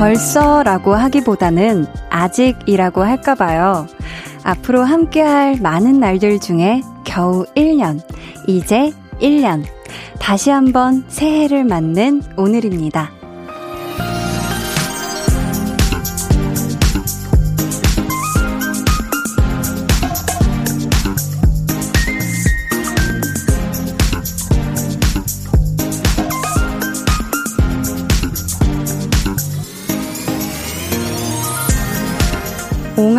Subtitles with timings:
[0.00, 3.86] 벌써라고 하기보다는 아직이라고 할까봐요.
[4.42, 8.00] 앞으로 함께할 많은 날들 중에 겨우 1년,
[8.46, 9.62] 이제 1년.
[10.18, 13.19] 다시 한번 새해를 맞는 오늘입니다.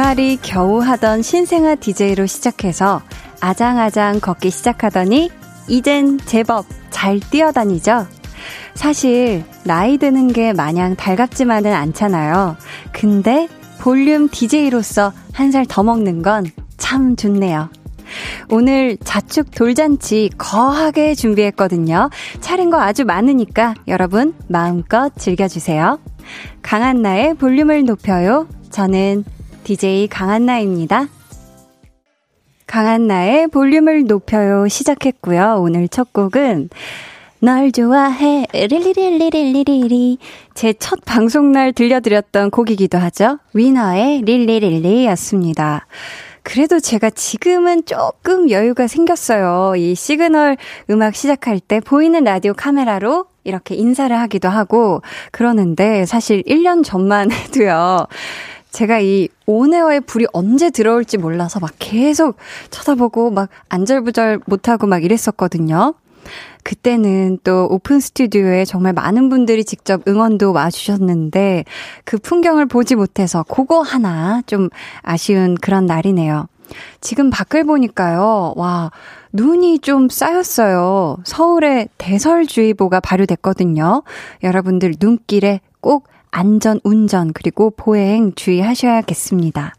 [0.02, 3.04] 옹알이 겨우 하던 신생아 DJ로 시작해서
[3.40, 5.30] 아장아장 걷기 시작하더니
[5.68, 8.08] 이젠 제법 잘 뛰어다니죠?
[8.74, 12.58] 사실 나이 드는 게 마냥 달갑지만은 않잖아요.
[12.92, 13.48] 근데
[13.80, 16.46] 볼륨 DJ로서 한 살 더 먹는 건
[16.78, 17.70] 참 좋네요.
[18.50, 22.10] 오늘 자축 돌잔치 거하게 준비했거든요.
[22.40, 26.00] 차린 거 아주 많으니까 여러분 마음껏 즐겨주세요.
[26.64, 28.48] 강한 나의 볼륨을 높여요.
[28.72, 29.26] 저는
[29.64, 31.08] DJ 강한나입니다.
[32.68, 35.58] 강한나의 볼륨을 높여요 시작했고요.
[35.60, 36.70] 오늘 첫 곡은
[37.40, 40.18] 널 좋아해 really really really really
[40.54, 43.40] 제 첫 방송 날 들려드렸던 곡이기도 하죠.
[43.54, 45.86] 위너의 Really Really였습니다.
[46.44, 49.76] 그래도 제가 지금은 조금 여유가 생겼어요.
[49.76, 50.58] 이 시그널
[50.90, 55.02] 음악 시작할 때 보이는 라디오 카메라로 이렇게 인사를 하기도 하고
[55.32, 58.08] 그러는데 사실 1년 전만 해도요.
[58.72, 62.38] 제가 이 온에어의 불이 언제 들어올지 몰라서 막 계속
[62.70, 65.94] 쳐다보고 막 안절부절 못하고 막 이랬었거든요.
[66.64, 71.66] 그때는 또 오픈 스튜디오에 정말 많은 분들이 직접 응원도 와주셨는데
[72.06, 74.70] 그 풍경을 보지 못해서 그거 하나 좀
[75.02, 76.48] 아쉬운 그런 날이네요.
[77.02, 78.92] 지금 밖을 보니까요, 와,
[79.34, 81.18] 눈이 좀 쌓였어요.
[81.26, 84.04] 서울에 대설주의보가 발효됐거든요.
[84.44, 89.76] 여러분들 눈길에 꼭 안전 운전 그리고 보행 주의하셔야겠습니다.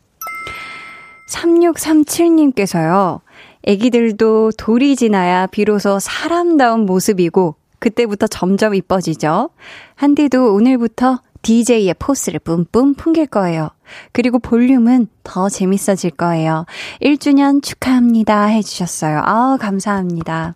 [1.28, 3.20] 3637님께서요.
[3.64, 9.50] 애기들도 돌이 지나야 비로소 사람다운 모습이고 그때부터 점점 이뻐지죠.
[9.96, 13.70] 한디도 오늘부터 DJ의 포스를 뿜뿜 풍길 거예요.
[14.12, 16.66] 그리고 볼륨은 더 재밌어질 거예요.
[17.00, 19.22] 1주년 축하합니다 해주셨어요.
[19.24, 20.54] 아 감사합니다.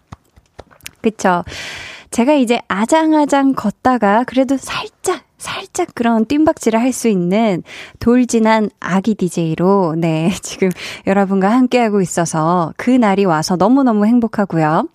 [1.00, 1.42] 그쵸.
[2.16, 7.62] 제가 이제 아장아장 걷다가 그래도 살짝 살짝 그런 뜀박질을 할 수 있는
[7.98, 10.70] 돌진한 아기 DJ로, 네, 지금
[11.06, 14.88] 여러분과 함께하고 있어서 그 날이 와서 너무너무 행복하고요.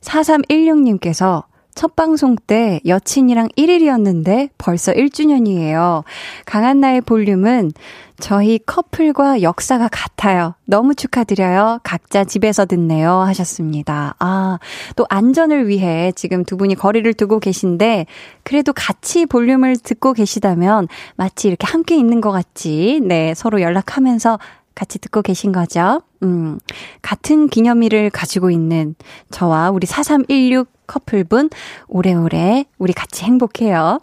[0.00, 6.04] 4316님께서 첫 방송 때 여친이랑 1일이었는데 벌써 1주년이에요.
[6.46, 7.72] 강한나의 볼륨은
[8.20, 10.54] 저희 커플과 역사가 같아요.
[10.66, 11.80] 너무 축하드려요.
[11.82, 13.20] 각자 집에서 듣네요.
[13.20, 14.14] 하셨습니다.
[14.18, 14.58] 아,
[14.96, 18.06] 또 안전을 위해 지금 두 분이 거리를 두고 계신데,
[18.44, 23.00] 그래도 같이 볼륨을 듣고 계시다면 마치 이렇게 함께 있는 것 같지.
[23.02, 24.38] 네, 서로 연락하면서
[24.74, 26.02] 같이 듣고 계신 거죠.
[26.22, 26.58] 음,
[27.02, 28.94] 같은 기념일을 가지고 있는
[29.30, 31.50] 저와 우리 4316 커플분,
[31.88, 34.00] 오래오래 우리 같이 행복해요.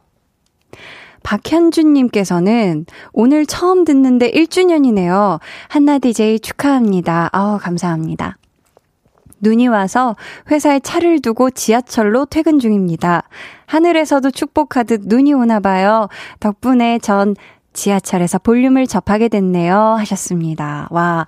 [1.27, 5.41] 박현준님께서는 오늘 처음 듣는데 1주년이네요.
[5.67, 7.29] 한나 DJ 축하합니다.
[7.33, 8.37] 아우, 감사합니다.
[9.41, 10.15] 눈이 와서
[10.49, 13.23] 회사에 차를 두고 지하철로 퇴근 중입니다.
[13.65, 16.07] 하늘에서도 축복하듯 눈이 오나 봐요.
[16.39, 17.35] 덕분에 전
[17.73, 19.77] 지하철에서 볼륨을 접하게 됐네요.
[19.99, 20.87] 하셨습니다.
[20.91, 21.25] 와,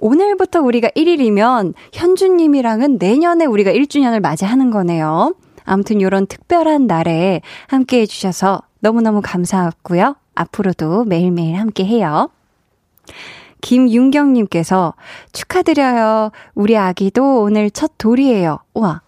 [0.00, 5.34] 오늘부터 우리가 1일이면 현주님이랑은 내년에 우리가 1주년을 맞이하는 거네요.
[5.64, 10.16] 아무튼 이런 특별한 날에 함께 해주셔서 너무너무 감사하고요.
[10.34, 12.28] 앞으로도 매일매일 함께 해요.
[13.60, 14.94] 김윤경님께서
[15.32, 16.32] 축하드려요.
[16.54, 18.58] 우리 아기도 오늘 첫 돌이에요.
[18.74, 19.02] 우와.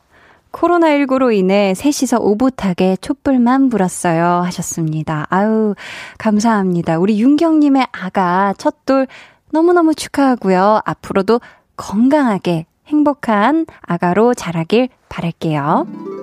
[0.53, 4.43] 코로나19로 인해 셋이서 오붓하게 촛불만 불었어요.
[4.45, 5.27] 하셨습니다.
[5.29, 5.75] 아유,
[6.19, 6.99] 감사합니다.
[6.99, 9.09] 우리 윤경님의 아가 첫 돌
[9.51, 10.83] 너무너무 축하하고요.
[10.85, 11.41] 앞으로도
[11.77, 16.14] 건강하게 행복한 아가로 자라길 바랄게요.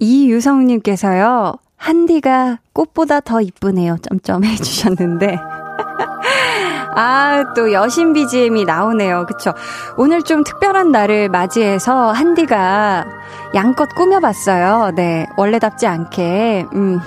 [0.00, 3.98] 이유성님께서요, 한디가 꽃보다 더 이쁘네요.
[4.02, 5.38] 점점 해주셨는데.
[6.96, 9.26] 아, 또 여신 BGM이 나오네요.
[9.26, 9.52] 그쵸?
[9.96, 13.06] 오늘 좀 특별한 날을 맞이해서 한디가
[13.54, 14.92] 양껏 꾸며봤어요.
[14.96, 15.26] 네.
[15.36, 17.00] 원래답지 않게, 음.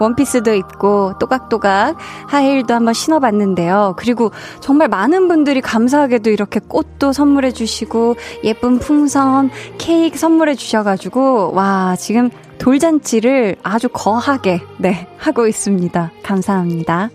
[0.00, 1.96] 원피스도 입고 또각또각
[2.26, 3.94] 하이힐도 한번 신어봤는데요.
[3.96, 4.30] 그리고
[4.60, 12.30] 정말 많은 분들이 감사하게도 이렇게 꽃도 선물해 주시고 예쁜 풍선, 케이크 선물해 주셔가지고 와 지금
[12.58, 16.12] 돌잔치를 아주 거하게 네 하고 있습니다.
[16.22, 17.10] 감사합니다.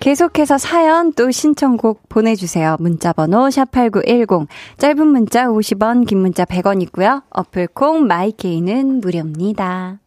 [0.00, 2.76] 계속해서 사연 또 신청곡 보내주세요.
[2.78, 7.22] 문자번호 샵8910 짧은 문자 50원 긴 문자 100원 있고요.
[7.30, 9.98] 어플콩 마이케이는 무료입니다.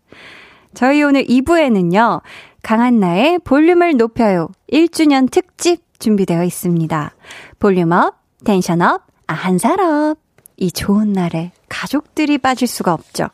[0.77, 2.21] 저희 오늘 2부에는요.
[2.61, 7.15] 강한나의 볼륨을 높여요 1주년 특집 준비되어 있습니다.
[7.57, 8.13] 볼륨업,
[8.43, 10.19] 텐션업, 아, 한살업.
[10.57, 13.25] 이 좋은 날에 가족들이 빠질 수가 없죠.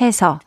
[0.00, 0.38] 해서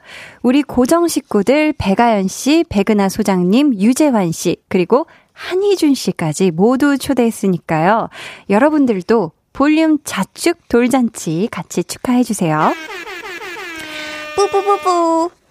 [0.42, 8.08] 우리 고정 식구들 배가연 씨, 백은하 소장님, 유재환 씨, 그리고 한희준 씨까지 모두 초대했으니까요.
[8.50, 12.72] 여러분들도 볼륨 자축 돌잔치 같이 축하해 주세요.
[14.38, 15.47] 뿌뿌뿌뿌.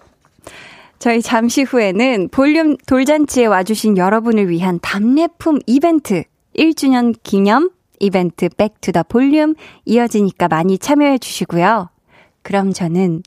[0.99, 6.23] 저희 잠시 후에는 볼륨 돌잔치에 와주신 여러분을 위한 답례품 이벤트
[6.57, 9.55] 1주년 기념 이벤트 back to the 볼륨
[9.85, 11.89] 이어지니까 많이 참여해 주시고요.
[12.41, 13.23] 그럼 저는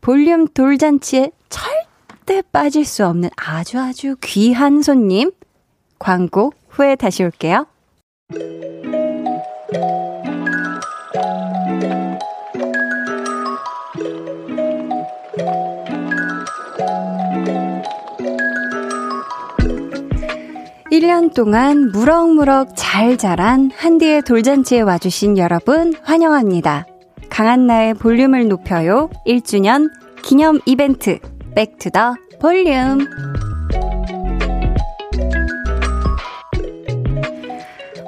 [0.00, 5.30] 볼륨 돌잔치에 절대 빠질 수 없는 아주 아주 귀한 손님
[5.98, 7.66] 광고 후에 다시 올게요.
[20.90, 26.84] 1년 동안 무럭무럭 잘 자란 한디의 돌잔치에 와주신 여러분 환영합니다.
[27.28, 29.88] 강한나의 볼륨을 높여요 1주년
[30.24, 31.20] 기념 이벤트
[31.54, 33.06] Back to the 볼륨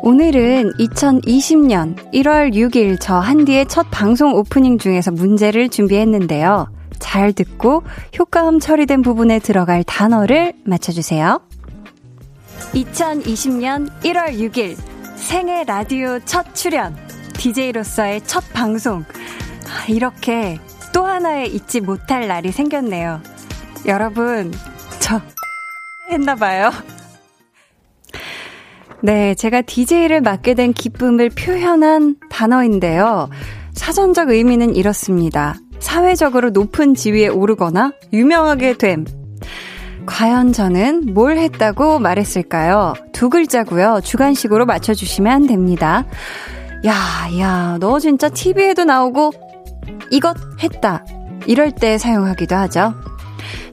[0.02, 6.66] 오늘은 2020년 1월 6일 저 한디의 첫 방송 오프닝 중에서 문제를 준비했는데요.
[6.98, 7.84] 잘 듣고
[8.18, 11.40] 효과음 처리된 부분에 들어갈 단어를 맞춰주세요.
[12.72, 14.76] 2020년 1월 6일
[15.16, 16.96] 생애 라디오 첫 출연
[17.34, 19.04] DJ로서의 첫 방송
[19.66, 20.58] 아, 이렇게
[20.92, 23.20] 또 하나의 잊지 못할 날이 생겼네요.
[23.86, 24.52] 여러분
[25.00, 25.20] 저
[26.10, 26.70] 했나봐요.
[29.00, 33.28] 네, 제가 DJ를 맡게 된 기쁨을 표현한 단어인데요.
[33.72, 35.56] 사전적 의미는 이렇습니다.
[35.80, 39.04] 사회적으로 높은 지위에 오르거나 유명하게 됨.
[40.06, 42.94] 과연 저는 뭘 했다고 말했을까요?
[43.12, 44.00] 두 글자고요.
[44.02, 46.04] 주관식으로 맞춰주시면 됩니다.
[46.84, 46.94] 야,
[47.38, 49.30] 야, 너 진짜 TV에도 나오고
[50.10, 51.04] 이것 했다.
[51.46, 52.94] 이럴 때 사용하기도 하죠.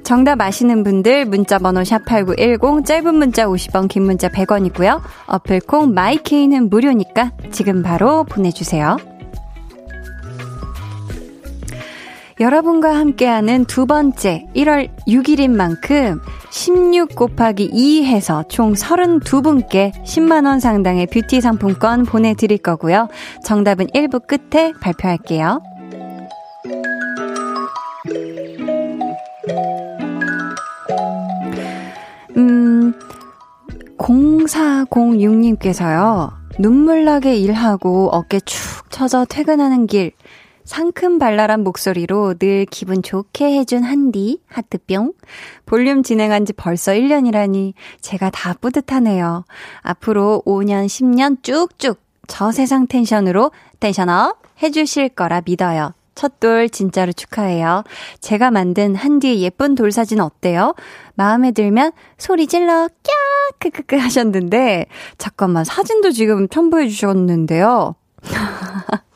[0.04, 5.02] 정답 아시는 분들 문자 번호 샵8910 짧은 문자 50원 긴 문자 100원이고요.
[5.28, 8.98] 어플콩 마이케이는 무료니까 지금 바로 보내주세요.
[12.39, 16.21] 여러분과 함께하는 두 번째 1월 6일인 만큼
[16.51, 23.09] 16 곱하기 2 해서 총 32분께 10만원 상당의 뷰티 상품권 보내드릴 거고요.
[23.44, 25.62] 정답은 1부 끝에 발표할게요.
[32.38, 32.94] 음,
[33.97, 36.31] 0406님께서요.
[36.57, 40.13] 눈물나게 일하고 어깨 축 처져 퇴근하는 길.
[40.69, 45.13] 상큼발랄한 목소리로 늘 기분 좋게 해준 한디, 하트뿅.
[45.66, 49.45] 볼륨 진행한 지 벌써 1년이라니 제가 다 뿌듯하네요.
[49.81, 55.95] 앞으로 5년, 10년 쭉쭉 저 세상 텐션으로 텐션업 해주실 거라 믿어요.
[56.13, 57.83] 첫돌 진짜로 축하해요.
[58.21, 60.76] 제가 만든 한디의 예쁜 돌 사진 어때요?
[61.16, 64.85] 마음에 들면 소리 질러 꺄 크크크 하셨는데
[65.18, 67.95] 잠깐만 사진도 지금 첨부해 주셨는데요.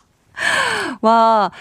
[1.01, 1.51] 와,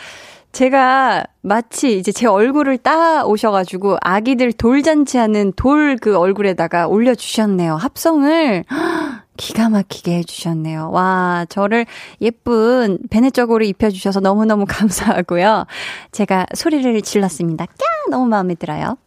[0.53, 7.77] 제가 마치 이제 제 얼굴을 따 오셔가지고 아기들 돌잔치 하는 돌 그 얼굴에다가 올려주셨네요.
[7.77, 8.65] 합성을
[9.37, 10.91] 기가 막히게 해주셨네요.
[10.91, 11.87] 와, 저를
[12.21, 15.67] 예쁜 베네저고를 입혀주셔서 너무너무 감사하고요.
[16.13, 17.67] 제가 소리를 질렀습니다.
[17.67, 17.75] 까!
[18.11, 18.99] 너무 마음에 들어요.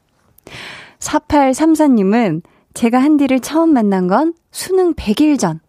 [1.00, 2.42] 4834님은
[2.74, 5.60] 제가 한디를 처음 만난 건 수능 100일 전.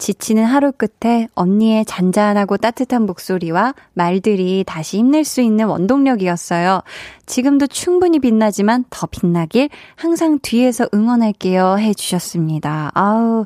[0.00, 6.80] 지치는 하루 끝에 언니의 잔잔하고 따뜻한 목소리와 말들이 다시 힘낼 수 있는 원동력이었어요.
[7.26, 12.90] 지금도 충분히 빛나지만 더 빛나길 항상 뒤에서 응원할게요 해주셨습니다.
[12.94, 13.44] 아우,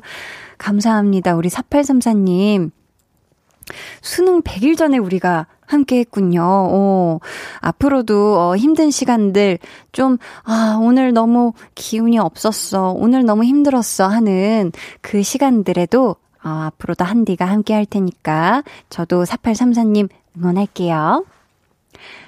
[0.57, 1.35] 감사합니다.
[1.35, 2.71] 우리 4834님.
[4.01, 6.41] 수능 100일 전에 우리가 함께 했군요.
[6.45, 7.19] 어,
[7.59, 9.57] 앞으로도 어, 힘든 시간들
[9.91, 12.91] 좀, 아, 오늘 너무 기운이 없었어.
[12.91, 14.07] 오늘 너무 힘들었어.
[14.07, 14.71] 하는
[15.01, 21.25] 그 시간들에도 어, 앞으로도 한디가 함께 할 테니까 저도 4834님 응원할게요.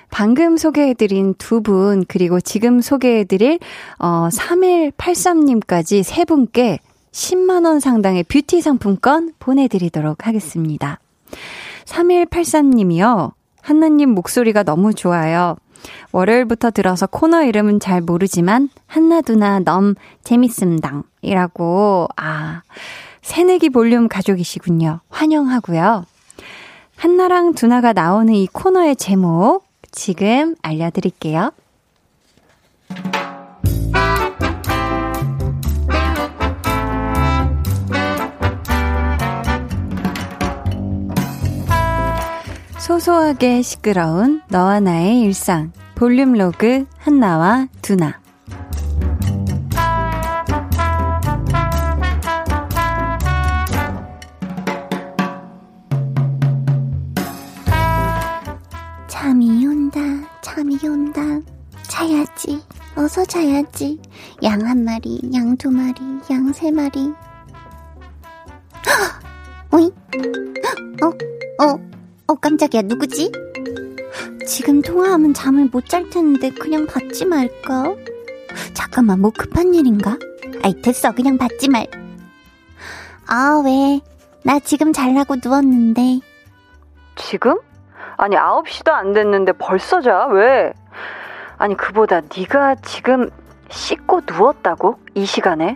[0.10, 3.60] 방금 소개해드린 두 분, 그리고 지금 소개해드릴,
[4.00, 6.80] 어, 3183님까지 세 분께
[7.12, 11.00] 10만원 상당의 뷰티 상품권 보내드리도록 하겠습니다.
[11.86, 13.34] 3183님이요.
[13.62, 15.58] 한나님 목소리가 너무 좋아요.
[16.12, 22.62] 월요일부터 들어서 코너 이름은 잘 모르지만 한나두나 넘 재밌음당 이라고 아
[23.28, 25.02] 새내기 볼륨 가족이시군요.
[25.10, 26.06] 환영하고요.
[26.96, 31.52] 한나랑 두나가 나오는 이 코너의 제목 지금 알려드릴게요.
[42.80, 48.22] 소소하게 시끄러운 너와 나의 일상 볼륨 로그 한나와 두나
[60.80, 61.22] 잠이 온다
[61.84, 62.62] 자야지
[62.96, 64.00] 어서 자야지
[64.44, 65.96] 양 한 마리 양 두 마리
[66.30, 67.14] 양 세 마리
[69.72, 69.92] 어이
[71.04, 71.08] 어?
[71.64, 71.80] 어?
[72.30, 72.82] 어, 깜짝이야.
[72.84, 73.32] 누구지?
[74.46, 77.96] 지금 통화하면 잠을 못 잘 텐데 그냥 받지 말까?
[78.74, 80.18] 잠깐만, 뭐 급한 일인가?
[80.64, 81.14] 아이, 됐어.
[81.14, 81.88] 그냥 받지 말.
[83.28, 84.02] 아, 왜?
[84.44, 86.20] 나 지금 잘라고 누웠는데.
[87.16, 87.58] 지금?
[88.18, 90.26] 아니, 9시도 안 됐는데 벌써 자?
[90.26, 90.74] 왜?
[91.58, 93.30] 아니, 그보다 네가 지금
[93.70, 94.98] 씻고 누웠다고?
[95.14, 95.76] 이 시간에?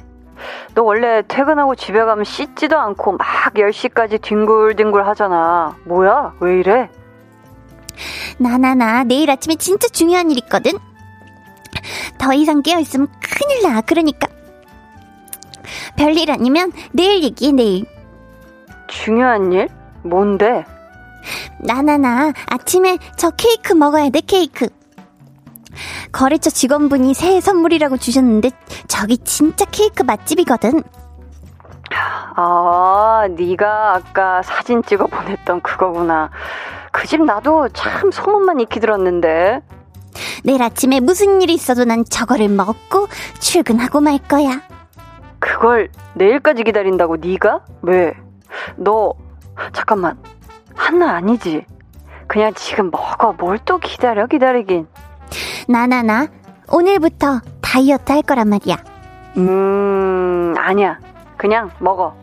[0.73, 5.75] 너 원래 퇴근하고 집에 가면 씻지도 않고 막 10시까지 뒹굴뒹굴 하잖아.
[5.85, 6.33] 뭐야?
[6.39, 6.89] 왜 이래?
[8.37, 10.73] 나나나 내일 아침에 진짜 중요한 일 있거든.
[12.17, 13.81] 더 이상 깨어 있으면 큰일 나.
[13.81, 14.27] 그러니까
[15.95, 17.85] 별일 아니면 내일 얘기해 내일.
[18.87, 19.69] 중요한 일?
[20.03, 20.65] 뭔데?
[21.59, 24.67] 나나나 아침에 저 케이크 먹어야 돼 케이크.
[26.11, 28.51] 거래처 직원분이 새해 선물이라고 주셨는데
[28.87, 30.83] 저기 진짜 케이크 맛집이거든.
[32.35, 36.29] 아, 네가 아까 사진 찍어 보냈던 그거구나.
[36.91, 39.61] 그 집 나도 참 소문만 익히 들었는데.
[40.43, 43.07] 내일 아침에 무슨 일이 있어도 난 저거를 먹고
[43.39, 44.61] 출근하고 말 거야.
[45.39, 47.61] 그걸 내일까지 기다린다고 네가?
[47.81, 48.13] 왜?
[48.75, 49.13] 너
[49.73, 50.17] 잠깐만.
[50.75, 51.65] 한나 아니지?
[52.27, 53.33] 그냥 지금 먹어.
[53.33, 54.87] 뭘 또 기다려 기다리긴.
[55.67, 56.27] 나나나
[56.71, 58.77] 오늘부터 다이어트 할 거란 말이야.
[59.37, 60.97] 음, 아니야.
[61.37, 62.15] 그냥 먹어.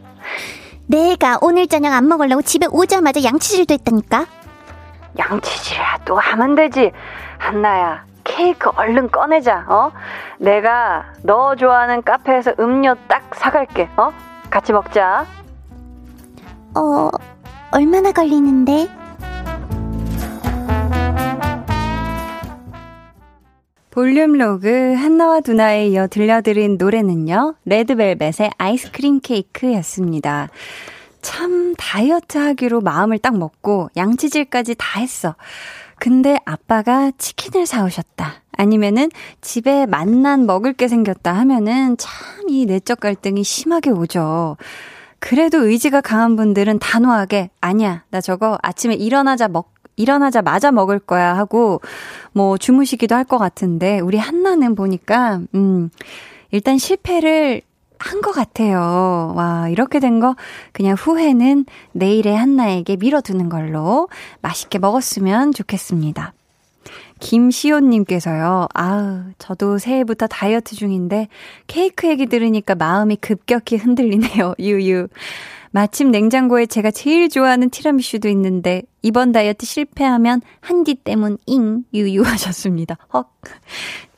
[0.86, 4.26] 내가 오늘 저녁 안 먹으려고 집에 오자마자 양치질도 했다니까.
[5.18, 6.92] 양치질이야 또 하면 되지.
[7.38, 9.64] 한나야, 케이크 얼른 꺼내자.
[9.68, 9.90] 어?
[10.38, 13.88] 내가 너 좋아하는 카페에서 음료 딱 사갈게.
[13.96, 14.12] 어?
[14.50, 15.26] 같이 먹자.
[16.74, 17.10] 어,
[17.70, 18.88] 얼마나 걸리는데?
[23.90, 27.56] 볼륨 로그 한나와 두나에 이어 들려드린 노래는요.
[27.64, 30.48] 레드벨벳의 아이스크림 케이크였습니다.
[31.20, 35.34] 참 다이어트 하기로 마음을 딱 먹고 양치질까지 다 했어.
[35.98, 38.42] 근데 아빠가 치킨을 사오셨다.
[38.52, 39.10] 아니면은
[39.40, 44.56] 집에 만난 먹을 게 생겼다 하면은 참 이 내적 갈등이 심하게 오죠.
[45.20, 48.04] 그래도 의지가 강한 분들은 단호하게 아니야.
[48.10, 51.80] 나 저거 아침에 일어나자 먹 일어나자마자 먹을 거야 하고
[52.32, 55.90] 뭐 주무시기도 할 것 같은데 우리 한나는 보니까 음
[56.52, 57.62] 일단 실패를
[58.00, 59.32] 한 것 같아요.
[59.34, 60.36] 와, 이렇게 된 거
[60.72, 64.08] 그냥 후회는 내일의 한나에게 밀어두는 걸로
[64.40, 66.32] 맛있게 먹었으면 좋겠습니다.
[67.20, 71.28] 김시온님께서요, 아우, 저도 새해부터 다이어트 중인데
[71.66, 74.54] 케이크 얘기 들으니까 마음이 급격히 흔들리네요.
[74.60, 75.08] 유유.
[75.70, 82.96] 마침 냉장고에 제가 제일 좋아하는 티라미슈도 있는데 이번 다이어트 실패하면 한디 때문 잉 유유 하셨습니다.
[83.12, 83.30] 헉.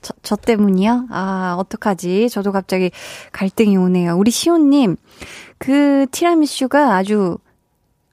[0.00, 1.08] 저, 저 때문이요?
[1.10, 2.30] 아, 어떡하지?
[2.30, 2.90] 저도 갑자기
[3.32, 4.16] 갈등이 오네요.
[4.16, 4.96] 우리 시온님,
[5.58, 7.36] 그 티라미슈가 아주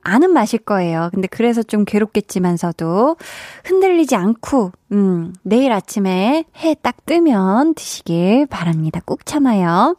[0.08, 1.10] 아는 맛일 거예요.
[1.14, 3.18] 근데 그래서 좀 괴롭겠지만서도
[3.66, 9.02] 흔들리지 않고, 음, 내일 아침에 해 딱 뜨면 드시길 바랍니다.
[9.06, 9.98] 꾹 참아요.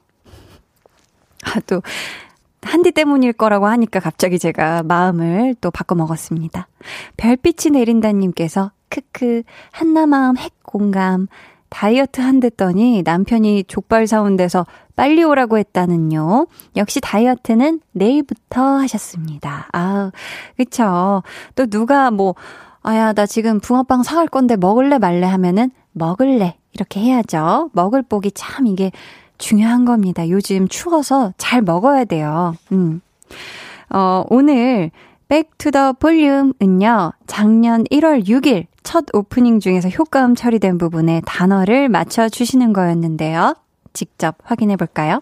[1.44, 1.82] 아, 또,
[2.62, 6.68] 한디 때문일 거라고 하니까 갑자기 제가 마음을 또 바꿔 먹었습니다.
[7.16, 11.28] 별빛이 내린다님께서 크크 한나 마음 핵 공감
[11.68, 16.46] 다이어트 한댔더니 남편이 족발 사온대서 빨리 오라고 했다는요.
[16.76, 19.68] 역시 다이어트는 내일부터 하셨습니다.
[19.72, 20.10] 아,
[20.56, 21.22] 그쵸.
[21.54, 22.34] 또 누가 뭐,
[22.82, 26.56] 아야, 나 지금 붕어빵 사갈 건데 먹을래 말래 하면은 먹을래.
[26.72, 27.70] 이렇게 해야죠.
[27.72, 28.92] 먹을 복이 참 이게
[29.36, 30.28] 중요한 겁니다.
[30.28, 32.54] 요즘 추워서 잘 먹어야 돼요.
[32.72, 33.00] 음.
[33.90, 34.90] 어, 오늘
[35.28, 42.72] back to the 볼륨은요, 작년 1월 6일 첫 오프닝 중에서 효과음 처리된 부분에 단어를 맞춰주시는
[42.72, 43.54] 거였는데요.
[43.92, 45.20] 직접 확인해 볼까요?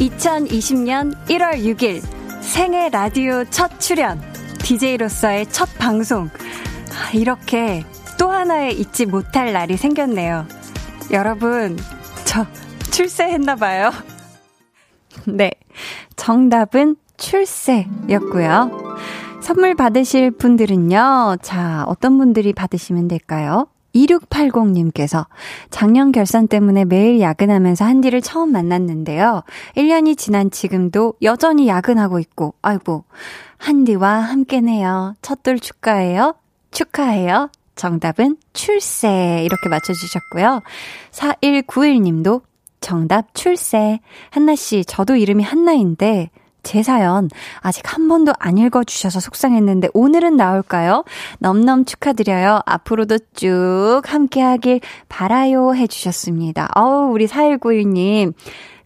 [0.00, 2.02] 2020년 1월 6일
[2.40, 4.20] 생애 라디오 첫 출연,
[4.58, 6.24] DJ로서의 첫 방송.
[6.24, 7.84] 아, 이렇게
[8.18, 10.44] 또 하나의 잊지 못할 날이 생겼네요.
[11.12, 11.78] 여러분,
[12.24, 12.44] 저
[12.90, 13.92] 출세했나봐요.
[15.32, 15.52] 네.
[16.16, 18.98] 정답은 출세였고요.
[19.42, 21.38] 선물 받으실 분들은요.
[21.42, 23.66] 자, 어떤 분들이 받으시면 될까요?
[23.92, 25.26] 2680님께서
[25.68, 29.42] 작년 결산 때문에 매일 야근하면서 한디를 처음 만났는데요.
[29.76, 33.04] 1년이 지난 지금도 여전히 야근하고 있고, 아이고,
[33.58, 35.16] 한디와 함께네요.
[35.22, 36.36] 첫돌 축하해요.
[36.70, 37.50] 축하해요.
[37.74, 39.42] 정답은 출세.
[39.44, 40.62] 이렇게 맞춰주셨고요.
[41.10, 42.42] 4191님도
[42.80, 43.98] 정답 출세.
[44.30, 46.30] 한나씨, 저도 이름이 한나인데,
[46.62, 47.28] 제 사연
[47.60, 51.04] 아직 한 번도 안 읽어주셔서 속상했는데 오늘은 나올까요?
[51.38, 52.60] 넘넘 축하드려요.
[52.66, 56.70] 앞으로도 쭉 함께하길 바라요 해주셨습니다.
[56.74, 58.32] 어우 우리 4191님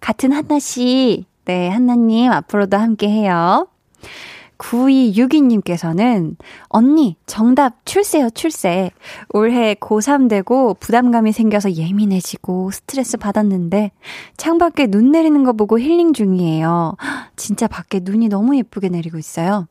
[0.00, 3.68] 같은 한나 씨 네 한나님 앞으로도 함께해요.
[4.58, 6.36] 9262님께서는
[6.68, 8.90] 언니 정답 출세요 출세.
[9.30, 13.92] 올해 고3 되고 부담감이 생겨서 예민해지고 스트레스 받았는데
[14.36, 16.96] 창밖에 눈 내리는 거 보고 힐링 중이에요.
[17.36, 19.66] 진짜 밖에 눈이 너무 예쁘게 내리고 있어요.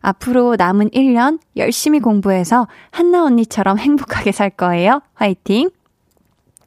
[0.00, 5.00] 앞으로 남은 1년 열심히 공부해서 한나 언니처럼 행복하게 살 거예요.
[5.14, 5.70] 화이팅!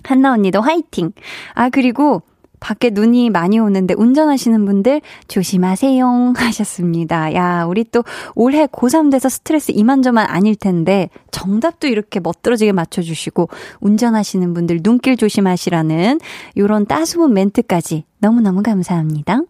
[0.04, 1.12] 한나 언니도 화이팅!
[1.54, 2.22] 아, 그리고
[2.60, 7.34] 밖에 눈이 많이 오는데 운전하시는 분들 조심하세요 하셨습니다.
[7.34, 8.04] 야, 우리 또
[8.36, 13.50] 올해 고3 돼서 스트레스 이만저만 아닐 텐데 정답도 이렇게 멋들어지게 맞춰주시고
[13.80, 16.20] 운전하시는 분들 눈길 조심하시라는
[16.58, 19.42] 요런 따스운 멘트까지 너무너무 감사합니다.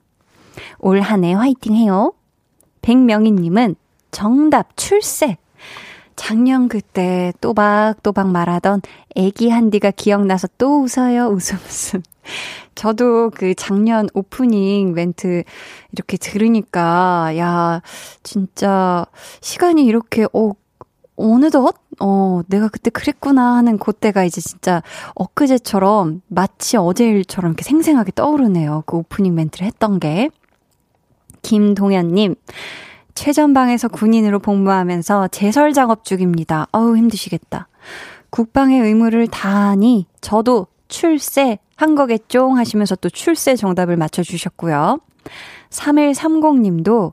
[0.80, 2.14] 올 한 해 화이팅 해요.
[2.82, 3.76] 백명희님은
[4.12, 5.38] 정답 출세.
[6.20, 8.82] 작년 그때 또박또박 말하던
[9.16, 11.28] 애기 한디가 기억나서 또 웃어요.
[11.32, 12.04] 웃음 웃음.
[12.76, 15.44] 저도 그 작년 오프닝 멘트
[15.94, 17.82] 이렇게 들으니까, 야,
[18.22, 19.06] 진짜,
[19.40, 20.52] 시간이 이렇게, 어,
[21.16, 24.84] 어느덧, 어, 내가 그때 그랬구나 하는 그때가 이제 진짜
[25.16, 28.84] 엊그제처럼 마치 어제 일처럼 이렇게 생생하게 떠오르네요.
[28.86, 30.30] 그 오프닝 멘트를 했던 게.
[31.44, 32.36] 김동현님,
[33.20, 36.68] 최전방에서 군인으로 복무하면서 제설 작업 중입니다.
[36.72, 37.68] 어우, 힘드시겠다.
[38.30, 42.52] 국방의 의무를 다하니 저도 출세 한 거겠죠?
[42.52, 45.00] 하시면서 또 출세 정답을 맞춰주셨고요.
[45.70, 47.12] 3130님도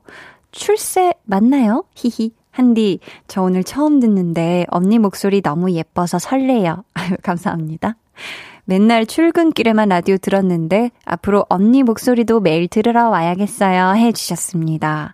[0.53, 1.83] 출세 맞나요?
[1.93, 2.31] 히히.
[2.51, 6.85] 한디, 저 오늘 처음 듣는데 언니 목소리 너무 예뻐서 설레요.
[6.93, 7.97] 아유, 감사합니다.
[8.63, 13.95] 맨날 출근길에만 라디오 들었는데 앞으로 언니 목소리도 매일 들으러 와야겠어요.
[13.95, 15.13] 해주셨습니다.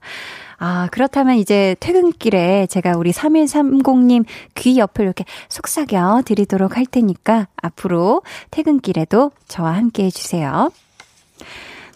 [0.65, 4.23] 아, 그렇다면 이제 퇴근길에 제가 우리 3130님
[4.55, 10.71] 귀 옆을 이렇게 속삭여 드리도록 할 테니까 앞으로 퇴근길에도 저와 함께 해주세요.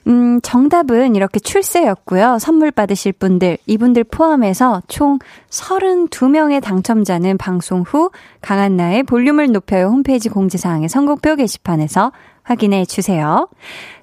[0.08, 2.40] 음, 정답은 이렇게 출세였고요.
[2.40, 10.90] 선물 받으실 분들, 이분들 포함해서 총 32명의 당첨자는 방송 후 강한나의 볼륨을 높여요 홈페이지 공지사항의
[10.90, 12.12] 선곡표 게시판에서
[12.44, 13.48] 확인해 주세요.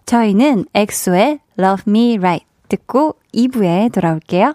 [0.07, 4.55] 저희는 엑소의 Love Me Right 듣고 2부에 돌아올게요.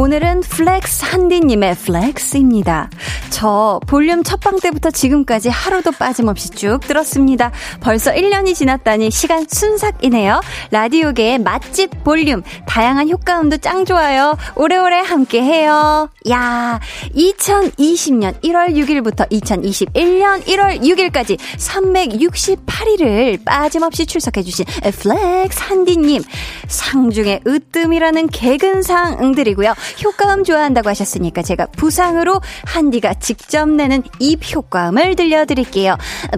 [0.00, 2.88] 오늘은 플렉스 한디님의 flex입니다.
[3.30, 7.50] 저 볼륨 첫방 때부터 지금까지 하루도 빠짐없이 쭉 들었습니다.
[7.80, 10.40] 벌써 1년이 지났다니 시간 순삭이네요.
[10.70, 14.36] 라디오계의 맛집 볼륨, 다양한 효과음도 짱 좋아요.
[14.54, 16.08] 오래오래 함께 해요.
[16.30, 16.78] 야,
[17.16, 24.64] 2020년 1월 6일부터 2021년 1월 6일까지 368일을 빠짐없이 출석해주신
[25.00, 26.22] 플렉스 한디님.
[26.68, 29.74] 상중에 으뜸이라는 개근상 드리고요.
[30.04, 35.96] 효과음 좋아한다고 하셨으니까 제가 부상으로 한디가 직접 내는 입 효과음을 들려드릴게요.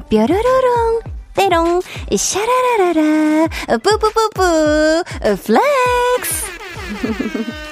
[0.09, 1.01] 뾰로로롱,
[1.35, 1.81] 때롱
[2.17, 3.49] 샤라라라라
[3.83, 5.03] 뿌뿌뿌뿌
[5.43, 6.47] flex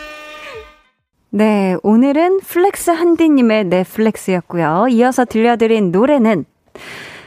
[1.31, 4.87] 네, 오늘은 플렉스 한디님의 네, flex였고요.
[4.91, 6.47] 이어서 들려드린 노래는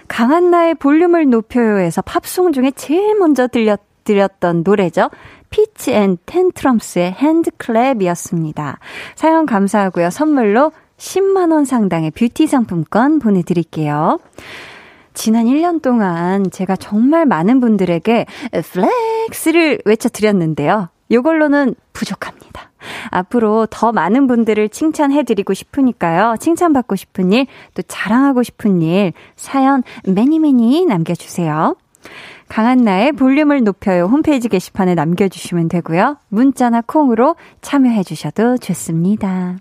[0.08, 5.10] 강한나의 볼륨을 높여요에서 팝송 중에 제일 먼저 들려 드렸던 노래죠.
[5.50, 8.78] Fitz and the Tantrums의 HandClap이었습니다.
[9.16, 10.10] 사연 감사하고요.
[10.10, 14.20] 선물로 10만원 상당의 뷰티 상품권 보내드릴게요.
[15.14, 18.26] 지난 1년 동안 제가 정말 많은 분들에게
[19.32, 20.90] flex를 외쳐드렸는데요.
[21.10, 22.72] 이걸로는 부족합니다.
[23.10, 26.36] 앞으로 더 많은 분들을 칭찬해드리고 싶으니까요.
[26.40, 31.76] 칭찬받고 싶은 일, 또 자랑하고 싶은 일, 사연 many many 남겨주세요.
[32.52, 36.18] 강한나의 볼륨을 높여요 홈페이지 게시판에 남겨주시면 되고요.
[36.28, 39.56] 문자나 콩으로 참여해 주셔도 좋습니다.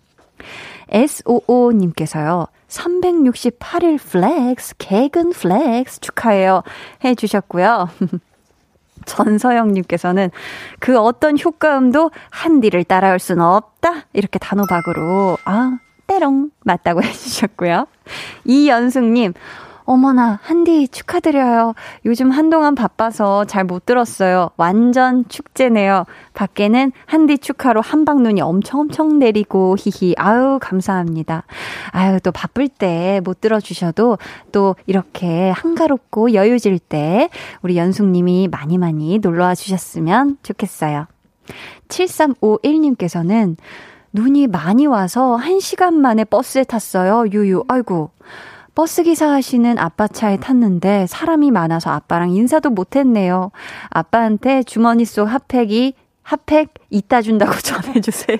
[0.88, 2.48] SOO님께서요.
[2.66, 6.64] 368일 flex, 개근 flex 축하해요.
[7.04, 7.90] 해 주셨고요.
[9.06, 10.32] 전서영님께서는
[10.80, 14.06] 그 어떤 효과음도 한디를 따라올 수는 없다.
[14.14, 16.50] 이렇게 단호박으로, 아, 때롱.
[16.64, 17.86] 맞다고 해주셨고요.
[18.46, 19.34] 이연숙님,
[19.90, 21.74] 어머나, 한디 축하드려요.
[22.04, 24.50] 요즘 한동안 바빠서 잘 못 들었어요.
[24.56, 26.04] 완전 축제네요.
[26.32, 30.14] 밖에는 한디 축하로 한방눈이 엄청 엄청 내리고, 히히.
[30.16, 31.42] 아유, 감사합니다.
[31.90, 34.18] 아유, 또 바쁠 때 못 들어주셔도
[34.52, 37.28] 또 이렇게 한가롭고 여유질 때
[37.62, 41.06] 우리 연숙님이 많이 많이 놀러와 주셨으면 좋겠어요.
[41.88, 43.56] 7351님께서는
[44.12, 47.26] 눈이 많이 와서 1시간 만에 버스에 탔어요.
[47.32, 47.64] 유유.
[47.66, 48.10] 아이고.
[48.74, 53.50] 버스 기사 하시는 아빠 차에 탔는데 사람이 많아서 아빠랑 인사도 못했네요.
[53.90, 55.94] 아빠한테 주머니 속 핫팩이
[56.30, 58.38] 핫팩 이따 준다고 전해주세요.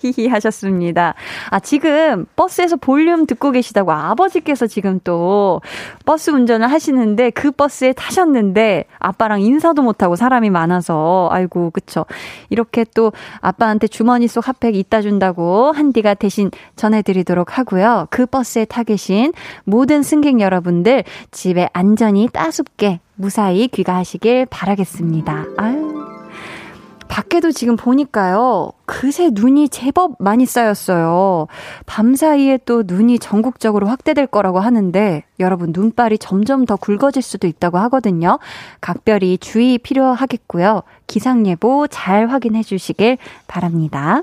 [0.00, 1.14] 히히 하셨습니다.
[1.50, 5.60] 아, 지금 버스에서 볼륨 듣고 계시다고 아버지께서 지금 또
[6.06, 12.06] 버스 운전을 하시는데 그 버스에 타셨는데 아빠랑 인사도 못하고 사람이 많아서 아이고, 그쵸.
[12.50, 18.06] 이렇게 또 아빠한테 주머니 속 핫팩 이따 준다고 한디가 대신 전해드리도록 하고요.
[18.10, 19.32] 그 버스에 타 계신
[19.64, 25.46] 모든 승객 여러분들 집에 안전히 따숩게 무사히 귀가하시길 바라겠습니다.
[25.56, 25.93] 아유.
[27.08, 31.46] 밖에도 지금 보니까요, 그새 눈이 제법 많이 쌓였어요.
[31.86, 37.78] 밤 사이에 또 눈이 전국적으로 확대될 거라고 하는데, 여러분 눈발이 점점 더 굵어질 수도 있다고
[37.78, 38.38] 하거든요.
[38.80, 40.82] 각별히 주의 필요하겠고요.
[41.06, 44.22] 기상 예보 잘 확인해 주시길 바랍니다.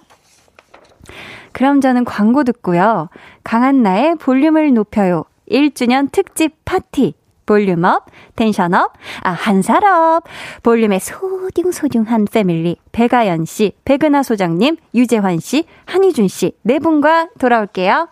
[1.53, 3.09] 그럼 저는 광고 듣고요.
[3.43, 5.25] 강한나의 볼륨을 높여요.
[5.49, 7.13] 1주년 특집 파티
[7.45, 10.23] 볼륨업, 텐션업, 아, 한살업.
[10.63, 18.07] 볼륨의 소중소중한 패밀리, 배가연 씨, 백은하 소장님, 유재환 씨, 한희준 씨, 네 분과 돌아올게요.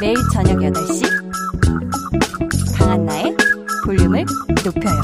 [0.00, 1.04] 매일 저녁 8시,
[2.78, 3.36] 강한나의
[3.84, 4.24] 볼륨을
[4.64, 5.00] 높여요.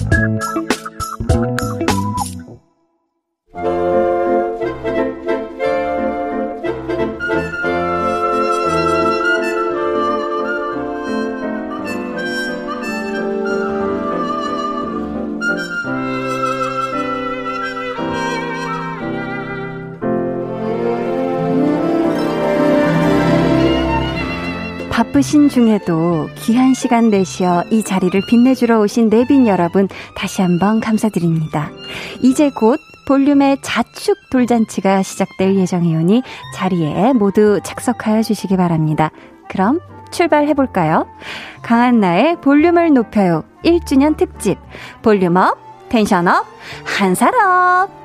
[25.10, 31.70] 바쁘신 중에도 귀한 시간 내시어 이 자리를 빛내주러 오신 내빈 여러분 다시 한번 감사드립니다.
[32.22, 36.22] 이제 곧 볼륨의 자축 돌잔치가 시작될 예정이오니
[36.54, 39.10] 자리에 모두 착석하여 주시기 바랍니다.
[39.48, 39.80] 그럼
[40.12, 41.08] 출발해볼까요?
[41.62, 44.58] 강한 나의 볼륨을 높여요 1주년 특집
[45.02, 46.46] 볼륨업 텐션업
[46.84, 47.99] 한사업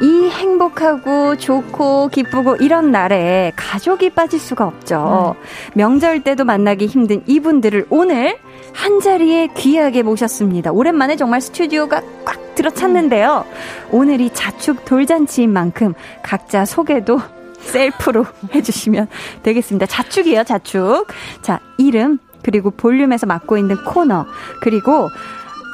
[0.00, 5.36] 이 행복하고 좋고 기쁘고 이런 날에 가족이 빠질 수가 없죠.
[5.36, 5.74] 네.
[5.74, 8.38] 명절 때도 만나기 힘든 이분들을 오늘
[8.72, 10.72] 한 자리에 귀하게 모셨습니다.
[10.72, 13.44] 오랜만에 정말 스튜디오가 꽉 들어찼는데요.
[13.90, 17.20] 오늘이 자축 돌잔치인 만큼 각자 소개도
[17.60, 19.08] 셀프로 해주시면
[19.42, 19.86] 되겠습니다.
[19.86, 21.06] 자축이에요, 자축.
[21.42, 24.26] 자, 이름, 그리고 볼륨에서 맡고 있는 코너,
[24.60, 25.08] 그리고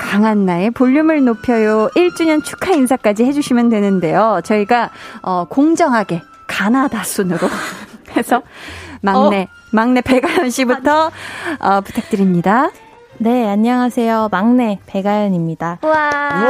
[0.00, 4.40] 강한 나의 볼륨을 높여요 1주년 축하 인사까지 해주시면 되는데요.
[4.42, 4.90] 저희가
[5.22, 7.46] 어, 공정하게 가나다 순으로
[8.16, 8.42] 해서
[9.02, 9.46] 막내 어?
[9.72, 11.10] 막내 배가연 씨부터
[11.60, 12.70] 어, 부탁드립니다.
[13.18, 14.30] 네, 안녕하세요.
[14.32, 15.80] 막내 배가연입니다.
[15.82, 16.48] 와.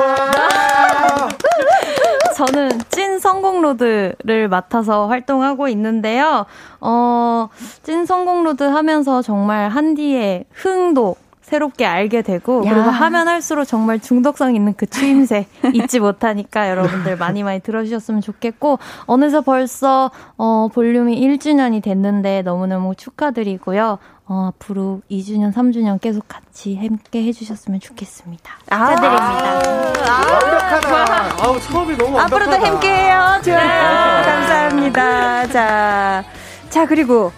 [2.37, 6.47] 저는 찐 성공로드를 맡아서 활동하고 있는데요.
[6.81, 7.49] 어,
[7.83, 11.17] 찐 성공로드 하면서 정말 한디의 흥도
[11.51, 12.73] 새롭게 알게 되고 야.
[12.73, 18.79] 그리고 하면 할수록 정말 중독성 있는 그 추임새 잊지 못하니까 여러분들 많이 많이 들어주셨으면 좋겠고
[19.07, 23.99] 어느새 벌써 어, 볼륨이 1주년이 됐는데 너무너무 축하드리고요.
[24.33, 28.53] 어, 앞으로 2주년, 3주년 계속 같이 함께 해주셨으면 좋겠습니다.
[28.71, 30.09] 아, 축하드립니다.
[30.09, 31.45] 아, 완벽하다.
[31.45, 32.23] 아우, 처음이 너무 완벽하다.
[32.37, 33.41] 앞으로도 함께해요.
[33.43, 33.59] 좋아요.
[33.59, 34.31] 네.
[34.31, 35.47] 감사합니다.
[35.49, 36.25] 자,
[36.69, 37.33] 자, 그리고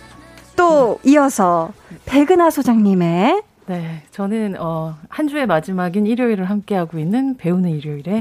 [0.55, 1.71] 또 이어서
[2.05, 8.15] 백은하 소장님의 네, 저는 어, 한 주의 마지막인 일요일을 함께하고 있는 배우는 일요일의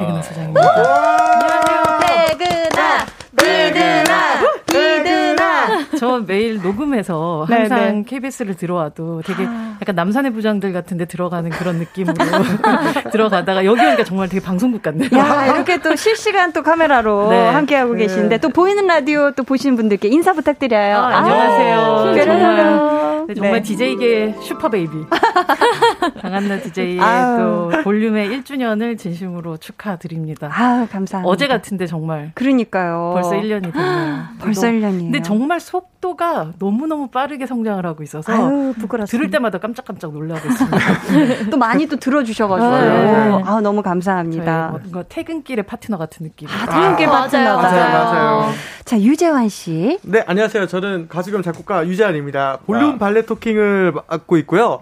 [0.00, 0.60] 백은하 소장입니다.
[0.60, 1.98] 안녕하세요,
[2.36, 3.06] 백은하,
[3.36, 5.86] 비드나, 비드나.
[5.98, 8.04] 저 매일 녹음해서 네, 항상 네네.
[8.04, 9.76] KBS를 들어와도 되게 아.
[9.80, 12.14] 약간 남산의 부장들 같은데 들어가는 그런 느낌으로
[13.12, 15.08] 들어가다가 여기 오니까 정말 되게 방송국 같네요.
[15.16, 17.48] 야, 이렇게 또 실시간 또 카메라로 네.
[17.48, 18.00] 함께하고 네.
[18.00, 20.96] 계신데 또 보이는 라디오 또 보시는 분들께 인사 부탁드려요.
[20.96, 21.78] 아, 안녕하세요.
[21.78, 23.62] 아, 정말, 네, 정말 네.
[23.62, 24.96] DJ계 슈퍼베이비.
[26.20, 26.98] 강한나 DJ의
[27.38, 30.48] 또 볼륨의 1주년을 진심으로 축하드립니다.
[30.52, 31.28] 아, 감사합니다.
[31.30, 32.32] 어제 같은데 정말.
[32.34, 33.10] 그러니까요.
[33.14, 34.18] 벌써 1년이 됐네요.
[34.40, 34.98] 벌써 1년이에요.
[35.00, 39.06] 근데 정말 속도가 너무너무 빠르게 성장을 하고 있어서 아유, 부끄럽습니다.
[39.06, 41.48] 들을 때마다 깜짝깜짝 놀라고 있습니다.
[41.50, 42.70] 또 많이 또 들어주셔가지고.
[42.70, 43.42] 네.
[43.44, 44.68] 아, 너무 감사합니다.
[44.80, 46.48] 뭔가 퇴근길의 파트너 같은 느낌.
[46.48, 47.62] 아, 퇴근길 아, 파트너다.
[47.62, 48.52] 맞아요, 맞아요.
[48.84, 49.98] 자, 유재환 씨.
[50.02, 50.66] 네, 안녕하세요.
[50.66, 52.58] 저는 가수 겸 작곡가 유재환입니다.
[52.66, 52.98] 볼륨 아.
[52.98, 54.80] 발레 토킹을 맡고 있고요.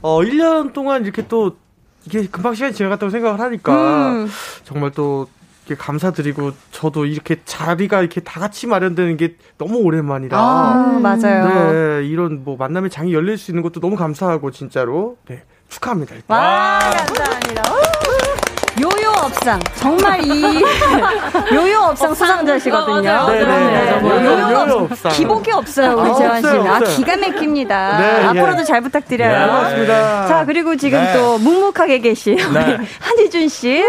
[0.00, 1.56] 어, 1년 동안 이렇게 또
[2.06, 4.28] 이게 금방 시간이 지나갔다고 생각을 하니까 음.
[4.64, 5.26] 정말 또
[5.74, 11.72] 감사드리고 저도 이렇게 자리가 이렇게 다 같이 마련되는 게 너무 오랜만이라 아, 맞아요.
[12.00, 16.14] 네, 이런 뭐 만남의 장이 열릴 수 있는 것도 너무 감사하고 진짜로 네, 축하합니다.
[16.14, 16.36] 일단.
[16.38, 17.62] 와, 감사합니다.
[18.80, 20.62] 요요 업상 정말 이
[21.52, 23.10] 요요 업상 수상자시거든요.
[23.10, 24.24] 어, 네, 네, 네.
[24.24, 26.66] 요요 업상 기복이 없어요 우리 아, 재환 씨는.
[26.68, 27.98] 아, 기가 막힙니다.
[27.98, 28.64] 네, 앞으로도 예.
[28.64, 29.36] 잘 부탁드려요.
[29.36, 30.26] 네, 고맙습니다.
[30.28, 31.12] 자 그리고 지금 네.
[31.12, 32.78] 또 묵묵하게 계신 네.
[33.00, 33.82] 한희준 씨.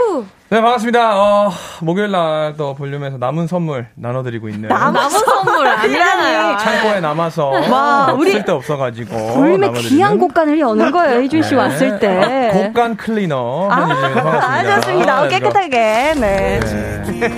[0.52, 1.16] 네, 반갑습니다.
[1.16, 4.68] 어, 목요일 날 또 볼륨에서 남은 선물 나눠드리고 있는.
[4.68, 6.58] 남은 선물 아니라니.
[6.58, 7.50] 창고에 남아서.
[7.70, 8.32] 와, 우리.
[8.32, 9.34] 쓸데 없어가지고.
[9.36, 11.56] 볼륨에 귀한 곡간을 여는 거예요, 이준 씨 네.
[11.58, 12.50] 왔을 때.
[12.52, 13.70] 곡간 클리너.
[13.70, 14.22] 아, 반갑습니다.
[14.50, 15.20] 아, 좋습니다.
[15.20, 16.14] 아, 깨끗하게.
[16.20, 16.60] 네.
[16.60, 17.30] 네.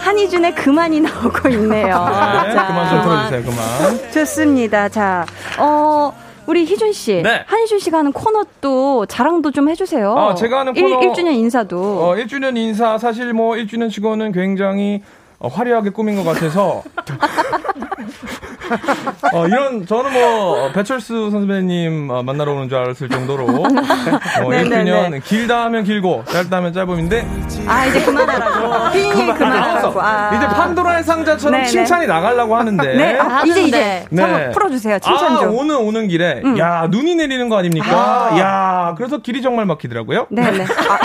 [0.00, 2.04] 한희준의 그만이 나오고 있네요.
[2.44, 2.66] 네, 자.
[2.66, 4.10] 그만 좀 틀어주세요, 그만.
[4.12, 4.88] 좋습니다.
[4.88, 5.24] 자,
[5.58, 6.12] 어.
[6.48, 7.42] 우리 희준 씨, 네.
[7.46, 10.16] 한희준 씨가 하는 코너 또 자랑도 좀 해주세요.
[10.16, 11.76] 아, 제가 하는 코너 1, 1주년 인사도.
[11.78, 15.02] 어, 1주년 인사 사실 뭐 1주년 치고는 굉장히
[15.40, 16.82] 어, 화려하게 꾸민 것 같아서.
[19.32, 23.46] 어, 이런 저는 뭐 배철수 선배님 어, 만나러 오는 줄 알았을 정도로.
[23.46, 23.62] 뭐
[24.50, 27.28] 1주년 길다 하면 길고 짧다 하면 짧음인데.
[27.66, 28.92] 아 이제 그만하라고.
[28.98, 30.00] 삐 그만하라고.
[30.02, 30.34] 아.
[30.36, 31.70] 이제 판도라의 상자처럼 네네.
[31.70, 32.94] 칭찬이 나가려고 하는데.
[32.96, 34.04] 네 아, 이제 이제.
[34.10, 34.50] 네.
[34.50, 34.98] 풀어주세요.
[34.98, 35.56] 칭찬 아, 좀.
[35.56, 36.58] 오늘 오는 길에 음.
[36.58, 38.30] 야 눈이 내리는 거 아닙니까?
[38.32, 38.38] 아.
[38.38, 40.26] 야 그래서 길이 정말 막히더라고요.
[40.30, 40.64] 네네.
[40.64, 40.98] 아.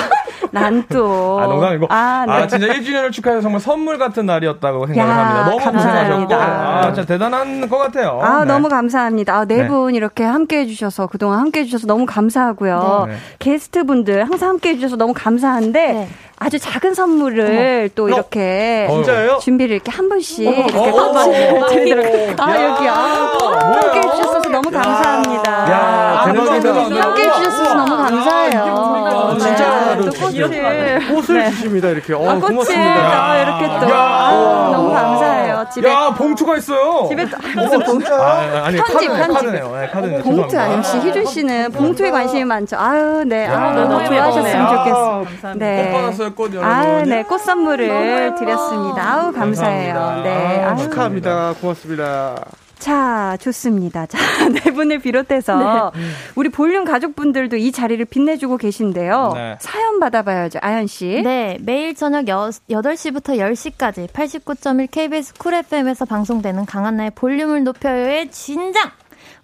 [0.53, 1.39] 난 또.
[1.41, 1.87] 아, 농담이고.
[1.89, 2.33] 아, 네.
[2.33, 5.49] 아, 진짜 1주년을 축하해서 정말 선물 같은 날이었다고 생각을 야, 합니다.
[5.49, 6.35] 너무 고생하셨고.
[6.35, 8.19] 아, 진짜 대단한 것 같아요.
[8.21, 8.53] 아, 네.
[8.53, 9.35] 너무 감사합니다.
[9.35, 9.97] 아, 네분 네.
[9.97, 13.05] 이렇게 함께 해주셔서, 그동안 함께 해주셔서 너무 감사하고요.
[13.09, 13.15] 네.
[13.39, 16.07] 게스트 분들 항상 함께 해주셔서 너무 감사한데, 네.
[16.43, 17.89] 아주 작은 선물을 어머.
[17.95, 19.38] 또 이렇게 어, 진짜요?
[19.39, 22.06] 준비를 이렇게 한 번씩 이렇게 어, 드리도록
[22.38, 23.32] 아 여기 아
[23.71, 25.51] 함께 해주셔서 너무 감사합니다.
[25.71, 27.01] 야 대박이다.
[27.01, 28.63] 함께 해주셔서 너무 감사해요.
[28.63, 31.49] 아, 진짜 네, 또 꽃을 꽃을 네.
[31.51, 32.13] 주십니다 이렇게.
[32.13, 33.32] 어, 아, 고맙습니다.
[33.32, 35.65] 아, 이렇게 또 아, 너무 감사해요.
[35.73, 37.06] 집에 야 봉투가 있어요.
[37.08, 38.13] 집에 또 무슨 봉투?
[38.13, 39.34] 아, 아니 편지 편지.
[39.34, 39.75] 카드네요.
[39.77, 40.19] 네.
[40.21, 42.75] 봉투 아 역시 희준 씨는 봉투에 관심이 많죠.
[42.77, 43.47] 아유 네.
[43.47, 45.53] 아 너무 좋아하셨으면 좋겠어.
[45.56, 45.91] 네.
[46.34, 46.69] 꽃 여러분.
[46.72, 49.13] 아, 네, 꽃 선물을 드렸습니다.
[49.13, 49.93] 아우, 감사해요.
[49.93, 50.24] 감사합니다.
[50.30, 50.63] 네.
[50.63, 51.54] 아우, 축하합니다.
[51.62, 52.46] 고맙습니다.
[52.84, 54.06] 자, 좋습니다.
[54.08, 54.17] 자,
[54.50, 56.02] 네 분을 비롯해서 네.
[56.36, 59.32] 우리 볼륨 가족분들도 이 자리를 빛내주고 계신데요.
[59.36, 59.56] 네.
[59.62, 61.22] 사연 받아봐야죠, 아연 씨.
[61.24, 68.91] 네, 매일 저녁 여, 8시부터 10시까지 89.1 KBS 쿨 FM에서 방송되는 강한나의 볼륨을 높여요의 현장!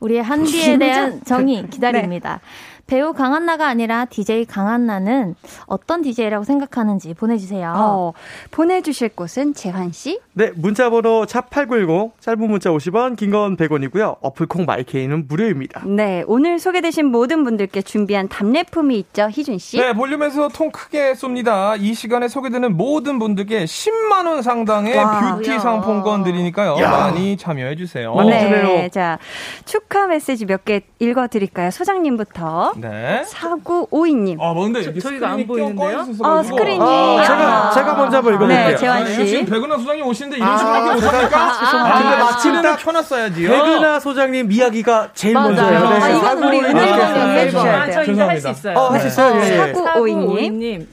[0.01, 1.69] 우리의 한디에 대한 정의 네.
[1.69, 2.41] 기다립니다.
[2.41, 2.68] 네.
[2.89, 5.35] 배우 강한나가 아니라 DJ 강한나는
[5.67, 7.71] 어떤 DJ라고 생각하는지 보내주세요.
[7.77, 8.13] 어,
[8.49, 10.19] 보내주실 곳은 재환씨?
[10.33, 14.17] 네, 문자번호 샵8910, 짧은 문자 50원, 긴 건 100원이고요.
[14.21, 15.83] 어플콩 마이케이는 무료입니다.
[15.85, 19.77] 네, 오늘 소개되신 모든 분들께 준비한 답례품이 있죠, 희준씨?
[19.77, 21.79] 네, 볼륨에서 통 크게 쏩니다.
[21.79, 25.59] 이 시간에 소개되는 모든 분들께 10만원 상당의 와, 뷰티 야.
[25.59, 26.77] 상품권 드리니까요.
[26.79, 26.89] 야.
[26.89, 28.15] 많이 참여해주세요.
[28.23, 29.19] 네, 자,
[29.65, 31.69] 축하 메시지 몇 개 읽어드릴까요?
[31.71, 32.73] 소장님부터.
[32.81, 33.23] 네.
[33.29, 34.37] 4952님.
[34.41, 34.81] 아, 뭔데?
[34.83, 36.05] 저, 저희가 안 보이는데요?
[36.23, 36.79] 어, 스크린이.
[36.81, 38.67] 아, 제가, 제가 먼저 한번 읽어볼게요.
[38.69, 39.27] 네, 재환 씨.
[39.27, 41.59] 지금 백은하 소장님 오시는데 이런 식으로 못합니까?
[41.59, 41.95] 죄송합니다.
[41.95, 43.49] 아, 근데 마침 딱 켜놨어야지요.
[43.49, 45.47] 백은하 소장님 이야기가 제일 맞아요.
[45.49, 45.89] 먼저예요.
[45.89, 45.95] 네.
[46.01, 46.69] 아, 이건 우리 네.
[46.69, 47.41] 소장님 네.
[47.41, 47.93] 해주셔야 아, 돼요.
[48.05, 48.49] 저 이제 할수 죄송합니다.
[48.51, 48.77] 있어요.
[48.77, 49.41] 어, 할 수 있어요?
[49.41, 49.57] 예, 예.
[49.73, 50.85] 사구- 4952님.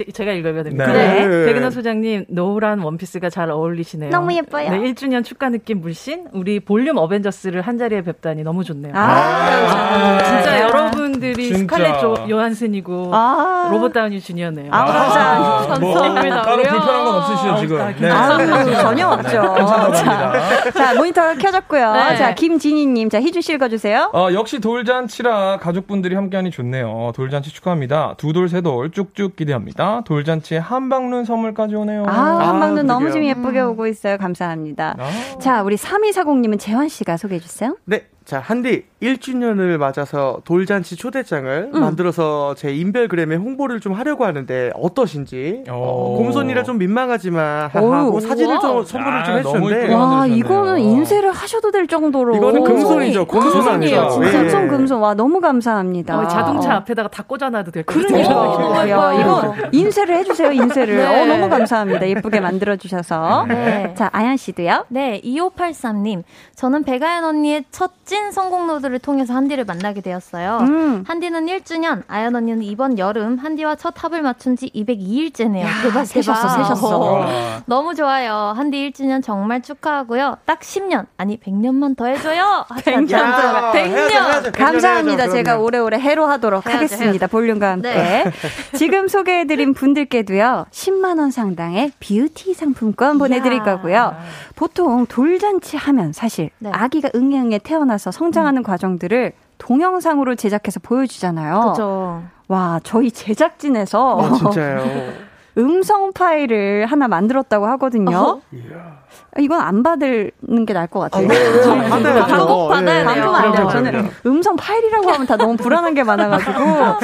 [0.00, 0.86] 님 제, 가 읽어야 됩니다.
[0.86, 1.26] 네.
[1.26, 1.44] 네.
[1.46, 4.10] 백은하 소장님 노란 원피스가 잘 어울리시네요.
[4.10, 4.70] 너무 예뻐요.
[4.70, 8.92] 네, 1주년 축하 느낌 물씬 우리 볼륨 어벤져스를 한 자리에 뵙다니 너무 좋네요.
[8.96, 11.76] 아, 진짜 여러분들이 진짜.
[11.76, 13.68] 스칼렛 조, 요한슨이고 아.
[13.70, 14.68] 로버트 다우니 주니어네요.
[14.72, 15.78] 아, 감사합니다.
[15.80, 17.94] 뭐, 따로 불편한 건 없으시죠, 지금?
[18.00, 18.10] 네.
[18.10, 19.54] 아유, 전혀 없죠.
[19.54, 20.70] 괜찮다고 자, 합니다.
[20.72, 21.92] 자, 모니터 켜졌고요.
[21.92, 22.16] 네.
[22.16, 23.10] 자, 김진희님.
[23.10, 24.10] 자, 희주 씨 읽어주세요.
[24.14, 27.12] 어, 역시 돌잔치라 가족분들이 함께하니 좋네요.
[27.14, 28.14] 돌잔치 축하합니다.
[28.16, 29.81] 두 돌, 세 돌 쭉쭉 기대합니다.
[30.04, 32.04] 돌잔치에 한방눈 선물까지 오네요.
[32.06, 33.22] 아, 아, 한방눈 너무 그러게요.
[33.22, 34.16] 좀 예쁘게 오고 있어요.
[34.18, 34.96] 감사합니다.
[34.98, 35.38] 아.
[35.38, 37.76] 자, 우리 3240님은 재환 씨가 소개해 주세요.
[37.84, 38.06] 네.
[38.24, 41.80] 자, 한디 1주년을 맞아서 돌잔치 초대장을 음.
[41.80, 45.64] 만들어서 제 인별그램에 홍보를 좀 하려고 하는데 어떠신지.
[45.68, 45.72] 오.
[45.72, 47.68] 어, 곰손이라 좀 민망하지만.
[47.72, 50.26] 하고 사진을 좀 선물을 아, 좀 이쁘게 와.
[50.26, 52.36] 이거는 인쇄를 하셔도 될 정도로.
[52.36, 53.26] 이거는 금손이죠.
[53.26, 54.10] 곰손 금손이에요, 아니죠.
[54.22, 54.28] 진짜.
[54.28, 54.42] 예.
[54.42, 55.00] 금손, 금손.
[55.00, 56.18] 와, 너무 감사합니다.
[56.20, 56.76] 어, 자동차 어.
[56.76, 58.34] 앞에다가 다 꽂아놔도 될것 그러니까.
[58.34, 58.90] 같아요.
[58.90, 60.96] 야, 이거 인쇄를 해주세요, 인쇄를.
[60.96, 61.04] 네.
[61.22, 62.08] 어, 너무 감사합니다.
[62.08, 63.46] 예쁘게 만들어주셔서.
[63.48, 63.94] 네.
[63.96, 64.84] 자, 아연 씨도요?
[64.88, 66.22] 네, 2583님.
[66.54, 70.58] 저는 백아연 언니의 첫 찐 성공로드 를 통해서 한디를 만나게 되었어요.
[70.60, 71.04] 음.
[71.06, 75.64] 한디는 1주년, 아연 언니는 이번 여름 한디와 첫 합을 맞춘 지 202일째네요.
[75.82, 76.56] 대박, 세셨어, 대박.
[76.58, 76.98] 세셨어.
[76.98, 77.62] 와.
[77.64, 78.52] 너무 좋아요.
[78.54, 80.36] 한디 1주년 정말 축하하고요.
[80.44, 82.66] 딱 10년, 아니 100년만 더 해줘요.
[82.84, 84.24] 100년 야, 백 해야죠, 년.
[84.32, 84.52] 해야죠.
[84.52, 85.22] 감사합니다.
[85.22, 85.56] 해야죠, 제가.
[85.58, 87.26] 오래오래 해로하도록 해야죠, 하겠습니다.
[87.28, 87.94] 볼륨과 함께.
[87.94, 88.24] 네.
[88.76, 93.62] 지금 소개해드린 분들께도요, 10만 원 상당의 뷰티 상품권 보내드릴.
[93.62, 94.16] 거고요.
[94.56, 96.68] 보통 돌잔치 하면 사실 네.
[96.72, 101.60] 아기가 응애응애 태어나서 성장하는 과정 들을 동영상으로 제작해서 보여주잖아요.
[101.60, 102.22] 그렇죠.
[102.48, 105.12] 와, 저희 제작진에서 어, 진짜요.
[105.58, 108.40] 음성 파일을 하나 만들었다고 하거든요.
[108.52, 109.02] 이야.
[109.38, 111.28] 이건 안 받는 게 나을 것 같아요.
[111.28, 112.26] 받아야죠.
[112.26, 113.04] 반복 받아야 예.
[113.04, 113.06] 돼요.
[113.06, 113.52] 반품 안 돼요.
[113.52, 114.08] 그럼요, 저는 그럼요.
[114.26, 116.98] 음성 파일이라고 하면 다 너무 불안한 게 많아가지고 그냥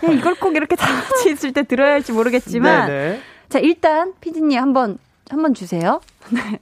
[0.18, 3.20] 이걸 꼭 이렇게 다 같이 있을 때 들어야 할지 모르겠지만 네네.
[3.50, 4.98] 자 일단 피디님 한번
[5.30, 6.00] 한번 주세요.
[6.30, 6.60] 네.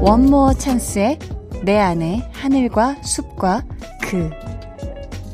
[0.00, 1.18] 원모어 찬스의
[1.64, 3.64] 내 안에 하늘과 숲과
[4.02, 4.30] 그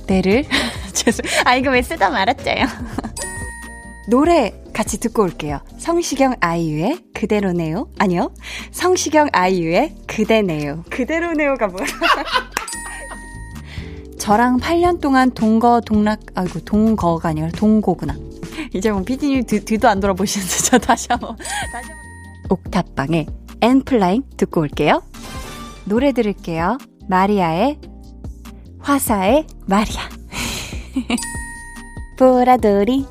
[0.07, 0.45] 내를
[0.95, 2.67] 죄송 아 이거 왜 쓰다 말았죠요
[4.09, 5.61] 노래 같이 듣고 올게요.
[5.79, 7.89] 성시경 아이유의 그대로네요.
[7.99, 8.33] 아니요.
[8.73, 10.85] 성시경 아이유의 그대네요.
[10.91, 11.87] 그대로네요가 뭐야?
[14.19, 18.17] 저랑 8년 동안 동거 동락 아이고 동거가 아니라 동고구나.
[18.75, 21.97] 이제 뭐 피디님 뒤, 뒤도 안 돌아보시는데 저 다시 한번 다시 한번.
[22.49, 23.27] 옥탑방의
[23.61, 25.03] 엔플라잉 듣고 올게요
[25.85, 26.79] 노래 들을게요.
[27.09, 27.79] 마리아의
[28.81, 30.09] 화사의 마리아.
[32.19, 33.07] 보라돌이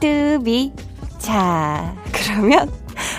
[0.00, 0.72] 뚜비.
[1.18, 2.70] 자 그러면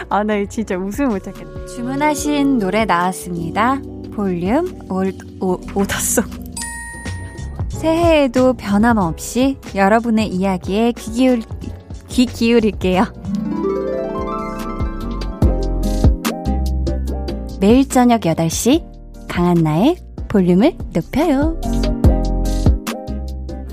[0.09, 3.81] 아 나 진짜 웃음 못 참겠네 주문하신 노래 나왔습니다.
[4.13, 6.23] 볼륨 올, 오, order song.
[7.69, 11.43] 새해에도 변함없이 여러분의 이야기에 귀, 기울,
[12.07, 13.03] 귀 기울일게요
[17.59, 18.83] 매일 저녁 8시
[19.27, 19.97] 강한나의
[20.29, 21.59] 볼륨을 높여요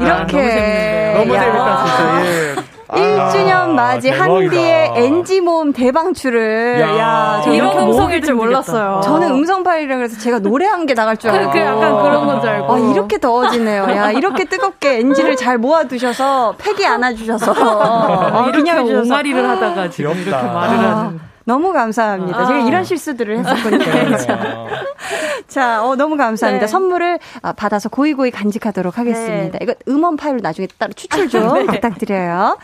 [0.01, 1.15] 아, 이렇게 너무 재밌는데요.
[1.19, 1.41] 너무 야.
[1.41, 2.27] 재밌다, 진짜.
[2.27, 2.55] 예.
[2.89, 2.95] 아.
[2.97, 4.33] 1주년 맞이 대박이다.
[4.35, 6.99] 한디의 NG 모음 대방출을 야.
[6.99, 9.01] 야, 저 이런 음성일 줄 몰랐어요.
[9.03, 11.51] 저는 음성 파일이라 그래서 제가 노래한 게 나갈 줄 알고.
[11.53, 12.73] 그 약간 그런 건 줄 알고.
[12.75, 13.85] 아, 이렇게 더워지네요.
[13.91, 19.01] 야, 이렇게 뜨겁게 NG를 잘 모아두셔서, 팩이 안아주셔서, 어, 이렇게 해주셔서.
[19.03, 20.13] 옹알이를 하다가 지금.
[20.13, 20.47] 이렇게 말을
[20.87, 21.21] 아, 하는.
[21.45, 22.39] 너무 감사합니다.
[22.39, 22.47] 아.
[22.47, 24.17] 제가 이런 실수들을 했었군요.
[24.17, 24.67] 자,
[25.47, 26.67] 자, 어, 너무 감사합니다.
[26.67, 26.71] 네.
[26.71, 29.59] 선물을 아, 받아서 고이고이 간직하도록 하겠습니다.
[29.61, 32.59] 이거 음원 파일로 나중에 따로 추출 좀 부탁드려요.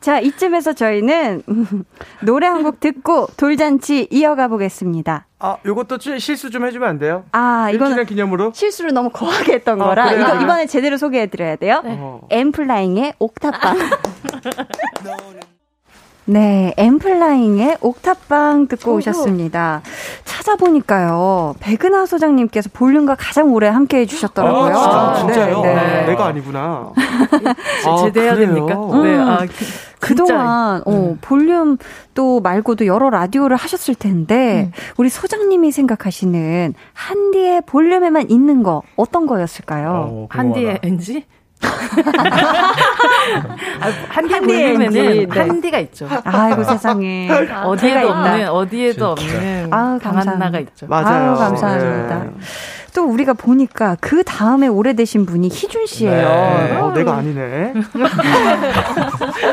[0.00, 1.84] 자, 이쯤에서 저희는 음,
[2.22, 5.26] 노래 한 곡 듣고 돌잔치 이어가 보겠습니다.
[5.38, 7.24] 아, 요것도 좀 실수 좀 해주면 안 돼요?
[7.32, 8.52] 아, 이거는 기념으로?
[8.54, 10.26] 실수를 너무 거하게 했던 아, 거라 그래요?
[10.26, 11.82] 이거 이번에 제대로 소개해 드려야 돼요.
[11.84, 12.20] 어.
[12.30, 13.76] 엠플라잉의 옥탑방.
[16.28, 19.82] 네, 엠플라잉의 옥탑방 듣고 오셨습니다.
[20.24, 24.76] 찾아보니까요, 백은하 소장님께서 볼륨과 가장 오래 함께 해주셨더라고요.
[24.76, 25.62] 아, 진짜, 진짜요?
[25.62, 26.06] 네, 아, 네.
[26.06, 26.90] 내가 아니구나.
[27.30, 28.34] 제- 아, 제대해야?
[28.34, 28.74] 됩니까?
[28.74, 29.02] 음.
[29.04, 29.52] 네, 아, 그,
[30.00, 31.78] 그동안 어, 볼륨
[32.14, 40.08] 또 말고도 여러 라디오를 하셨을 텐데 우리 소장님이 생각하시는 한디의 볼륨에만 있는 거 어떤 거였을까요?
[40.10, 40.80] 어, 한디의.
[40.82, 41.24] NG?
[43.80, 45.40] 아, 한디 한디의 볼륨에는 NG, 네.
[45.40, 46.08] 한디가 있죠.
[46.24, 47.28] 아이고 세상에
[47.64, 48.08] 어디에도.
[48.10, 49.36] 없는 어디에도 진짜.
[49.36, 50.58] 없는 아유, 강한나가 감사합니다.
[50.60, 50.86] 있죠.
[50.86, 51.30] 맞아요.
[51.30, 52.18] 아유, 감사합니다.
[52.24, 52.30] 네.
[52.96, 56.14] 또 우리가 보니까 그 다음에 오래되신 분이 희준 씨예요.
[56.14, 56.76] 네.
[56.76, 57.74] 어, 내가 아니네.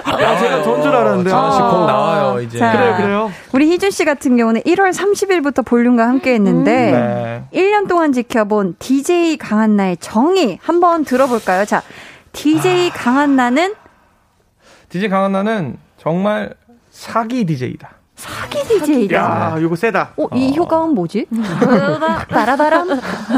[0.06, 1.30] 아, 제가 전줄 알았는데.
[1.30, 2.58] 어, 하나씩 곧 나와요, 이제.
[2.58, 3.32] 자, 그래요, 그래요.
[3.52, 7.62] 우리 희준 씨 같은 경우는 1월 30일부터 볼륨과 함께 했는데, 음, 네.
[7.62, 11.66] 1년 동안 지켜본 DJ 강한나의 정의 한번 들어볼까요?
[11.66, 11.82] 자,
[12.32, 12.94] DJ 아...
[12.94, 13.74] 강한나는?
[14.88, 16.54] DJ 강한나는 정말
[16.92, 18.03] 사기 DJ다.
[18.24, 19.16] 사기 DJ다.
[19.16, 20.12] 야, 이거 세다.
[20.16, 20.54] 어, 이 어.
[20.56, 21.26] 효과음 뭐지?
[22.30, 22.88] 바라바람.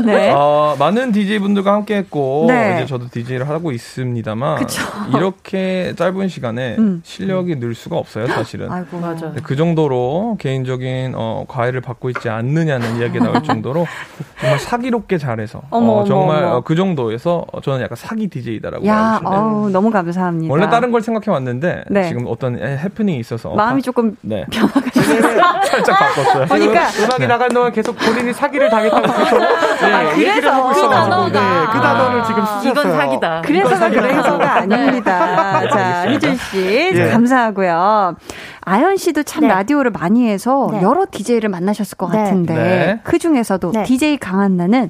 [0.05, 0.31] 네.
[0.31, 2.75] 어, 많은 DJ 분들과 함께 했고 네.
[2.75, 4.83] 이제 저도 DJ를 하고 있습니다만 그쵸.
[5.15, 7.01] 이렇게 짧은 시간에 음.
[7.03, 8.69] 실력이 늘 수가 없어요, 사실은.
[8.71, 9.31] 아이고, 맞아.
[9.41, 13.87] 그 정도로 개인적인 어, 과외를 받고 있지 않느냐는 이야기가 나올 정도로
[14.39, 16.61] 정말 사기롭게 잘해서 어머, 어, 정말 어머, 어머.
[16.61, 20.51] 그 정도에서 저는 약간 사기 DJ다라고 야, 어우, 너무 감사합니다.
[20.51, 22.07] 원래 다른 걸 생각해 왔는데 네.
[22.07, 24.45] 지금 어떤 해프닝이 있어서 마음이 조금 네.
[25.65, 26.45] 살짝 바꿨어요.
[26.47, 27.27] 그러니까 음악이 네.
[27.27, 31.39] 나간 동안 계속 본인이 사기를 당했다고 계속 네, 아, 얘기를 하고 그 있어가지고 네,
[31.71, 32.71] 그 단어를 지금 쓰셨어요.
[32.71, 33.41] 이건 사기다.
[33.41, 35.59] 그래서가 그래서가 아닙니다.
[35.61, 35.69] 네.
[35.69, 37.09] 자, 희준 씨 예.
[37.09, 38.15] 감사하고요.
[38.61, 39.47] 아연 씨도 참 네.
[39.49, 40.81] 라디오를 많이 해서 네.
[40.81, 42.17] 여러 DJ를 만나셨을 것 네.
[42.17, 44.89] 같은데 그 중에서도 DJ 강한나는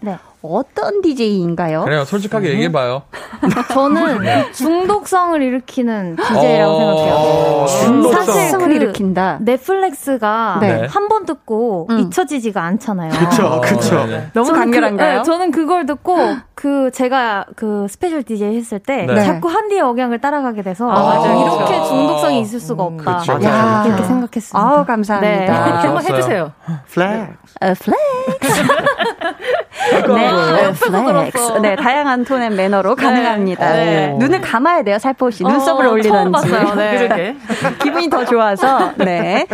[0.52, 1.84] 어떤 DJ인가요?
[1.84, 2.06] 그래요.
[2.06, 2.52] 솔직하게 음.
[2.54, 3.04] 얘기해봐요.
[3.72, 4.52] 저는 네.
[4.52, 7.86] 중독성을 일으키는 DJ라고 어~ 생각해요.
[7.86, 8.26] 중독성.
[8.26, 9.38] 사실 그 일으킨다.
[9.42, 10.88] 네, flex가 네.
[10.90, 12.00] 한번 듣고 음.
[12.00, 13.12] 잊혀지지가 않잖아요.
[13.30, 14.06] 그쵸, 그쵸.
[14.06, 14.28] 네.
[14.34, 15.14] 너무 간결한가요?
[15.14, 16.18] 그, 네, 저는 그걸 듣고
[16.54, 19.24] 그 제가 그 special DJ 했을 때 네.
[19.24, 23.36] 자꾸 한디의 억양을 따라가게 돼서 아, 이렇게 중독성이 있을 수가 음, 없다.
[23.36, 24.60] 음, 야, 그렇게 생각했습니다.
[24.60, 25.36] 아우, 감사합니다.
[25.36, 25.50] 네.
[25.50, 26.52] 아, 한번 해주세요.
[26.88, 27.32] flex.
[27.62, 28.64] 어, flex.
[29.92, 31.52] 네, flex.
[31.62, 33.04] 네, 다양한 tone and manner로 네.
[33.04, 33.74] 가능합니다.
[33.74, 34.16] 네.
[34.18, 35.44] 눈을 감아야 돼요, 살포 씨.
[35.44, 36.48] 눈썹을 어, 올리던지.
[36.76, 37.38] 네.
[37.82, 38.94] 기분이 더 좋아서.
[38.98, 39.48] 네.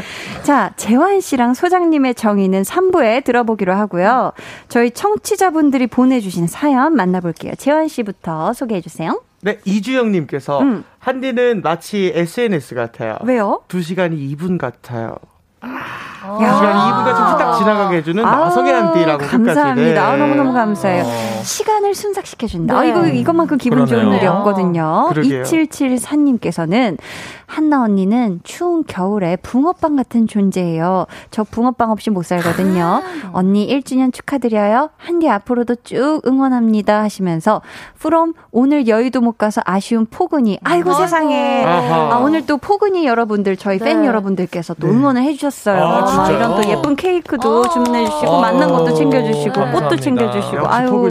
[0.44, 4.32] 자, 재환 씨랑 소장님의 정의는 3부에 들어보기로 하고요.
[4.70, 7.54] 저희 청취자분들이 보내주신 사연 만나볼게요.
[7.58, 9.22] 재환 씨부터 소개해 주세요.
[9.42, 10.84] 네, 이주영님께서 음.
[11.00, 13.18] 한디는 마치 SNS 같아요.
[13.24, 13.62] 왜요?
[13.68, 15.16] 2시간이 2분 같아요.
[16.40, 16.56] 아.
[16.56, 20.12] 시간 2분까지 후딱 지나가게 해주는 아, 나성의 한디라고 감사합니다.
[20.12, 20.18] 네.
[20.18, 21.04] 너무너무 감사해요.
[21.04, 21.42] 어.
[21.44, 22.74] 시간을 순삭시켜준다.
[22.74, 22.80] 네.
[22.80, 24.06] 아, 이거, 이것만큼 기분 그러네요.
[24.06, 25.08] 좋은 일이 없거든요.
[25.10, 25.44] 그러게요.
[25.44, 26.98] 2774님께서는
[27.48, 31.06] 한나 언니는 추운 겨울에 붕어빵 같은 존재예요.
[31.32, 32.84] 저 붕어빵 없이 못 살거든요.
[32.84, 33.30] 아.
[33.34, 34.90] 언니 1주년 축하드려요.
[34.98, 37.62] 한디 앞으로도 쭉 응원합니다 하시면서
[38.00, 41.02] 프롬 오늘 여의도 못 가서 아쉬운 포근이 아이고 아이고.
[41.02, 42.16] 세상에 아하.
[42.16, 43.86] 아, 오늘 또 포근이 여러분들 저희 네.
[43.86, 44.94] 팬 여러분들께서 또 네.
[44.94, 45.84] 응원을 해주셨어요.
[45.84, 47.70] 아, 이런 또 예쁜 케이크도 아.
[47.70, 49.88] 주문해 주시고 만난 것도 챙겨 주시고 감사합니다.
[49.90, 51.10] 꽃도 챙겨 주시고 아유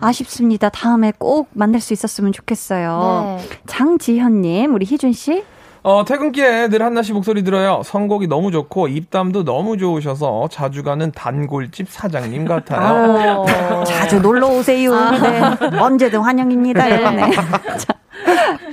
[0.00, 0.68] 아쉽습니다.
[0.68, 3.38] 다음에 꼭 만날 수 있었으면 좋겠어요.
[3.38, 3.48] 네.
[3.66, 5.42] 장지현 님 우리 희준 씨.
[5.84, 7.82] 어, 퇴근길에 늘 한나 씨 목소리 들어요.
[7.84, 13.46] 선곡이 너무 좋고 입담도 너무 좋으셔서 자주 가는 단골집 사장님 같아요.
[13.48, 14.92] 아, 자주 놀러 오세요.
[14.92, 15.12] 아.
[15.12, 15.78] 네.
[15.78, 16.84] 언제든 환영입니다.
[16.84, 17.10] 네.
[17.10, 17.30] 네.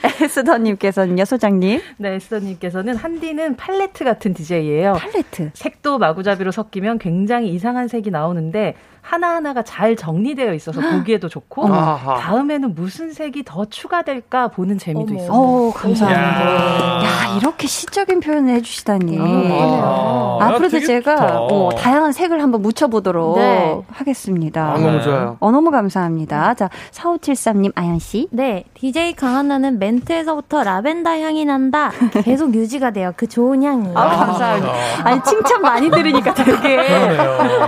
[0.25, 1.81] 에스더님께서는요, 소장님?
[1.97, 4.93] 네, 에스더님께서는 한디는 팔레트 같은 DJ예요.
[4.93, 5.51] 팔레트.
[5.53, 12.15] 색도 마구잡이로 섞이면 굉장히 이상한 색이 나오는데 하나하나가 잘 정리되어 있어서 보기에도 좋고 아하.
[12.17, 15.13] 다음에는 무슨 색이 더 추가될까 보는 재미도.
[15.13, 15.31] 있어요.
[15.31, 17.03] 오, 감사합니다.
[17.03, 17.03] 야.
[17.03, 17.37] 야.
[17.37, 19.19] 이렇게 시적인 표현을 해주시다니.
[19.19, 23.79] 아, 앞으로도 제가 어, 다양한 색을 한번 묻혀보도록 네.
[23.91, 24.71] 하겠습니다.
[24.73, 25.37] 아, 너무 좋아요.
[25.39, 26.55] 어, 너무 감사합니다.
[26.55, 28.27] 자, 4573님, 아연 씨.
[28.31, 31.91] 네, DJ 강한나는 멘트 에서부터 라벤더 향이 난다.
[32.23, 33.11] 계속 유지가 돼요.
[33.17, 33.89] 그 좋은 향이.
[33.93, 34.73] 아, 감사합니다.
[35.03, 37.07] 아니, 칭찬 많이 들으니까 되게.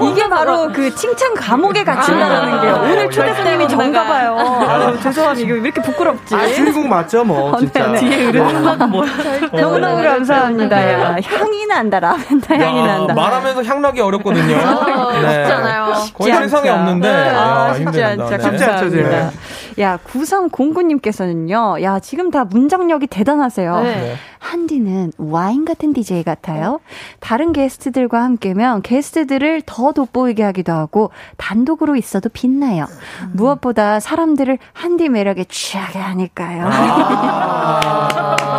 [0.01, 4.37] 이게 바로 그 칭찬 감옥에 갇힌다라는 아, 게 오늘 초대손님이 전가 봐요.
[4.39, 5.45] 아, 죄송합니다.
[5.47, 6.35] 이거 왜 이렇게 부끄럽지?
[6.35, 7.51] 아, 주인공 맞죠, 뭐.
[7.51, 7.87] 어, 진짜.
[7.87, 9.05] 네, 뒤에 흐르는 뭐.
[9.51, 10.93] 너무너무 감사합니다.
[10.93, 13.13] 야, 향이 난다, 라벤더 향이 난다.
[13.13, 14.55] 말하면서 향나기 어렵거든요.
[14.55, 15.43] 어, 네.
[15.43, 15.93] 쉽잖아요.
[16.13, 17.11] 거의 세상에 없는데.
[17.11, 17.29] 네.
[17.35, 18.29] 아, 쉽지 않죠.
[18.29, 18.37] 네.
[18.37, 19.31] 감사합니다.
[19.79, 23.81] 야, 9309님께서는요, 야, 지금 다 문장력이 대단하세요.
[23.81, 24.15] 네.
[24.39, 26.79] 한디는 와인 같은 DJ 같아요.
[27.19, 32.85] 다른 게스트들과 함께면 게스트들을 더 돋보이게 하기도 하고, 단독으로 있어도 빛나요.
[32.85, 33.31] 음.
[33.33, 36.69] 무엇보다 사람들을 한디 매력에 취하게 하니까요.
[36.71, 38.37] 아~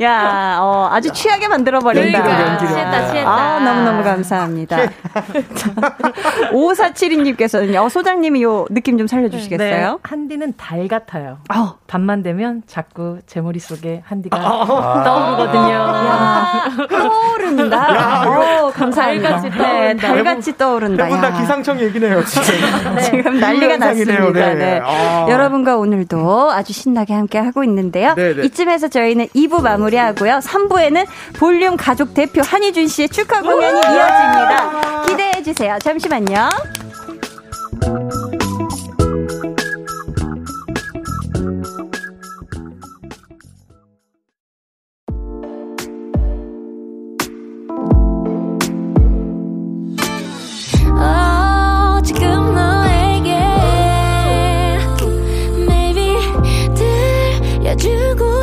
[0.00, 2.22] 야, 어, 아주 취하게 만들어버린다.
[2.22, 3.30] 그러니까, 취했다, 취했다.
[3.30, 4.78] 아, 너무너무 감사합니다.
[6.52, 9.90] 5472님께서는요, 어, 소장님이 요 느낌 좀 살려주시겠어요?
[9.92, 11.38] 네, 한디는 달 같아요.
[11.54, 11.78] 어.
[11.86, 15.02] 밤만 되면 자꾸 제 머릿속에 한디가 아.
[15.04, 15.74] 떠오르거든요.
[15.74, 17.76] 야, 떠오른다.
[17.76, 19.28] 야, 어, 감사합니다.
[19.40, 19.72] 달같이 떠오른다.
[19.72, 21.04] 네, 달같이 떠오른다.
[21.04, 22.44] 대부분 다 기상청 얘기네요, 지금.
[22.94, 23.00] 네.
[23.02, 24.30] 지금 난리가 났습니다.
[24.32, 24.54] 네.
[24.54, 24.80] 네.
[24.84, 25.26] 아.
[25.28, 28.14] 여러분과 오늘도 아주 신나게 함께 하고 있는데요.
[28.14, 28.34] 네.
[28.44, 30.40] 이쯤에서 저희는 2부 마무리 노래하고요.
[30.40, 31.06] 3부에는
[31.38, 35.06] 볼륨 가족 대표 한희준 씨의 축하 공연이 이어집니다.
[35.06, 35.78] 기대해 주세요.
[35.82, 36.50] 잠시만요.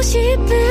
[0.06, 0.65] 싶은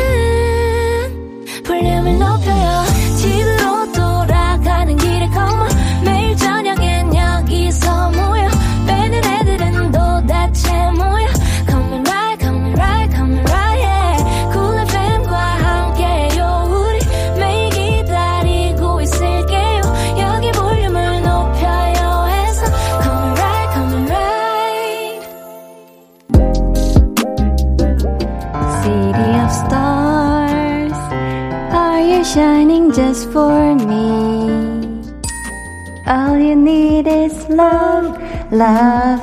[38.55, 39.21] love,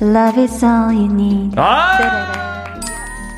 [0.00, 1.54] love, is all you need.
[1.56, 2.32] 아!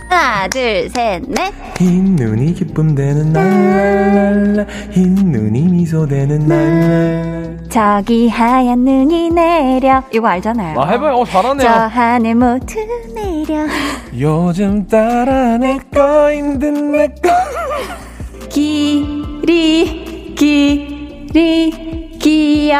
[0.08, 1.52] 하나, 둘, 셋, 넷.
[1.76, 7.58] 흰 눈이 기쁨 되는 날, 흰 눈이 미소 되는 날.
[7.68, 10.02] 저기 하얀 눈이 내려.
[10.12, 10.78] 이거 알잖아요.
[10.78, 11.14] 아, 해봐요.
[11.14, 11.66] 어, 잘하네요.
[11.66, 12.76] 저 하늘 모두
[13.14, 13.66] 내려.
[14.16, 17.30] 요즘 따라 내꺼인 듯내 거.
[18.50, 22.78] 길이, 길이, 기야.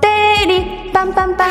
[0.00, 1.44] 때리, 빰빰빰.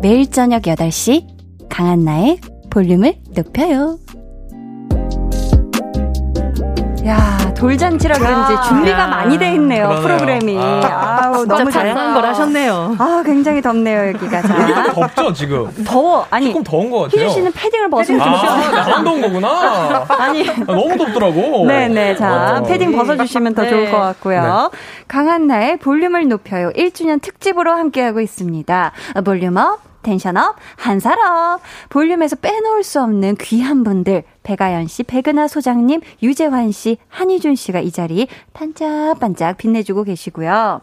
[0.00, 1.26] 매일 저녁 8시
[1.68, 2.38] 강한나의
[2.70, 3.98] 볼륨을 높여요.
[7.06, 10.02] 야 돌잔치라 그런지 준비가 많이 돼 있네요 그러네요.
[10.06, 10.58] 프로그램이.
[10.58, 12.96] 아, 우 너무 잘한 걸 하셨네요.
[12.98, 14.40] 아 굉장히 덥네요 여기가.
[14.42, 14.92] 자.
[14.92, 15.70] 덥죠 지금.
[15.86, 17.20] 더워 아니 조금 더운 것 같아요.
[17.20, 18.76] 희준 씨는 패딩을 시원해요.
[18.76, 20.06] 아, 안 더운 거구나.
[20.08, 21.66] 아니 아, 너무 덥더라고.
[21.66, 22.62] 네네 자 어.
[22.62, 23.70] 패딩 벗어주시면 더 네.
[23.70, 24.70] 좋을 것 같고요.
[24.72, 24.78] 네.
[25.06, 28.92] 강한 나의 볼륨을 높여요 1주년 특집으로 함께하고 있습니다.
[29.24, 29.93] 볼륨업.
[30.04, 31.60] 텐션업, 한사업.
[31.88, 37.90] 볼륨에서 빼놓을 수 없는 귀한 분들, 배가연 씨, 백은하 소장님, 유재환 씨, 한희준 씨가 이
[37.90, 40.80] 자리 반짝반짝 빛내주고 계시고요.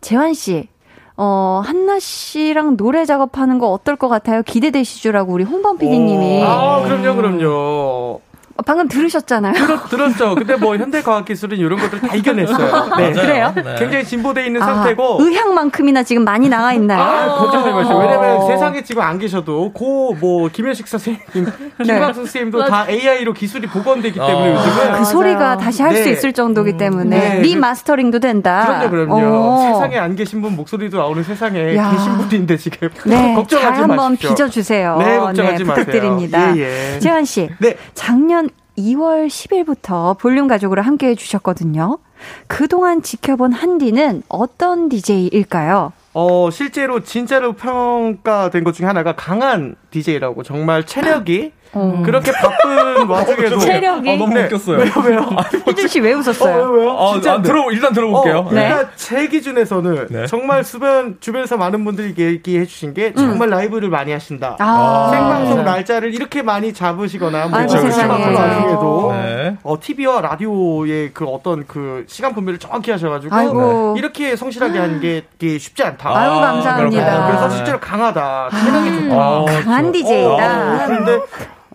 [0.00, 0.68] 재환 씨,
[1.16, 4.42] 어, 한나 씨랑 노래 작업하는 거 어떨 것 같아요?
[4.42, 6.44] 기대되시죠라고 우리 홍범 PD님이.
[6.44, 8.20] 아, 그럼요, 그럼요.
[8.56, 9.54] 어, 방금 들으셨잖아요.
[9.54, 10.34] 들었, 들었 죠.
[10.34, 12.90] 근데 뭐 현대과학기술은 이런 것들 다 이겨냈어요.
[12.98, 13.12] 네.
[13.12, 13.52] 그래요?
[13.54, 13.76] 네.
[13.78, 15.18] 굉장히 진보돼 있는 아, 상태고.
[15.20, 17.00] 의학만큼이나 지금 많이 나와 있나요?
[17.02, 17.98] 아, 걱정하지 마시고.
[17.98, 21.84] 왜냐면 세상에 지금 안 계셔도 고 뭐 김현식 선생님, 네.
[21.84, 24.60] 김광수 선생님도 다 AI로 기술이 복원되기 때문에 어.
[24.60, 26.10] 요즘은 그 소리가 다시 할수 네.
[26.10, 27.40] 있을 정도기 때문에 네.
[27.40, 28.86] 리마스터링도 된다.
[28.88, 29.14] 그럼요, 그럼요.
[29.14, 29.52] 오.
[29.52, 29.72] 어.
[29.72, 31.90] 세상에 안 계신 분 목소리도 나오는 세상에 야.
[31.90, 33.34] 계신 분인데 지금 네.
[33.34, 33.82] 걱정하지 마십시오.
[33.82, 34.96] 한번 빚어주세요.
[34.98, 35.84] 네, 걱정하지 마세요.
[35.86, 36.56] 부탁드립니다.
[36.56, 36.98] 예, 예.
[37.00, 37.76] 재환 씨, 네.
[37.94, 38.48] 작년
[38.82, 41.98] 2월 10일부터 볼륨 가족으로 함께 해주셨거든요.
[42.46, 45.92] 그동안 지켜본 한디는 어떤 DJ일까요?
[46.14, 52.02] 어, 실제로 진짜로 평가된 것 중에 하나가 강한 DJ라고 정말 체력이 음.
[52.02, 54.44] 그렇게 바쁜 와중에도 체력이 아, 너무 네.
[54.44, 54.78] 웃겼어요.
[54.78, 55.36] 왜요, 왜요?
[55.66, 56.64] 희준 씨 왜 웃었어요?
[56.64, 56.90] 어, 왜요?
[56.98, 58.38] 아, 진짜 아, 들어 일단 들어볼게요.
[58.38, 58.68] 어, 네.
[58.68, 60.26] 그러니까 제 기준에서는 네.
[60.26, 63.50] 정말 주변 주변에서 많은 분들이 얘기해 주신 게 정말 음.
[63.50, 64.56] 라이브를 많이 하신다.
[64.58, 65.08] 아.
[65.12, 65.62] 생방송 네.
[65.62, 69.56] 날짜를 이렇게 많이 잡으시거나 뭐 생방송 와중에도 네.
[69.62, 73.94] 어, TV와 라디오의 그 어떤 그 시간 분배를 정확히 하셔가지고 아이고.
[73.98, 75.22] 이렇게 성실하게 하는 게,
[75.58, 76.16] 쉽지 않다.
[76.16, 77.26] 아유 감사합니다.
[77.28, 78.50] 그래서 실제로 강하다.
[78.50, 78.92] 체력이 아.
[78.92, 79.14] 좋다.
[79.22, 80.86] 아, 강한 DJ다.
[80.86, 81.20] 그런데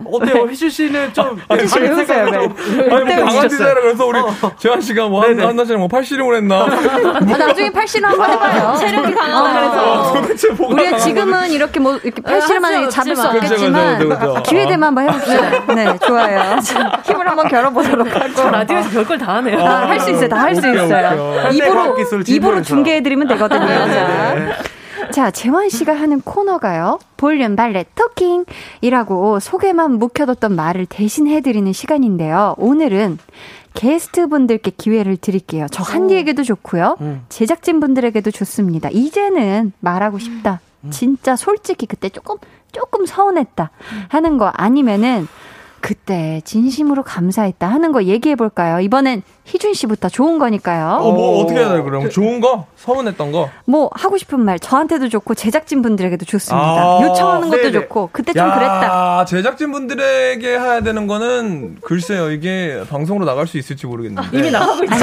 [0.05, 0.47] 어때요?
[0.49, 2.25] 희주 씨는 좀 아니, 지금 해보세요.
[2.25, 4.33] 아니, 뭐 강한 디자이너 그래서 우리 어.
[4.57, 6.65] 재환 씨가 뭐 한, 한나 씨랑 뭐 팔씨름을 했나?
[6.67, 8.75] 아, 나중에 팔씨름 한번 해봐요.
[8.79, 9.91] 체력이 강하다 어, 그래서.
[9.93, 14.43] 어, 도대체 뭐가 우리가 지금은 이렇게 뭐 이렇게 팔씨름하는 잡을 수 없겠지만.
[14.43, 15.73] 기회 되면 한번 해봅시다.
[15.73, 16.57] 네, 좋아요.
[17.03, 18.49] 힘을 한번 겨뤄보도록 하고.
[18.49, 19.59] 라디오에서 별걸 다 하네요.
[19.65, 20.29] 아, 할수 있어요.
[20.29, 21.49] 다 할 수 있어요.
[21.51, 23.67] 입으로 입으로 중계해드리면 되거든요.
[25.07, 25.27] 자.
[25.27, 26.99] 자, 재원 씨가 하는 코너가요.
[27.17, 32.55] 볼륨 발레 토킹이라고 속에만 묵혀뒀던 말을 대신 해드리는 시간인데요.
[32.57, 33.17] 오늘은
[33.73, 35.67] 게스트 분들께 기회를 드릴게요.
[35.71, 36.97] 저 한디에게도 좋고요.
[37.01, 37.25] 음.
[37.29, 38.89] 제작진 분들에게도 좋습니다.
[38.89, 40.61] 이제는 말하고 싶다.
[40.83, 40.91] 음.
[40.91, 42.37] 진짜 솔직히 그때 조금
[42.71, 43.71] 조금 서운했다
[44.09, 45.27] 하는 거 아니면은
[45.79, 48.79] 그때 진심으로 감사했다 하는 거 얘기해 볼까요?
[48.79, 50.97] 이번엔 희준 씨부터 좋은 거니까요.
[51.01, 52.03] 어, 뭐 어떻게 해야 돼요, 그럼?
[52.03, 52.65] 그, 좋은 거?
[52.75, 53.49] 서운했던 거?
[53.65, 56.67] 뭐 하고 싶은 말 저한테도 좋고 제작진 분들에게도 좋습니다.
[56.67, 57.71] 아, 요청하는 것도 네네.
[57.71, 59.25] 좋고 그때 좀 야, 그랬다.
[59.25, 64.37] 제작진 분들에게 해야 되는 거는 글쎄요, 이게 방송으로 나갈 수 있을지 모르겠는데.
[64.37, 64.95] 이미 나가고 있죠.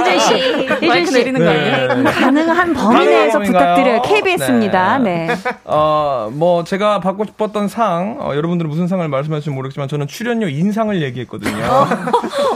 [0.00, 0.34] 희준 씨,
[0.82, 1.94] 희준 씨 내리는 거 아니에요?
[1.94, 2.10] 네.
[2.10, 4.02] 가능한 범위 내에서 부탁드려요.
[4.02, 4.98] KBS입니다.
[4.98, 5.26] 네.
[5.28, 5.34] 네.
[5.64, 11.00] 어, 뭐 제가 받고 싶었던 상, 어, 여러분들은 무슨 상을 말씀하실지 모르겠지만 저는 출연료 인상을
[11.02, 11.64] 얘기했거든요.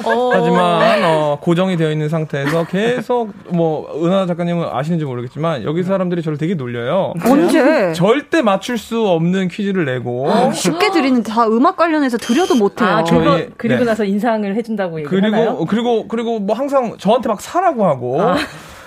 [0.05, 0.31] 어.
[0.35, 6.39] 하지만 어, 고정이 되어 있는 상태에서 계속 뭐 은하 작가님은 아시는지 모르겠지만 여기 사람들이 저를
[6.39, 7.15] 되게 놀려요.
[7.25, 7.93] 언제?
[7.95, 12.89] 절대 맞출 수 없는 퀴즈를 내고 아, 쉽게 드리는데 다 음악 관련해서 드려도 못해요.
[12.89, 13.85] 아, 저희, 그리고 네.
[13.85, 15.65] 나서 인상을 해준다고 얘기하나요?
[15.67, 18.21] 그리고 그리고 그리고 뭐 항상 저한테 막 사라고 하고.
[18.23, 18.37] 아.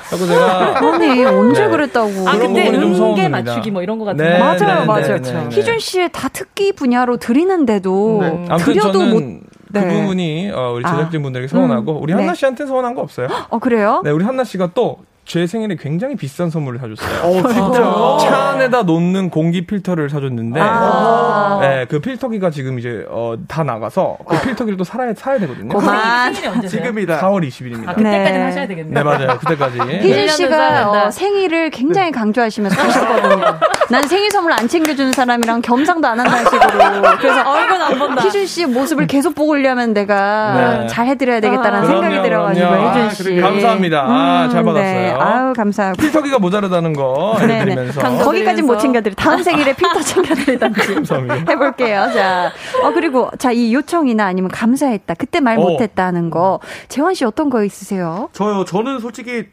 [0.10, 1.70] 그래서 내가 아니 언제 네.
[1.70, 2.28] 그랬다고?
[2.28, 5.22] 아 근데 음계 맞추기 뭐 이런 거 같은데 네, 맞아요, 네, 맞아요.
[5.22, 9.24] 네, 네, 희준 씨의 다 특기 분야로 드리는데도 드려도 못
[9.70, 9.88] 네.
[9.88, 10.92] 그 부분이 어, 우리 아.
[10.92, 12.00] 제작진 분들에게 서운하고 아.
[12.02, 12.38] 우리 한나 네.
[12.38, 13.28] 씨한테 서운한 거 없어요?
[13.50, 14.02] 어 그래요?
[14.04, 15.00] 네, 우리 한나 씨가 또
[15.30, 17.22] 제 생일에 굉장히 비싼 선물을 사줬어요.
[17.22, 18.18] 어, 진짜.
[18.28, 24.18] 차 안에다 놓는 공기 필터를 사줬는데, 아~ 네, 그 필터기가 지금 이제 어, 다 나가서
[24.28, 25.70] 그 필터기를 또 살아야 사야 되거든요.
[25.70, 26.34] 고만.
[26.68, 27.20] 지금이다.
[27.20, 27.90] 4월 20일입니다.
[27.90, 28.42] 아, 그때까지 네.
[28.42, 28.94] 하셔야 되겠네요.
[28.94, 29.38] 네 맞아요.
[29.38, 29.80] 그때까지.
[30.02, 33.60] 희준 씨가 어, 생일을 굉장히 강조하시면서 하셨거든요.
[33.92, 37.18] 난 생일 선물 안 챙겨주는 사람이랑 겸상도 안 한다는 식으로.
[37.20, 38.24] 그래서 얼굴 안 본다.
[38.24, 40.88] 희준 씨의 모습을 계속 보고 오려면 내가 네.
[40.88, 43.40] 잘 해드려야 되겠다는 아, 생각이 들어가지고 희준 씨.
[43.44, 44.06] 아, 감사합니다.
[44.08, 44.94] 아, 잘 음, 받았어요.
[44.94, 45.19] 네.
[45.22, 45.98] 아유 감사하고.
[45.98, 48.02] 필터기가 모자르다는 거 해드리면서.
[48.24, 49.16] 거기까지 못 챙겨드리.
[49.16, 50.82] 다음 생일에 필터 챙겨드리던지
[51.50, 52.10] 해볼게요.
[52.14, 52.52] 자,
[52.84, 55.16] 어 그리고 자 이 요청이나 아니면 감사했다.
[55.16, 55.62] 그때 말 어.
[55.62, 58.30] 못했다는 거 재환 씨 어떤 거 있으세요?
[58.32, 58.64] 저요.
[58.64, 59.46] 저는 솔직히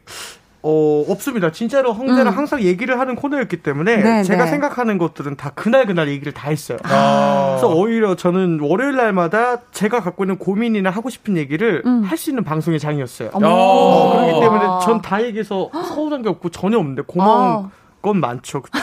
[0.63, 1.51] 어, 없습니다.
[1.51, 2.37] 진짜로 형제랑 음.
[2.37, 4.51] 항상 얘기를 하는 코너였기 때문에 네, 제가 네.
[4.51, 6.77] 생각하는 것들은 다 그날 그날 얘기를 다 했어요.
[6.83, 7.55] 아.
[7.59, 12.03] 그래서 오히려 저는 월요일 날마다 제가 갖고 있는 고민이나 하고 싶은 얘기를 음.
[12.03, 13.29] 할수 있는 방송의 장이었어요.
[13.33, 17.71] 어, 그렇기 때문에 전 다 얘기해서 서운한 게 없고 전혀 없는데 고마운 어.
[18.01, 18.77] 건 많죠, 그쵸.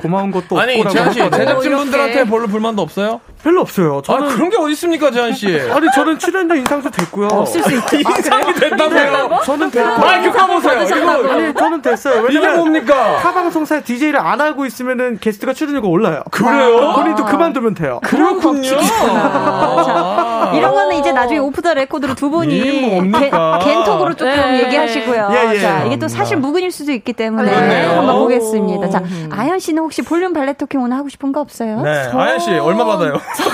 [0.00, 0.90] 고마운 것도 아니, 없고.
[0.90, 3.20] 재한 씨, 제작진분들한테 별로 불만도 없어요?
[3.42, 3.98] 별로 없어요.
[3.98, 5.46] 아, 저는 아, 그런 게 어디 있습니까, 재한 씨?
[5.46, 7.28] 아니, 저는 출연료 인상도 됐고요.
[7.28, 7.96] 없을 수 있죠.
[7.96, 9.40] 인상이 아, 됐다고요?
[9.44, 9.98] 저는 됐고.
[10.00, 10.65] 마이크 까보세요.
[10.84, 12.22] 이거 아니, 저는 됐어요.
[12.22, 13.16] 왜냐면 이게 뭡니까?
[13.18, 16.22] 타 방송사에 DJ를 안 하고 있으면은 게스트가 출연료가 올라요.
[16.30, 16.90] 그래요?
[16.90, 18.00] 아, 본인도 그만두면 돼요.
[18.02, 18.78] 그렇군요.
[18.80, 24.62] 자, 이런 거는 이제 나중에 오프 더 레코드로 두 분이 갠, 갠톡으로 조금 네.
[24.64, 25.28] 얘기하시고요.
[25.32, 25.60] 예, 예.
[25.60, 27.86] 자, 이게 또 사실 무근일 수도 있기 때문에 네.
[27.86, 28.90] 한번 보겠습니다.
[28.90, 29.28] 자, 음.
[29.32, 31.80] 아연 씨는 혹시 볼륨 발레 talking 오늘 하고 싶은 거 없어요?
[31.82, 32.18] 네, 저...
[32.18, 33.14] 아연 씨 얼마 받아요?
[33.36, 33.44] 저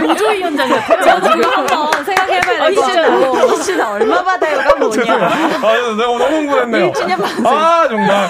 [0.00, 1.20] 노조위원장 같아요.
[1.22, 3.52] 지금 한번 생각해봐야 될 것 같아요.
[3.52, 5.29] 이 씨는 얼마 받아요가 뭐냐?
[5.30, 6.92] 아, 내가 너무 흥분했네요.
[6.92, 7.46] 1주년 방송.
[7.46, 8.28] 아, 정말.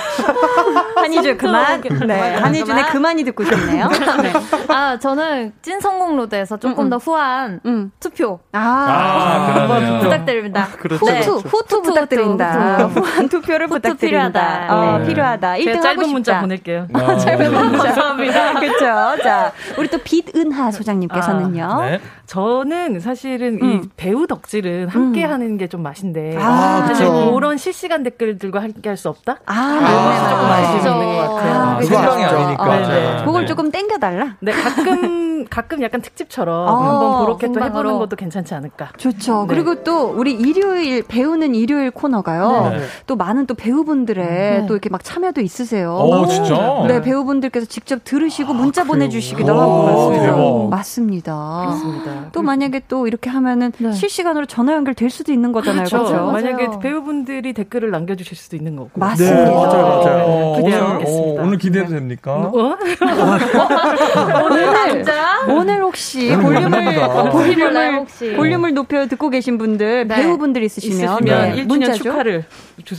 [0.97, 1.81] 한희준 그만.
[2.07, 3.89] 네, 한희준의 그만이 듣고 싶네요.
[4.23, 4.33] 네.
[4.69, 6.91] 아, 저는 찐 성공 road에서 조금 음, 음.
[6.91, 7.93] 더 후한 음.
[8.01, 8.41] 투표.
[8.53, 10.69] 아, 아 부탁드립니다.
[10.73, 11.33] 아, 그렇죠, 후투, 그렇죠.
[11.37, 12.77] 후투, 후투 부탁드린다.
[12.87, 13.01] 후투.
[13.01, 14.67] 후한 투표를 부탁드립니다.
[14.67, 14.75] 필요하다.
[14.77, 15.07] 어, 네.
[15.07, 15.53] 필요하다.
[15.55, 16.87] 1등 짧은 문자 보낼게요.
[16.93, 17.85] 아, 짧은 문자.
[17.85, 18.55] 감사합니다.
[18.55, 19.23] 그렇죠.
[19.23, 21.65] 자, 우리 또 빛은하 소장님께서는요.
[21.65, 22.01] 아, 네.
[22.31, 23.83] 저는 사실은 음.
[23.85, 25.31] 이 배우 덕질은 함께 음.
[25.33, 29.39] 하는 게 좀 맛인데 아, 사실 그런 실시간 댓글들과 함께 할 수 없다.
[29.47, 31.55] 아, 아, 조금 아쉬움이 있는 것 같아요.
[31.55, 32.63] 아, 생방이 아니니까.
[32.63, 33.23] 어, 네.
[33.25, 34.37] 그걸 조금 땡겨달라.
[34.41, 38.91] 네, 가끔 가끔 약간 특집처럼 어, 한번 그렇게 또 해보는 것도 괜찮지 않을까.
[38.97, 39.43] 좋죠.
[39.43, 39.55] 네.
[39.55, 42.71] 그리고 또 우리 일요일 배우는 일요일 코너가요.
[42.73, 42.81] 네.
[43.07, 44.67] 또 많은 또 배우분들의 네.
[44.67, 45.95] 또 이렇게 막 참여도 있으세요.
[45.97, 46.85] 오, 진짜?
[46.87, 50.37] 네, 배우분들께서 직접 들으시고 문자 아, 보내주시기도 하고 그렇습니다.
[50.77, 51.35] 맞습니다.
[51.35, 52.29] 맞습니다.
[52.33, 53.93] 또 만약에 또 이렇게 하면은 네.
[53.93, 55.85] 실시간으로 전화 연결 될 수도 있는 거잖아요.
[55.85, 56.05] 그렇죠.
[56.05, 56.33] 그렇죠?
[56.33, 58.91] 만약에 배우분들이 댓글을 남겨주실 수도 있는 거고.
[58.95, 59.45] 맞습니다.
[59.45, 60.25] 네, 맞아요, 맞아요.
[60.27, 61.43] 어, 기대하겠습니다.
[61.43, 62.35] 오늘, 기대해도 됩니까?
[62.35, 62.77] 어?
[64.45, 64.73] 오늘
[65.49, 68.33] 오늘 혹시 볼륨을 볼륨을 혹시.
[68.35, 70.17] 볼륨을 높여 듣고 계신 분들 네.
[70.17, 71.65] 배우분들 있으시면, 있으시면 네.
[71.65, 72.45] 1주년 축하를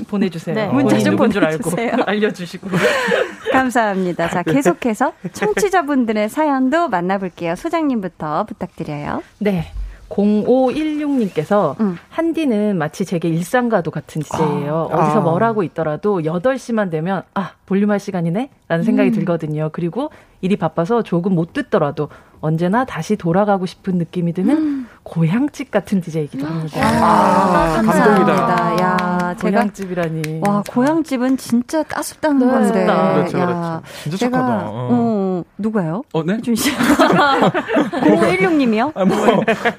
[0.07, 0.55] 보내주세요.
[0.55, 0.67] 네.
[0.67, 1.93] 문자 좀 보내주세요.
[2.05, 2.69] 알려주시고.
[3.51, 4.29] 감사합니다.
[4.29, 7.55] 자 계속해서 청취자분들의 사연도 만나볼게요.
[7.55, 9.21] 소장님부터 부탁드려요.
[9.39, 9.71] 네.
[10.11, 11.97] 0516님께서 음.
[12.09, 14.89] 한디는 마치 제게 일상과도 같은 DJ예요.
[14.91, 14.95] 아.
[14.95, 18.49] 어디서 뭘 하고 있더라도 8시만 되면 아, 볼륨할 시간이네?
[18.67, 19.13] 라는 생각이 음.
[19.13, 19.69] 들거든요.
[19.71, 22.09] 그리고 일이 바빠서 조금 못 듣더라도
[22.41, 24.87] 언제나 다시 돌아가고 싶은 느낌이 드는 음.
[25.03, 26.79] 고향집 같은 DJ이기도 합니다.
[26.81, 28.75] 아, 아 감사합니다.
[28.81, 30.41] 야, 제가 고향집이라니.
[30.41, 32.45] 와, 고향집은 진짜 따숩다는 네.
[32.45, 32.85] 건데.
[32.85, 33.81] 그렇죠, 그렇죠.
[34.03, 34.69] 진짜 제가, 착하다.
[34.69, 34.89] 어.
[34.91, 36.03] 어, 누가요?
[36.13, 36.41] 어, 네?
[36.41, 36.71] 준 씨.
[36.75, 38.91] 0516님이요?
[38.95, 39.15] 아, 뭐,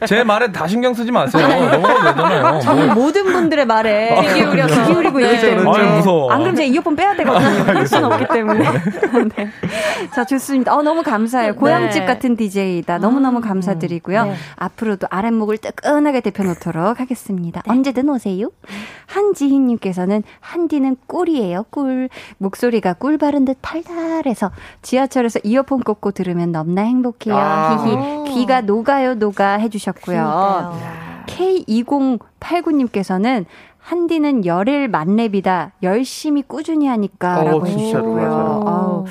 [0.06, 1.46] 제 말에 다 신경 쓰지 마세요.
[1.46, 2.60] 넘어가도 되잖아요.
[2.62, 2.94] 저는 뭐.
[2.94, 5.70] 모든 분들의 말에 귀 기울여서 기울이고 있기 때문에.
[5.70, 6.30] 아, 무서워.
[6.30, 7.64] 안 그러면 제가 이어폰 빼야 되거든요.
[7.64, 8.62] 할 수는 없기 때문에.
[9.36, 9.50] 네.
[10.14, 10.74] 자, 좋습니다.
[10.76, 11.54] 어, 너무 감사해요.
[11.54, 12.06] 고향집 네.
[12.06, 12.98] 같은 DJ 이다.
[12.98, 13.42] 너무너무 음.
[13.42, 14.24] 감사드리고요.
[14.24, 14.34] 네.
[14.56, 17.62] 앞으로도 아랫목을 뜨끈하게 데펴놓도록 하겠습니다.
[17.64, 17.70] 네.
[17.70, 18.48] 언제든 오세요.
[19.06, 22.08] 한지희님께서는 한디는 꿀이에요, 꿀.
[22.38, 24.50] 목소리가 꿀 바른 듯 달달해서
[24.82, 27.36] 지하철에서 이어폰 꽂고 들으면 너무나 행복해요.
[27.36, 27.84] 아.
[27.84, 28.34] 히히.
[28.34, 30.78] 귀가 녹아요, 녹아 해주셨고요.
[31.26, 33.44] K2089님께서는
[33.78, 35.72] 한디는 열일 만렙이다.
[35.82, 37.42] 열심히 꾸준히 하니까.
[37.42, 39.04] 라고 어, 해주셨고요.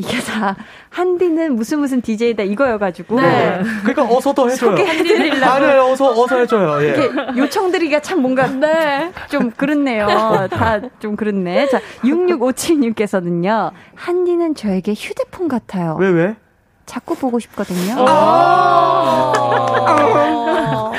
[0.00, 0.56] 이게 다
[0.90, 3.20] 한디는 무슨 무슨 DJ다 이거여가지고.
[3.20, 3.60] 네.
[3.82, 4.70] 그러니까 어서 더 해줘요.
[4.76, 5.44] 소개해드리려고.
[5.44, 6.80] 아, 어서 어서 해줘요.
[6.84, 6.88] 예.
[6.90, 9.12] 이렇게 요청드리기가 참 뭔가 네.
[9.28, 10.06] 좀 그렇네요.
[10.50, 11.66] 다 좀 그렇네.
[11.68, 13.72] 자 6657님께서는요.
[13.94, 15.96] 한디는 저에게 휴대폰 같아요.
[15.98, 16.36] 왜 왜?
[16.88, 17.94] 자꾸 보고 싶거든요.
[18.08, 19.32] 아~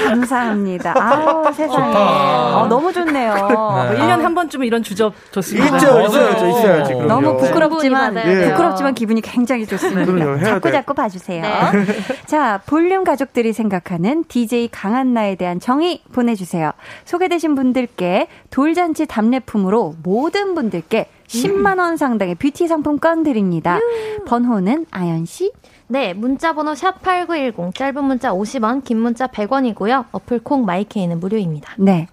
[0.09, 0.93] 감사합니다.
[0.95, 1.93] 아 세상에.
[1.95, 3.33] 어, 너무 좋네요.
[3.33, 3.41] 네.
[3.41, 5.77] 뭐 1년에 한 번쯤은 이런 주접 좋습니다.
[5.77, 6.93] 있죠, 있어야죠, 있어야지.
[6.93, 7.07] 그럼요.
[7.07, 8.49] 너무 부끄럽지만, 예.
[8.49, 10.05] 부끄럽지만 기분이 굉장히 좋습니다.
[10.05, 10.71] 그럼요, 자꾸 돼.
[10.73, 11.41] 자꾸 봐주세요.
[11.41, 11.49] 네.
[12.25, 16.71] 자, 볼륨 가족들이 생각하는 DJ 강한나에 대한 정의 보내주세요.
[17.05, 23.79] 소개되신 분들께 돌잔치 답례품으로 모든 분들께 10만원 상당의 뷰티 상품권 드립니다.
[24.25, 25.51] 번호는 아연씨?
[25.91, 30.05] 네, 문자 번호 샵8910, 짧은 문자 50원, 긴 문자 100원이고요.
[30.11, 31.73] 어플 콩 마이케이는 무료입니다.
[31.79, 32.07] 네.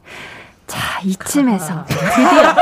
[0.66, 2.54] 자, 이쯤에서 드디어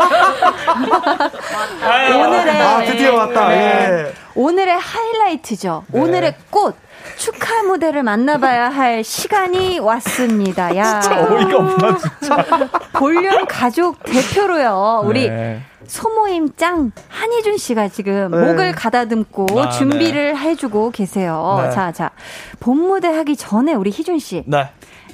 [2.18, 3.48] 오늘의 아, 드디어 왔다.
[3.48, 3.56] 네.
[3.56, 4.12] 예.
[4.34, 5.84] 오늘의 하이라이트죠.
[5.86, 6.00] 네.
[6.00, 6.74] 오늘의 꽃
[7.16, 10.74] 축하 무대를 만나봐야 할 시간이 왔습니다.
[10.76, 11.00] 야.
[11.00, 12.68] 진짜 어이가 없나 진짜.
[12.92, 15.02] 볼륨 가족 대표로요.
[15.04, 15.60] 우리 네.
[15.86, 18.38] 소모임 짱 한희준 씨가 지금 네.
[18.38, 20.38] 목을 가다듬고 아, 준비를 네.
[20.38, 21.60] 해주고 계세요.
[21.62, 21.70] 네.
[21.70, 22.10] 자, 자.
[22.60, 24.44] 본 무대 하기 전에 우리 희준 씨.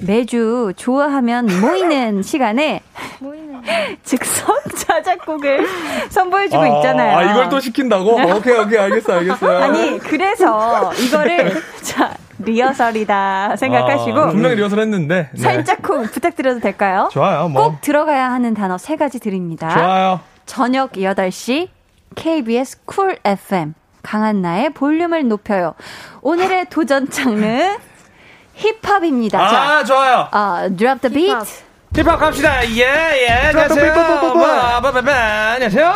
[0.01, 0.13] 네.
[0.13, 2.81] 매주 좋아하면 모이는 시간에
[3.19, 3.61] 모이는
[4.03, 5.67] 즉석 자작곡을
[6.09, 7.17] 선보여주고 아, 있잖아요.
[7.17, 8.19] 아, 이걸 또 시킨다고?
[8.19, 8.31] 네.
[8.31, 9.63] 오케이, 오케이, 알겠어, 알겠어요.
[9.63, 14.19] 아니, 그래서 이거를, 자, 리허설이다 생각하시고.
[14.19, 15.29] 아, 분명히 리허설 했는데.
[15.33, 15.41] 네.
[15.41, 17.09] 살짝 부탁드려도 될까요?
[17.11, 17.69] 좋아요, 뭐.
[17.69, 19.69] 꼭 들어가야 하는 단어 세 가지 드립니다.
[19.69, 20.19] 좋아요.
[20.45, 21.69] 저녁 8시,
[22.15, 23.73] KBS Cool FM.
[24.03, 25.75] 강한나의 볼륨을 높여요.
[26.21, 27.77] 오늘의 도전 장르
[28.61, 29.39] 힙합입니다.
[29.39, 30.27] 아, 자, 좋아요.
[30.31, 31.31] 아, drop the beat.
[31.33, 31.47] 힙합.
[31.93, 32.65] 힙합 갑시다.
[32.69, 33.27] 예, 예.
[33.53, 33.93] 안녕하세요.
[35.55, 35.87] 안녕하세요.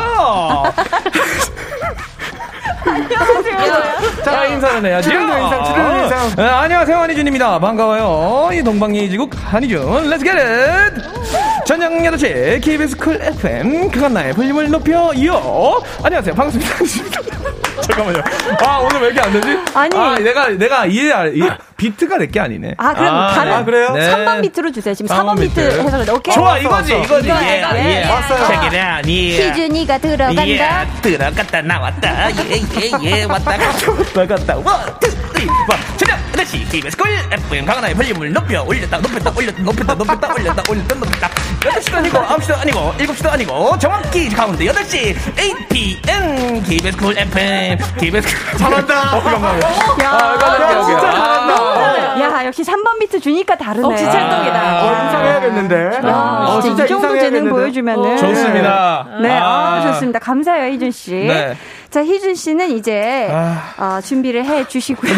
[2.88, 4.24] 안녕하세요.
[4.24, 5.10] 자, 인사는 해야죠.
[5.10, 6.36] 출연 인상, 출연 인상.
[6.36, 7.60] 네, 안녕하세요, 한희준입니다.
[7.60, 8.50] 반가워요.
[8.54, 10.10] 이 동방예의지국 한희준.
[10.10, 11.66] Let's get it!
[11.66, 15.82] 저녁 8시 KBS Cool FM 강한나의 볼륨을 높여요.
[16.04, 16.36] 안녕하세요.
[16.36, 16.76] 반갑습니다.
[17.88, 18.24] 잠깐만요.
[18.66, 19.58] 아, 오늘 왜 이렇게 안 되지?
[19.74, 19.98] 아니.
[19.98, 22.74] 아, 내가, 내가 이해, 이해 비트가 내 게 아니네.
[22.78, 23.54] 아, 그럼 아, 다른.
[23.54, 23.92] 아, 그래요?
[23.94, 24.12] 네.
[24.12, 24.94] 3번 비트로 주세요.
[24.94, 26.12] 지금 4번, 4번 비트, 비트 해서 그래.
[26.12, 26.34] 오케이.
[26.34, 27.28] 좋아, 이거지, 이거지.
[27.28, 28.06] 이거, 예, 이거, 예.
[28.10, 28.46] 왔어요.
[28.48, 29.52] Check it out, yeah.
[29.52, 30.48] 희준이가 들어간다.
[30.48, 30.60] 예,
[31.02, 32.32] 들어갔다, 나왔다.
[32.32, 33.24] 예, 예, 예.
[33.26, 34.56] 왔다 갔다, 왔다 갔다.
[34.58, 35.80] One, two, three, one.
[35.98, 40.96] 저녁, 8시, KBS Cool, FM 강한나의 볼륨을 높여, 올렸다, 높였다, 올렸다, 높였다, 높였다, 올렸다, 올렸다,
[40.96, 41.30] 높였다.
[41.60, 48.58] 8시도 아니고, 9시도 아니고, 7시도 아니고, 정확히 가운데 8시, 8pm, KBS Cool FM, KBS Cool.
[48.60, 49.18] 잘한다.
[49.18, 49.60] 어, 그런가요?
[50.04, 52.22] 야, 아, 진짜 잘한다.
[52.22, 53.90] 야, 역시 3번 비트 주니까 다르네.
[53.90, 54.86] 역시 찰떡이다.
[54.86, 56.08] 어, 인상해야겠는데.
[56.08, 58.18] 야, 어, 진짜, 이 정도 재능 보여주면은.
[58.18, 59.08] 좋습니다.
[59.22, 60.20] 네, 아, 좋습니다.
[60.20, 61.12] 감사해요, 희준 씨.
[61.14, 61.58] 네.
[61.96, 63.74] 자, 희준 씨는 이제 아...
[63.78, 65.14] 어, 준비를 해 주시고요.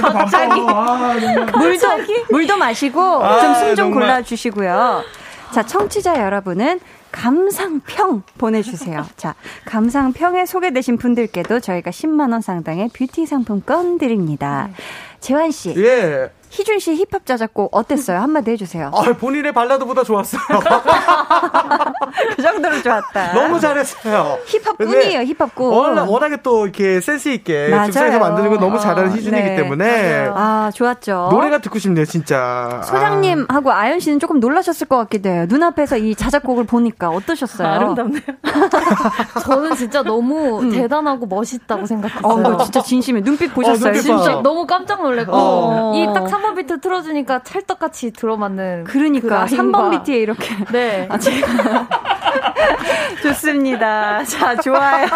[0.00, 1.14] 갑자기 아,
[1.58, 1.86] 물도
[2.30, 5.04] 물도 마시고 아, 좀숨좀 골라 주시고요.
[5.52, 6.80] 자, 청취자 여러분은
[7.12, 9.04] 감상평 보내주세요.
[9.18, 9.34] 자,
[9.66, 14.70] 감상평에 소개되신 분들께도 저희가 10만원 상당의 뷰티 상품권 드립니다.
[14.70, 14.82] 네.
[15.20, 15.74] 재환 씨.
[15.76, 16.30] 예.
[16.50, 18.18] 희준 씨 힙합 자작곡 어땠어요?
[18.18, 18.90] 한마디 해주세요.
[18.92, 20.40] 아, 본인의 발라드보다 좋았어요.
[22.36, 23.32] 그 정도로 좋았다.
[23.34, 24.38] 너무 잘했어요.
[24.46, 25.72] 힙합꾼이에요, 힙합꾼.
[25.72, 29.56] 워낙, 워낙에 또 이렇게 센스 있게 즉석에서 만드는 거 너무 잘하는 희준이기 네.
[29.56, 30.28] 때문에.
[30.28, 30.34] 맞아요.
[30.36, 31.28] 아, 좋았죠.
[31.30, 32.80] 노래가 듣고 싶네요, 진짜.
[32.84, 33.80] 소장님하고 아.
[33.80, 35.46] 아연 씨는 조금 놀라셨을 것 같기도 해요.
[35.48, 37.68] 눈앞에서 이 자작곡을 보니까 어떠셨어요?
[37.68, 38.22] 아 름답네요.
[39.42, 40.70] 저는 진짜 너무 음.
[40.70, 42.22] 대단하고 멋있다고 생각했어요.
[42.24, 43.90] 어, 진짜 진심에 눈빛 보셨어요?
[43.90, 45.92] 어, 눈빛 진짜 너무 깜짝 놀랐고 어.
[45.94, 48.84] 이딱 3번 비트 틀어주니까 찰떡같이 들어맞는.
[48.84, 50.56] 그러니까 그 3번 비트에 이렇게.
[50.72, 51.06] 네.
[51.10, 51.86] 아, 제가.
[53.22, 54.24] 좋습니다.
[54.24, 55.06] 자, 좋아요.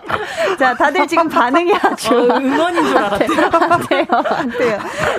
[0.58, 2.14] 자, 다들 지금 반응이 아주.
[2.14, 3.50] 어, 응원인 줄 알았대요.
[3.52, 4.78] 안 돼요, 안 돼요.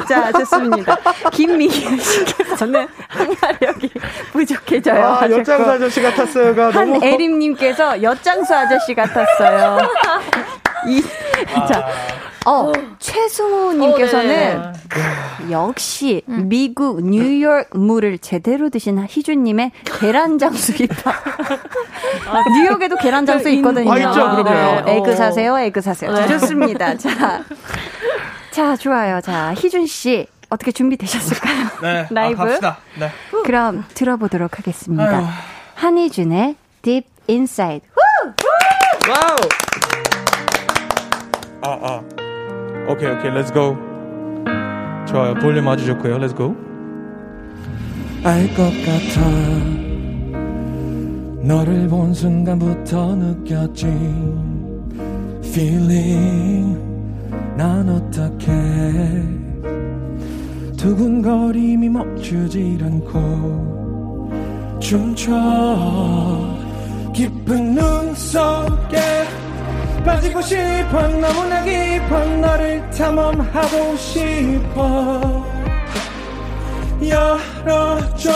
[0.09, 0.97] 자, 좋습니다.
[1.31, 3.91] 김미희 씨께서는 항마력이
[4.33, 5.05] 부족해져요.
[5.05, 6.95] 아, 엿장수 아저씨 같았어요가 너무.
[6.95, 9.77] 한애림님께서 엿장수 아저씨 같았어요.
[10.87, 11.03] 이,
[11.55, 11.65] 아.
[11.67, 11.87] 자.
[12.45, 15.51] 어, 최승우님께서는 어, 네.
[15.51, 16.47] 역시 음.
[16.47, 21.07] 미국 뉴욕 물을 제대로 드신 희준님의 계란 장수 힙합.
[22.29, 23.91] 아, 뉴욕에도 계란 장수 있거든요.
[23.91, 24.85] 아, 있죠, 그러면.
[24.85, 24.97] 네.
[24.97, 26.13] egg 사세요, egg 사세요.
[26.13, 26.27] 네.
[26.27, 26.95] 좋습니다.
[26.97, 27.43] 자,
[28.51, 29.21] 자, 좋아요.
[29.21, 30.27] 자, 희준 씨.
[30.49, 31.67] 어떻게 준비되셨을까요?
[31.81, 32.07] 네.
[32.11, 32.41] 라이브.
[32.41, 32.77] 아, 갑시다.
[32.99, 33.09] 네.
[33.43, 35.17] 그럼 들어보도록 하겠습니다.
[35.17, 35.25] 아유.
[35.73, 37.81] 한희준의 Deep Inside.
[39.09, 39.35] Wow!
[41.63, 42.24] 아, 아.
[42.87, 43.75] 오케이 오케이 let's go
[45.07, 46.17] 좋아요 볼륨 아주 좋고요.
[46.17, 46.55] let's go 알 것
[48.85, 49.21] 같아.
[51.41, 53.85] 너를 본 순간부터 느꼈지.
[55.43, 56.77] Feeling.
[57.55, 58.51] 난 어떻게?
[60.77, 64.31] 두근거림이 멈추질 않고
[64.79, 65.31] 춤춰.
[67.13, 68.97] 깊은 눈 속에
[70.05, 75.45] 빠지고 싶어 너무나 깊어 너를 탐험하고 싶어
[77.01, 78.31] 열어줘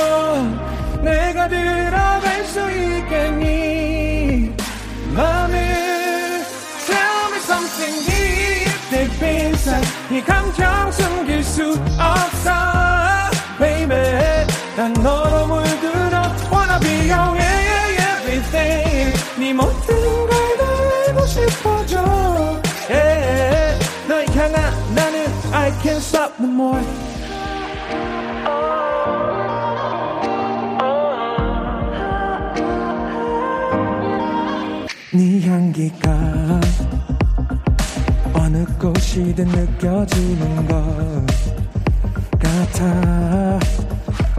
[1.04, 4.52] 내가 들어갈 수 있겠니
[5.14, 5.60] 맘을
[6.88, 12.52] Tell me something deep deep inside 이 감정 숨길 수 없어
[13.60, 20.49] baby 난 너로 물들어 wanna be your everything 네 모든 걸
[25.82, 26.82] can't stop no more.
[35.14, 36.60] 네 향기가
[38.34, 41.26] 어느 곳이든 느껴지는 것
[42.40, 43.60] 같아.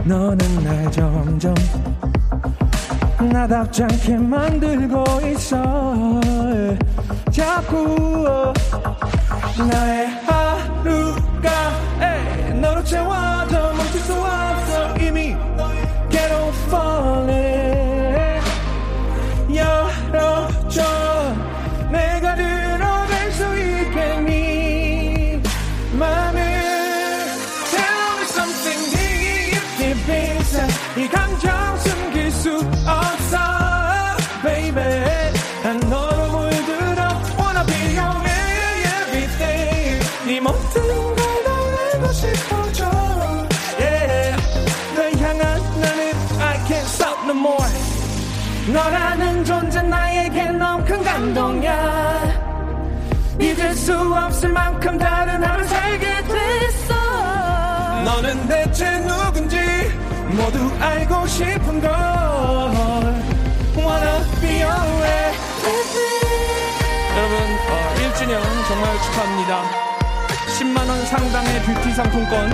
[0.05, 1.55] 너는 날 점점
[3.19, 6.21] 나답지 않게 만들고 있어.
[7.31, 8.53] 자꾸
[9.57, 11.49] 나의 하루 가
[11.99, 15.35] 에이, 너로 채워져 멈출 수 없어 이미
[16.09, 18.41] Get on falling
[19.53, 20.83] 열어줘
[21.91, 25.41] 내가 들어갈 수 있겠니
[25.93, 26.41] 맘을
[27.71, 31.60] Tell me something deep deep inside 이 감정
[48.73, 52.51] 너라는 존재 나에게 너무 큰 감동이야.
[53.39, 56.93] 잊을 수 없을 만큼 다른 하루 살게 됐어.
[58.03, 59.57] 너는 대체 누군지
[60.29, 61.91] 모두 알고 싶은 걸
[63.77, 64.91] Wanna be your
[67.13, 67.37] 여러분
[67.69, 69.63] 어, 1주년 정말 축하합니다.
[70.47, 72.49] 10만원 상당의 뷰티 상품권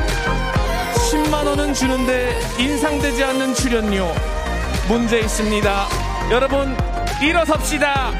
[1.11, 4.13] 10만원은 주는데 인상되지 않는 출연료
[4.87, 6.06] 문제 있습니다.
[6.29, 6.75] 여러분
[7.21, 8.11] 일어섭시다.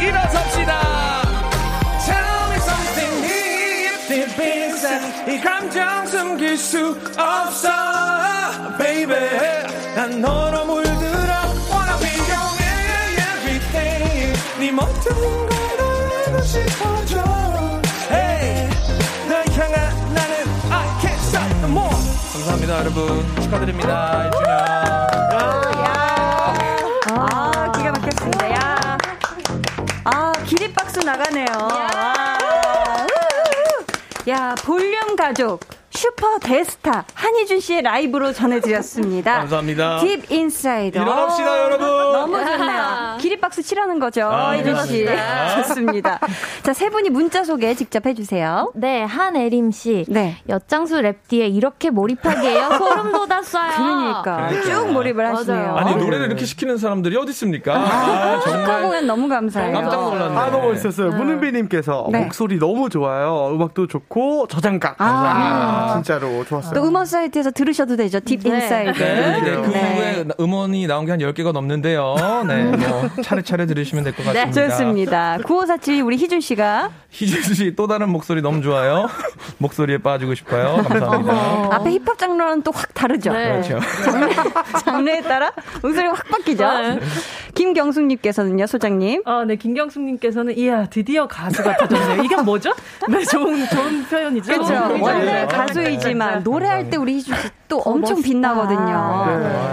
[0.00, 1.22] 일어섭시다.
[5.28, 7.70] 이 감정 숨길 수 없어,
[8.76, 9.16] baby.
[9.94, 11.32] 난 너로 물들어
[11.70, 12.50] wanna be your
[13.16, 14.38] everything.
[14.58, 15.84] 네 모든 걸다
[16.26, 17.22] 알고 싶어져.
[22.32, 23.42] 감사합니다, 여러분.
[23.42, 24.30] 축하드립니다.
[24.30, 25.61] 1주년.
[31.12, 31.46] 나가네요.
[34.28, 35.60] 야, 볼륨 가족.
[36.22, 39.38] 슈퍼 대스타 한희준 씨의 라이브로 전해드렸습니다.
[39.42, 39.98] 감사합니다.
[39.98, 41.02] Deep Inside.
[41.02, 41.88] 일어납시다, 여러분.
[41.88, 43.16] 너무 좋네요.
[43.18, 45.04] 기립박수 치라는 거죠, 아, 희준 씨.
[45.56, 46.20] 좋습니다.
[46.62, 48.70] 자, 세 분이 문자 소개 직접 해주세요.
[48.76, 50.04] 네, 한애림 씨.
[50.08, 50.36] 네.
[50.48, 52.70] 엿장수 랩디에 이렇게 몰입하기에요?
[52.78, 53.72] 소름 돋았어요.
[53.76, 54.62] 그러니까 그러니까요.
[54.62, 55.74] 쭉 몰입을 하시네요.
[55.76, 57.74] 아니 노래를 이렇게 시키는 사람들이 어디 있습니까?
[57.74, 59.72] 아, 축하 정말 공연 너무 감사해요.
[59.72, 60.38] 깜짝 놀랐네요.
[60.38, 61.10] 아, 너무 멋있었어요.
[61.10, 62.20] 문은비님께서 네.
[62.20, 63.48] 목소리 너무 좋아요.
[63.52, 64.94] 음악도 좋고, 저장각.
[64.98, 65.90] 아.
[65.94, 66.74] 진짜로 좋았어요.
[66.74, 68.20] 또 음원 사이트에서 들으셔도 되죠.
[68.20, 68.50] Deep 네.
[68.50, 68.98] Inside.
[69.02, 69.96] 네, 네, 그 네.
[69.96, 72.14] 후에 음원이 나온 게 한 10개가 넘는데요.
[72.46, 74.52] 네, 뭐 차례차례 들으시면 될 것 같습니다.
[74.68, 75.38] 좋습니다.
[75.44, 79.08] 9547 우리 희준 씨가 희준 씨 또 다른 목소리 너무 좋아요.
[79.58, 80.82] 목소리에 빠지고 싶어요.
[80.88, 81.68] 감사합니다.
[81.76, 83.32] 앞에 힙합 장르는 또 확 다르죠.
[83.32, 83.60] 네.
[83.60, 83.78] 그렇죠.
[84.84, 85.52] 장르 에 따라
[85.82, 86.64] 목소리가 확 바뀌죠.
[87.54, 89.22] 김경숙님께서는요, 소장님.
[89.26, 92.22] 아, 네, 김경숙님께서는, 이야, 드디어 가수 같아졌네요.
[92.24, 92.72] 이게 뭐죠?
[93.08, 94.52] 네, 좋은, 좋은 표현이죠.
[94.52, 94.88] 그렇죠.
[94.88, 95.46] 네, 원래 네.
[95.46, 98.28] 가수 이지만 노래할 때 우리 희준 씨 또 엄청 멋있다.
[98.28, 99.24] 빛나거든요.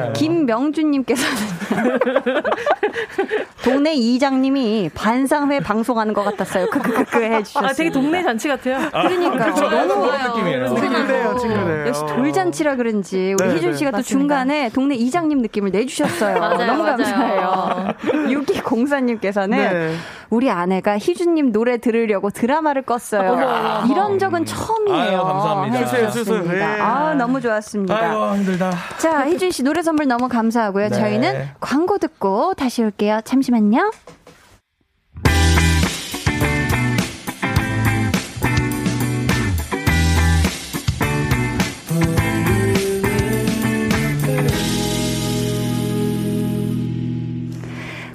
[0.06, 0.14] 네.
[0.14, 1.36] 김명준님께서는
[3.62, 6.70] 동네 이장님이 반상회 방송하는 것 같았어요.
[6.70, 7.70] 크크크크 해주셨어요.
[7.70, 8.78] 아, 되게 동네 잔치 같아요.
[8.90, 9.70] 그러니까 그렇죠.
[9.70, 10.68] 너무 그런 느낌이에요.
[10.76, 11.88] 친구네요, 친구네요.
[11.88, 13.78] 역시 돌잔치라 그런지 우리 네, 희준 네.
[13.78, 14.20] 씨가 또 맞습니다.
[14.20, 16.40] 중간에 동네 이장님 느낌을 내주셨어요.
[16.40, 16.96] 맞아요, 너무 맞아요.
[16.96, 17.88] 감사해요.
[18.30, 19.96] 6204님께서는 네.
[20.30, 23.90] 우리 아내가 희준님 노래 들으려고 드라마를 껐어요.
[23.92, 24.98] 이런 적은 처음이에요.
[24.98, 25.78] 아유, 감사합니다.
[25.80, 26.54] 해주셨습니다.
[26.54, 26.82] 네.
[26.82, 27.89] 아 너무 좋았습니다.
[27.90, 28.72] 아이고 힘들다.
[28.98, 30.90] 자 희준 씨 노래 선물 너무 감사하고요.
[30.90, 30.96] 네.
[30.96, 33.22] 저희는 광고 듣고 다시 올게요.
[33.24, 33.92] 잠시만요.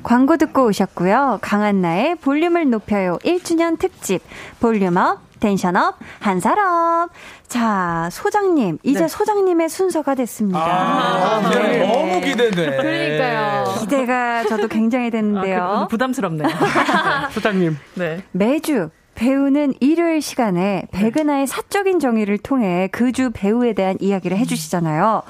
[0.03, 1.39] 광고 듣고 오셨고요.
[1.41, 3.19] 강한나의 볼륨을 높여요.
[3.25, 4.23] 1주년 특집
[4.61, 7.09] 볼륨업 텐션업 한 사람.
[7.49, 9.09] 자 소장님 이제 네.
[9.09, 10.59] 소장님의 순서가 됐습니다.
[10.61, 12.77] 아, 네, 너무 기대돼.
[12.77, 13.75] 그러니까요.
[13.81, 15.63] 기대가 저도 굉장히 되는데요.
[15.63, 16.49] 아, 부담스럽네요.
[17.33, 17.77] 소장님.
[17.95, 18.25] 네.
[18.33, 25.23] 매주 배우는 일요일 시간에 백은하의 사적인 정의를 통해 그 주 배우에 대한 이야기를 해주시잖아요.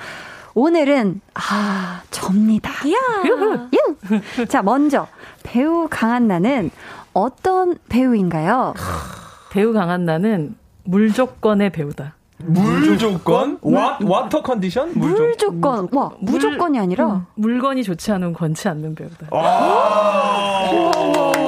[0.55, 2.71] 오늘은 아 접니다.
[2.91, 4.45] 야.
[4.49, 5.07] 자 먼저
[5.43, 6.71] 배우 강한나는
[7.13, 8.73] 어떤 배우인가요?
[9.51, 10.55] 배우 강한나는
[10.85, 12.15] 물조건의 배우다.
[12.39, 13.59] 물 조건?
[13.63, 14.93] 와, 와터 컨디션?
[14.95, 15.89] 물 조건.
[15.93, 19.29] 와, 무조건이 아니라 음, 물건이 좋지 않으면 권치 않는 배우다.
[19.31, 21.44] 아~ 야,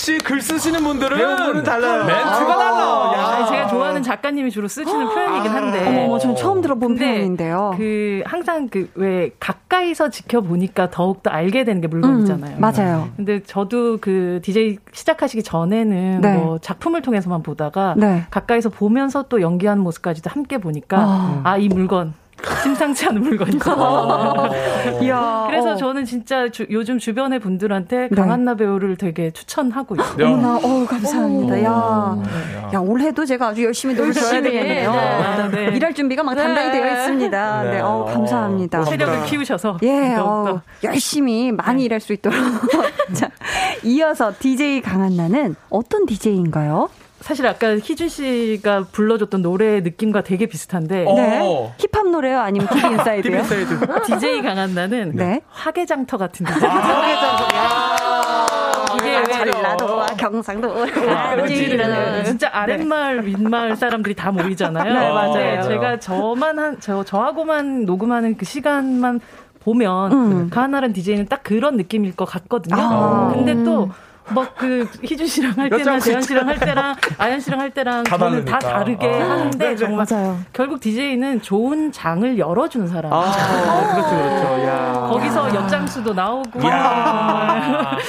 [0.00, 2.04] 역시 글 쓰시는 분들은 배우분은 달라요.
[2.06, 3.12] 멘트가 달라.
[3.42, 3.46] 야.
[3.46, 6.04] 제가 좋아하는 작가님이 주로 쓰시는 표현이긴 한데.
[6.04, 7.74] 어머, 전 처음 들어본 표현인데요.
[7.76, 12.56] 그 항상 그 왜 가까이서 지켜보니까 더욱 더 알게 되는 게 물건이잖아요.
[12.56, 13.08] 음, 맞아요.
[13.16, 16.34] 근데 저도 그 DJ 시작하시기 전에는 네.
[16.34, 18.24] 뭐 작품을 통해서만 보다가 네.
[18.30, 21.40] 가까이서 보면서 또 연기하는 모습까지도 함께 보니까 어.
[21.44, 22.14] 아이 물건
[22.62, 23.58] 심상치 않은 물건이죠.
[25.48, 25.76] 그래서 어.
[25.76, 28.16] 저는 진짜 주, 요즘 주변의 분들한테 네.
[28.16, 30.26] 강한나 배우를 되게 추천하고 있어요.
[30.26, 31.62] 어머나, 어 감사합니다.
[31.64, 32.16] 야,
[32.74, 34.92] 야, 올해도 제가 아주 열심히 노력을 해야 되겠네요.
[35.52, 35.76] 네, 네.
[35.76, 37.62] 일할 준비가 막 단단히 되어 있습니다.
[37.64, 38.84] 네, 어, 감사합니다.
[38.84, 39.78] 체력을 키우셔서.
[39.82, 42.38] 예, 어, 열심히 많이 일할 수 있도록.
[43.14, 43.30] 자,
[43.84, 46.88] 이어서 DJ 강한나는 어떤 DJ인가요?
[47.20, 51.04] 사실 아까 희준 씨가 불러줬던 노래의 느낌과 되게 비슷한데.
[51.06, 51.14] 어.
[51.14, 51.74] 네.
[51.78, 52.40] 힙합 노래요?
[52.40, 53.38] 아니면 TV 인사이드요?
[53.38, 53.78] Inside.
[54.06, 55.40] DJ 강한나는 네.
[55.50, 56.68] 화개장터 같은 DJ.
[56.68, 57.90] 아, 화개장터.
[58.96, 60.84] 이게 아, 전라도와 경상도.
[61.08, 61.46] 아, 아
[62.24, 64.92] 진짜 아랫마을, 윗마을 사람들이 다 모이잖아요.
[64.92, 65.62] 네, 맞아요.
[65.62, 69.20] 제가 저만 한, 저, 저하고만 녹음하는 그 시간만
[69.60, 70.50] 보면 음.
[70.50, 72.76] 가나른 DJ는 딱 그런 느낌일 것 같거든요.
[72.80, 73.32] 아.
[73.34, 73.90] 근데 또
[74.34, 78.18] 막 그 희준 씨랑 할 때랑 재현 씨랑 할 때랑 아연 씨랑 할 때랑 다
[78.18, 78.58] 저는 다르니까.
[78.58, 79.30] 다 다르게 아.
[79.30, 79.76] 하는데 네, 네.
[79.76, 80.38] 정말 맞아요.
[80.52, 83.12] 결국 DJ는 좋은 장을 열어주는 사람.
[83.12, 83.20] 아,
[83.94, 84.66] 그렇죠, 그렇죠.
[84.66, 85.08] 야.
[85.10, 86.60] 거기서 엿장수도 나오고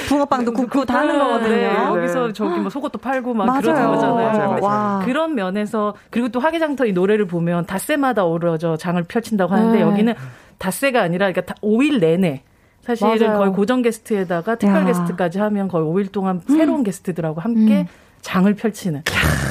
[0.08, 1.50] 붕어빵도 굽고 다 하는 거거든요.
[1.50, 3.60] 네, 거기서 저기 뭐 속옷도 팔고 막 맞아요.
[3.62, 4.58] 그런 거잖아요.
[4.60, 9.82] 맞아요, 그런 면에서 그리고 또 화개장터 이 노래를 보면 닷새마다 어우러져 장을 펼친다고 하는데 네.
[9.82, 10.14] 여기는
[10.58, 12.42] 닷새가 아니라 그러니까 5일 내내
[12.82, 13.38] 사실은 맞아요.
[13.38, 14.84] 거의 고정 게스트에다가 특별 야.
[14.86, 16.56] 게스트까지 하면 거의 5일 동안 음.
[16.56, 17.86] 새로운 게스트들하고 함께 음.
[18.22, 19.02] 장을 펼치는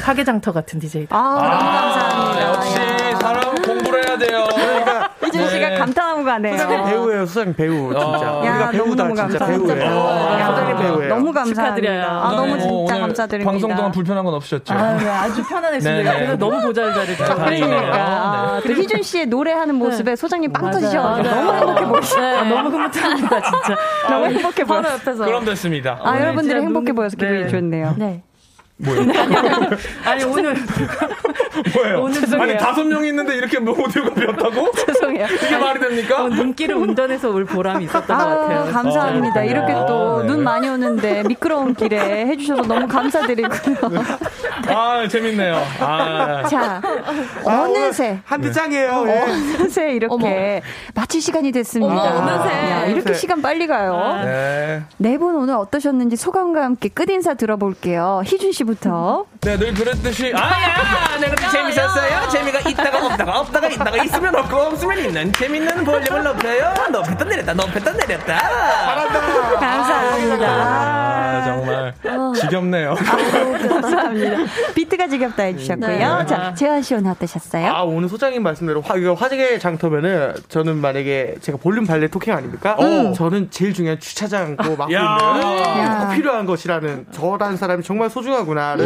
[0.03, 1.15] 화개장터 같은 DJ다.
[1.15, 2.49] 아, 아, 감사합니다.
[2.49, 4.47] 역시 사람 공부를 해야 돼요.
[4.53, 5.70] 그러니까 이준 씨가 네.
[5.82, 6.57] 감탄하고 가네요.
[6.57, 7.91] 수상 배우예요, 수상 배우.
[7.93, 8.25] 진짜.
[8.25, 9.75] 야, 우리가 배우다, 너무 진짜 배우예요.
[9.75, 11.09] 수상 배우예요.
[11.15, 12.05] 너무 감사드려요.
[12.05, 13.51] 아, 너무 진짜 감사드립니다.
[13.51, 14.73] 방송 동안 불편한 건 없으셨죠?
[14.73, 16.13] 아, 네, 아주 편안했습니다.
[16.13, 17.23] 그래서 너무 보잘자리죠.
[17.23, 17.77] 그러니까.
[17.93, 22.21] 아, 또 희준 씨의 노래하는 모습에 소장님 빵 터지셔가지고 너무 행복해 보이시죠.
[22.21, 23.77] 아, 너무 흐뭇합니다, 진짜.
[24.09, 24.77] 너무 행복해 보여.
[24.79, 25.25] 옆에서.
[25.25, 25.99] 그럼 됐습니다.
[26.03, 27.95] 아, 여러분들이 행복해 보여서 기분이 좋네요.
[27.97, 28.23] 네.
[28.84, 29.03] 뭐예요?
[30.05, 30.55] 아니 오늘
[31.76, 32.02] 뭐예요?
[32.02, 32.43] 오늘 죄송해요.
[32.43, 34.72] 아니 다섯 명 있는데 이렇게 오디오가 비었다고?
[34.88, 35.28] 죄송해요.
[35.28, 36.24] 이게 말이 됩니까?
[36.24, 38.72] 어, 눈길을 운전해서 올 보람이 있었던 아, 것 같아요.
[38.74, 39.41] 감사합니다.
[39.41, 40.43] 아, 이렇게 또눈 네.
[40.43, 43.78] 많이 오는데 미끄러운 길에 해주셔서 너무 감사드리고요.
[44.68, 45.62] 아 재밌네요.
[45.80, 46.43] 아.
[46.47, 46.82] 자
[47.43, 49.04] 어느새 한두장이에요.
[49.04, 49.22] 네.
[49.22, 50.30] 어느새 이렇게 어머.
[50.95, 51.93] 마칠 시간이 됐습니다.
[51.93, 54.22] 어머, 어느새 야, 이렇게 시간 빨리 가요.
[54.24, 54.84] 네.
[54.97, 58.22] 네분 오늘 어떠셨는지 소감과 함께 끝 인사 들어볼게요.
[58.26, 59.26] 희준 씨 때부터.
[59.41, 62.30] 네, 늘 그랬듯이 아야, 네, 그렇게 재밌었어요.
[62.30, 66.74] 재미가 있다가 없다가 없다가 있다가 있으면 없고 없으면 있는 재밌는 볼륨을 높여요.
[66.92, 68.39] 높였다 내렸다, 높였다 내렸다.
[68.39, 69.60] 잘한다.
[69.60, 70.48] 감사합니다.
[70.48, 72.34] 아, 정말 어.
[72.36, 72.92] 지겹네요.
[72.92, 74.38] 아, 감사합니다.
[74.76, 75.88] 비트가 지겹다 해주셨고요.
[75.88, 76.26] 네.
[76.26, 77.68] 자, 재환 씨 오늘 어떠셨어요?
[77.68, 82.76] 아, 오늘 소장님 말씀대로 화, 이거 화재계 장터면은 저는 만약에 제가 볼륨 발레 토킹 아닙니까?
[82.80, 83.14] 음.
[83.14, 88.86] 저는 제일 중요한 주차장 고 맡고 있는 필요한 것이라는 저라는 사람이 정말 소중하구나를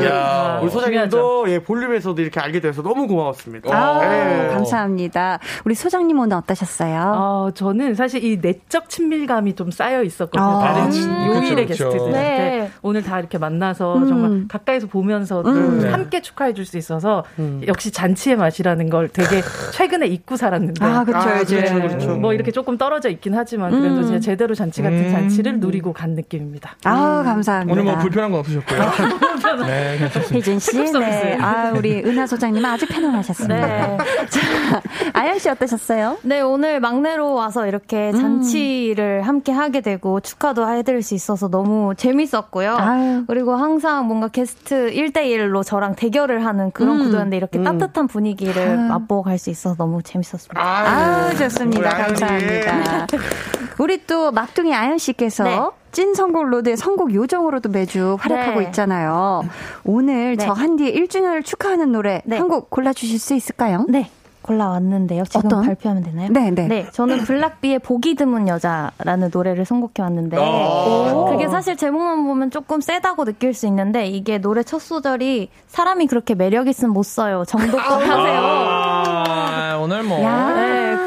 [0.61, 3.75] 우리 소장님도 예, 볼륨에서도 이렇게 알게 돼서 너무 고마웠습니다.
[3.75, 4.47] 아, 네.
[4.49, 5.39] 감사합니다.
[5.65, 7.13] 우리 소장님 오늘 어떠셨어요?
[7.15, 10.43] 어, 저는 사실 이 내적 친밀감이 좀 쌓여 있었거든요.
[10.43, 11.27] 아, 다른 음.
[11.27, 12.11] 요일의 게스트들.
[12.11, 12.71] 네.
[12.81, 14.07] 오늘 다 이렇게 만나서 음.
[14.07, 15.79] 정말 가까이서 보면서 음.
[15.79, 15.89] 네.
[15.89, 17.61] 함께 축하해 줄 수 있어서 음.
[17.67, 20.83] 역시 잔치의 맛이라는 걸 되게 최근에 잊고 살았는데.
[20.83, 21.29] 아, 그렇죠.
[21.29, 22.15] 아, 그렇죠, 그렇죠.
[22.15, 24.19] 뭐 이렇게 조금 떨어져 있긴 하지만 그래도 음.
[24.19, 25.11] 제대로 잔치 같은 음.
[25.11, 26.75] 잔치를 누리고 간 느낌입니다.
[26.85, 27.71] 아, 감사합니다.
[27.71, 28.79] 오늘 뭐 불편한 거 없으셨고요.
[29.67, 30.75] 네, 혜진 씨.
[30.91, 31.37] 네.
[31.39, 33.55] 아, 우리 은하 소 장님은 아주 편안하셨습니다.
[33.67, 33.97] 네.
[34.29, 34.81] 자,
[35.13, 36.17] 아연 씨 어떠셨어요?
[36.23, 38.19] 네, 오늘 막내로 와서 이렇게 음.
[38.19, 39.27] 잔치를 음.
[39.27, 42.75] 함께 하게 되고 축하도 해드릴 수 있어서 너무 재밌었고요.
[42.77, 43.23] 아유.
[43.27, 47.03] 그리고 항상 뭔가 게스트 1대1로 저랑 대결을 하는 그런 음.
[47.05, 47.63] 구도였는데 이렇게 음.
[47.63, 48.77] 따뜻한 분위기를 아유.
[48.89, 50.59] 맛보고 갈 수 있어서 너무 재밌었습니다.
[50.61, 51.89] 아, 좋습니다.
[51.89, 53.07] 감사합니다.
[53.79, 55.59] 우리 또 막둥이 아연 씨께서 네.
[55.95, 58.65] 찐 선곡 로드의 선곡 요정으로도 매주 활약하고 네.
[58.65, 59.43] 있잖아요.
[59.85, 60.45] 오늘 네.
[60.45, 62.37] 저 한디의 1주년을 축하하는 노래 네.
[62.37, 63.85] 한곡 골라주실 수 있을까요?
[63.87, 64.09] 네.
[64.41, 65.23] 골라왔는데요.
[65.23, 65.63] 지금 어떤?
[65.63, 66.27] 발표하면 되나요?
[66.31, 66.67] 네, 네.
[66.67, 70.37] 네, 저는 블락비의 보기 드문 여자라는 노래를 선곡해 왔는데
[71.29, 76.35] 그게 사실 제목만 보면 조금 세다고 느낄 수 있는데 이게 노래 첫 소절이 사람이 그렇게
[76.35, 77.45] 매력 있으면 못 써요.
[77.47, 78.41] 정도껏 하세요.
[78.41, 80.25] 아, 오늘 뭐 네,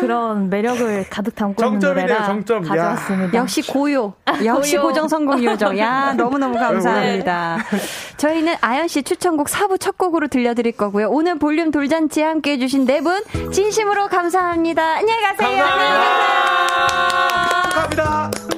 [0.00, 2.62] 그런 매력을 가득 담고 있는 노래라 정점.
[2.62, 3.36] 가져왔습니다.
[3.36, 3.40] 야.
[3.42, 4.14] 역시 고요.
[4.44, 4.86] 역시 고요.
[4.88, 5.78] 고정 성공 요정.
[5.78, 7.58] 야, 너무너무 감사합니다.
[7.70, 7.78] 네.
[8.16, 11.08] 저희는 아연 씨 추천곡 4부 첫 곡으로 들려드릴 거고요.
[11.10, 13.22] 오늘 볼륨 돌잔치 함께 해 주신 네 분
[13.52, 14.96] 진심으로 감사합니다.
[14.96, 15.56] 안녕히 가세요.
[15.64, 16.98] 감사합니다.
[17.70, 18.30] 감사합니다.
[18.30, 18.57] 모두 다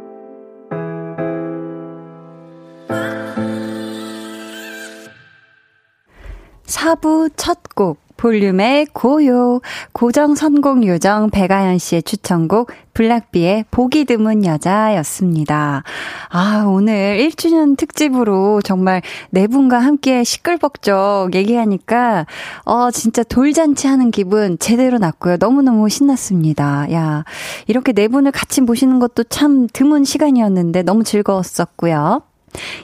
[6.91, 9.61] 4부 첫 곡, 볼륨의 고요,
[9.93, 15.83] 고정 선곡 요정 배가연 씨의 추천곡, 블락비의 보기 드문 여자였습니다.
[16.29, 22.25] 아, 오늘 1주년 특집으로 정말 네 분과 함께 시끌벅적 얘기하니까,
[22.65, 25.37] 어, 진짜 돌잔치 하는 기분 제대로 났고요.
[25.39, 26.91] 너무너무 신났습니다.
[26.91, 27.23] 야,
[27.67, 32.21] 이렇게 네 분을 같이 모시는 것도 참 드문 시간이었는데 너무 즐거웠었고요.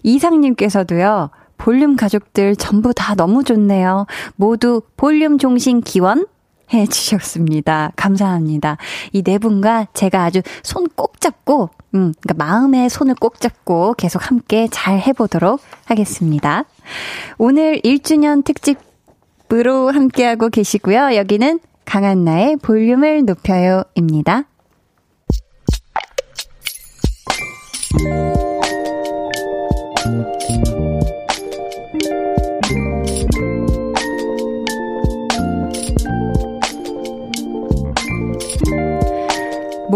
[0.03, 4.05] 이상님께서도요, 볼륨 가족들 전부 다 너무 좋네요.
[4.35, 6.25] 모두 볼륨 종신 기원
[6.73, 7.91] 해 주셨습니다.
[7.95, 8.77] 감사합니다.
[9.13, 14.29] 이 네 분과 제가 아주 손 꼭 잡고, 음, 그러니까 마음의 손을 꼭 잡고 계속
[14.29, 16.65] 함께 잘 해보도록 하겠습니다.
[17.37, 21.15] 오늘 1주년 특집으로 함께하고 계시고요.
[21.15, 24.43] 여기는 강한나의 볼륨을 높여요입니다.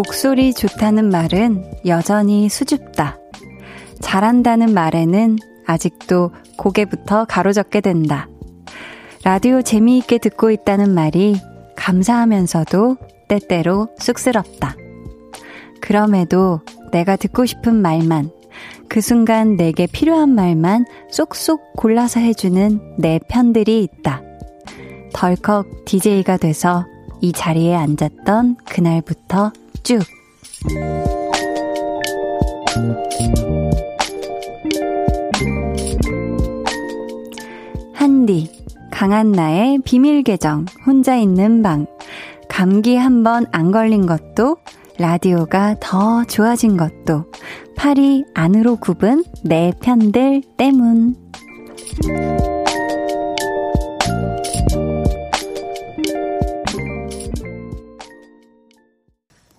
[0.04, 3.20] 목소리 좋다는 말은 여전히 수줍다.
[4.00, 5.38] 잘한다는 말에는
[5.68, 8.28] 아직도 고개부터 가로젓게 된다.
[9.24, 11.40] 라디오 재미있게 듣고 있다는 말이
[11.76, 12.98] 감사하면서도
[13.28, 14.76] 때때로 쑥스럽다.
[15.82, 18.32] 그럼에도 내가 듣고 싶은 말만,
[18.90, 24.24] 그 순간 내게 필요한 말만 쏙쏙 골라서 해주는 내 편들이 있다.
[25.14, 26.88] 덜컥 DJ가 돼서
[27.22, 29.52] 이 자리에 앉았던 그날부터
[29.84, 30.02] 쭉.
[37.94, 38.50] 한디,
[38.92, 41.86] 강한 나의 비밀 계정, 혼자 있는 방.
[42.50, 44.58] 감기 한 번 안 걸린 것도,
[44.98, 47.26] 라디오가 더 좋아진 것도,
[47.76, 51.16] 팔이 안으로 굽은 내 편들 때문.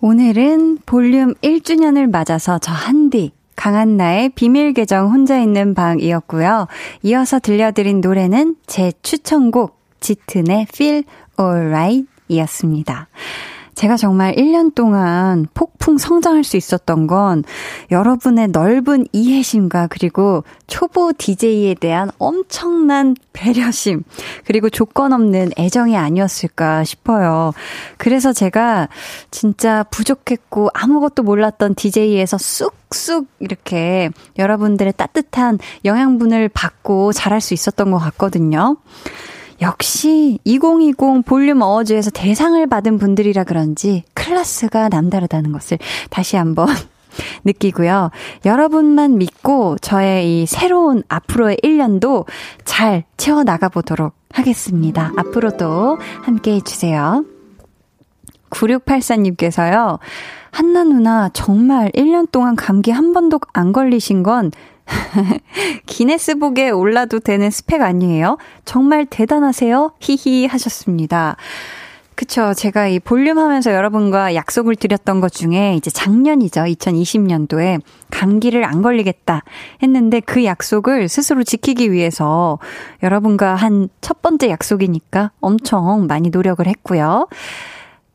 [0.05, 6.67] 오늘은 볼륨 1주년을 맞아서 저 한디, 강한나의 비밀 계정 혼자 있는 방이었고요.
[7.03, 11.03] 이어서 들려드린 노래는 제 추천곡, 짙은의 Feel
[11.39, 13.07] Alright 이었습니다.
[13.75, 17.43] 제가 정말 1년 동안 폭풍 성장할 수 있었던 건
[17.91, 24.03] 여러분의 넓은 이해심과 그리고 초보 DJ에 대한 엄청난 배려심,
[24.45, 27.51] 그리고 조건 없는 애정이 아니었을까 싶어요.
[27.97, 28.89] 그래서 제가
[29.31, 37.97] 진짜 부족했고 아무것도 몰랐던 DJ에서 쑥쑥 이렇게 여러분들의 따뜻한 영양분을 받고 잘할 수 있었던 것
[37.97, 38.77] 같거든요.
[39.63, 45.77] 역시 2020 볼륨 어워즈에서 대상을 받은 분들이라 그런지 클래스가 남다르다는 것을
[46.09, 46.67] 다시 한번
[47.45, 48.11] 느끼고요.
[48.43, 52.25] 여러분만 믿고 저의 이 새로운 앞으로의 1년도
[52.65, 55.13] 잘 채워나가 보도록 하겠습니다.
[55.15, 57.23] 앞으로도 함께 해주세요.
[58.49, 59.99] 9684님께서요.
[60.51, 64.51] 한나 누나 정말 1년 동안 감기 한 번도 안 걸리신 건
[65.85, 68.37] 기네스북에 올라도 되는 스펙 아니에요?
[68.65, 69.93] 정말 대단하세요?
[69.99, 71.35] 히히 하셨습니다.
[72.15, 72.53] 그쵸.
[72.53, 76.61] 제가 이 볼륨 하면서 여러분과 약속을 드렸던 것 중에 이제 작년이죠.
[76.61, 77.81] 2020년도에
[78.11, 79.43] 감기를 안 걸리겠다
[79.81, 82.59] 했는데 그 약속을 스스로 지키기 위해서
[83.01, 87.27] 여러분과 한 첫 번째 약속이니까 엄청 많이 노력을 했고요.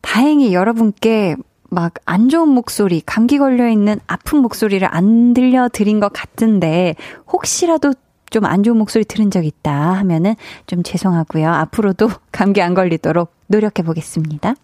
[0.01, 1.37] 다행히 여러분께
[1.71, 6.95] 막 안 좋은 목소리, 감기 걸려 있는 아픈 목소리를 안 들려 드린 것 같은데,
[7.31, 7.93] 혹시라도
[8.31, 10.35] 좀 안 좋은 목소리 들은 적 있다 하면은
[10.67, 11.49] 좀 죄송하고요.
[11.49, 14.55] 앞으로도 감기 안 걸리도록 노력해 보겠습니다.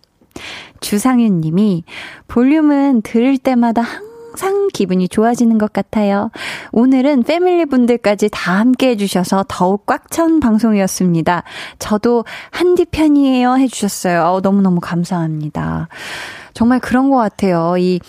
[0.81, 1.85] 주상윤 님이
[2.28, 6.31] 볼륨은 들을 때마다 항상 기분이 좋아지는 것 같아요.
[6.72, 11.44] 오늘은 패밀리 분들까지 다 함께 해주셔서 더욱 꽉 찬 방송이었습니다.
[11.78, 14.22] 저도 한디 편이에요 해주셨어요.
[14.24, 15.89] 어, 너무너무 감사합니다.
[16.55, 17.76] 정말 그런 것 같아요.
[17.78, 18.01] 이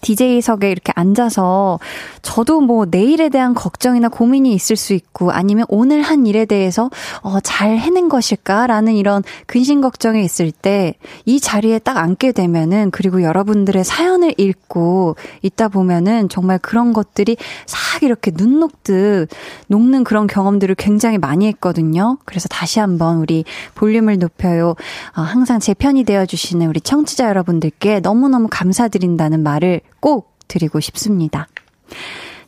[0.00, 1.78] DJ석에 이렇게 앉아서
[2.22, 6.90] 저도 뭐 내일에 대한 걱정이나 고민이 있을 수 있고 아니면 오늘 한 일에 대해서
[7.22, 10.94] 어, 잘 해낸 것일까라는 이런 근심 걱정이 있을 때
[11.24, 18.02] 이 자리에 딱 앉게 되면은 그리고 여러분들의 사연을 읽고 있다 보면은 정말 그런 것들이 싹
[18.02, 19.28] 이렇게 눈 녹듯
[19.66, 22.18] 녹는 그런 경험들을 굉장히 많이 했거든요.
[22.24, 23.44] 그래서 다시 한번 우리
[23.74, 24.74] 볼륨을 높여요.
[25.16, 31.46] 어, 항상 제 편이 되어주시는 우리 청취자 여러분들께 너무너무 감사드린다는 말을 꼭 드리고 싶습니다.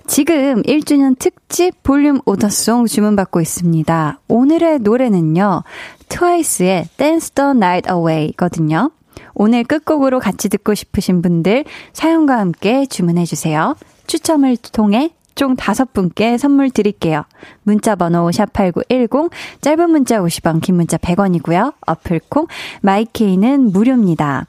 [0.06, 4.18] 지금 1주년 특집 볼륨 오더송 주문받고 있습니다.
[4.26, 5.62] 오늘의 노래는요,
[6.08, 8.90] 트와이스의 Dance the Night Away 거든요.
[9.34, 13.76] 오늘 끝곡으로 같이 듣고 싶으신 분들 사연과 함께 주문해주세요.
[14.06, 17.24] 추첨을 통해 총 다섯 분께 선물 드릴게요.
[17.62, 19.30] 문자 번호 샵8910,
[19.60, 21.74] 짧은 문자 50원, 긴 문자 100원이고요.
[21.86, 22.46] 어플콩,
[22.82, 24.46] 마이케이는 무료입니다.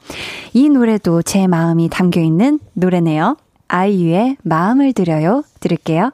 [0.52, 3.36] 이 노래도 제 마음이 담겨있는 노래네요.
[3.68, 5.44] 아이유의 마음을 드려요.
[5.60, 6.10] 들을게요.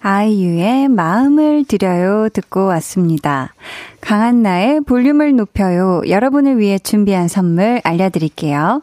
[0.00, 3.52] 아이유의 마음을 드려요 듣고 왔습니다.
[4.00, 6.02] 강한나의 볼륨을 높여요.
[6.08, 8.82] 여러분을 위해 준비한 선물 알려드릴게요.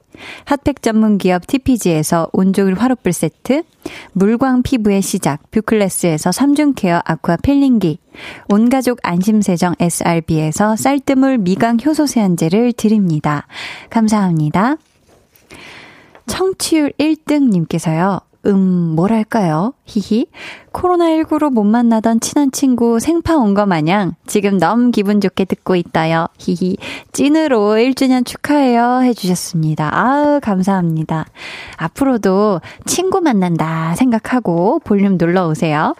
[0.45, 3.63] 핫팩 전문 기업 TPG에서 온종일 화롯불 세트,
[4.13, 7.99] 물광 피부의 시작 뷰클래스에서 3중 케어 aqua peeling기,
[8.49, 13.47] 온가족 안심세정 SRB에서 쌀뜨물 미강 효소 세안제를 드립니다.
[13.89, 14.77] 감사합니다.
[16.27, 18.21] 청취율 1등님께서요.
[18.47, 19.73] 음, 뭐랄까요?
[19.85, 20.25] 히히.
[20.73, 26.25] 코로나19로 못 만나던 친한 친구 생파 온 거 마냥 지금 너무 기분 좋게 듣고 있다요.
[26.39, 26.77] 히히.
[27.11, 29.01] 찐으로 1주년 축하해요.
[29.03, 29.91] 해주셨습니다.
[29.95, 31.25] 아우, 감사합니다.
[31.77, 35.93] 앞으로도 친구 만난다 생각하고 볼륨 놀러 오세요.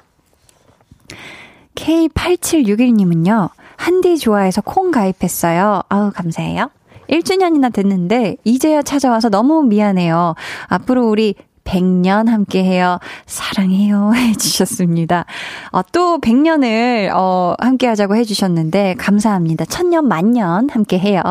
[1.76, 5.84] K8761님은요, 한디 좋아해서 콩 가입했어요.
[5.90, 6.70] 아우, 감사해요.
[7.10, 10.36] 1주년이나 됐는데, 이제야 찾아와서 너무 미안해요.
[10.68, 13.00] 앞으로 우리 100년 함께 해요.
[13.26, 14.12] 사랑해요.
[14.16, 15.26] 해주셨습니다.
[15.72, 19.66] 어, 또 100년을, 어, 함께 하자고 해주셨는데, 감사합니다.
[19.66, 21.22] 천년, 만년 함께 해요.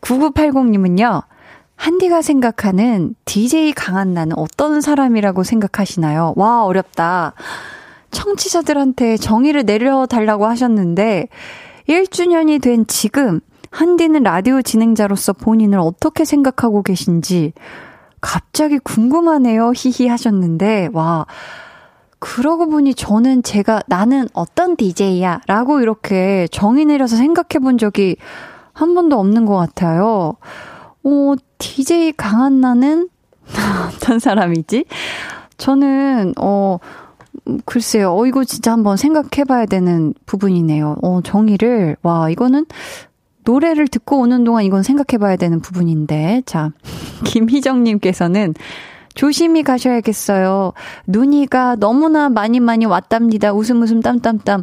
[0.00, 1.22] 9980님은요,
[1.76, 6.34] 한디가 생각하는 DJ 강한나는 어떤 사람이라고 생각하시나요?
[6.36, 7.34] 와, 어렵다.
[8.10, 11.28] 청취자들한테 정의를 내려달라고 하셨는데,
[11.88, 13.40] 1주년이 된 지금,
[13.70, 17.52] 한디는 라디오 진행자로서 본인을 어떻게 생각하고 계신지,
[18.24, 19.72] 갑자기 궁금하네요.
[19.76, 21.26] 히히 하셨는데, 와.
[22.18, 25.42] 그러고 보니 저는 제가 나는 어떤 DJ야?
[25.46, 28.16] 라고 이렇게 정의 내려서 생각해 본 적이
[28.72, 30.36] 한 번도 없는 것 같아요.
[31.04, 33.10] 어, DJ 강한나는
[33.94, 34.86] 어떤 사람이지?
[35.58, 36.78] 저는, 어,
[37.66, 38.16] 글쎄요.
[38.16, 40.96] 어, 이거 진짜 한번 생각해 봐야 되는 부분이네요.
[41.02, 42.64] 어, 정의를, 와, 이거는
[43.44, 46.42] 노래를 듣고 오는 동안 이건 생각해 봐야 되는 부분인데.
[46.46, 46.70] 자,
[47.24, 48.54] 김희정님께서는
[49.14, 50.72] 조심히 가셔야겠어요.
[51.06, 53.52] 눈이가 너무나 많이 많이 왔답니다.
[53.52, 54.62] 웃음 웃음 땀땀땀.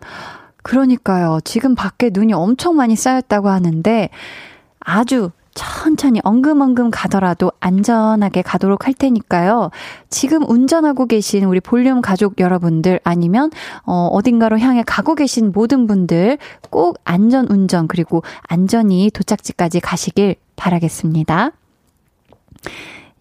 [0.63, 1.39] 그러니까요.
[1.43, 4.09] 지금 밖에 눈이 엄청 많이 쌓였다고 하는데
[4.79, 9.69] 아주 천천히 엉금엉금 가더라도 안전하게 가도록 할 테니까요.
[10.09, 13.51] 지금 운전하고 계신 우리 볼륨 가족 여러분들 아니면
[13.85, 16.37] 어 어딘가로 향해 가고 계신 모든 분들
[16.69, 21.51] 꼭 안전 운전 그리고 안전히 도착지까지 가시길 바라겠습니다.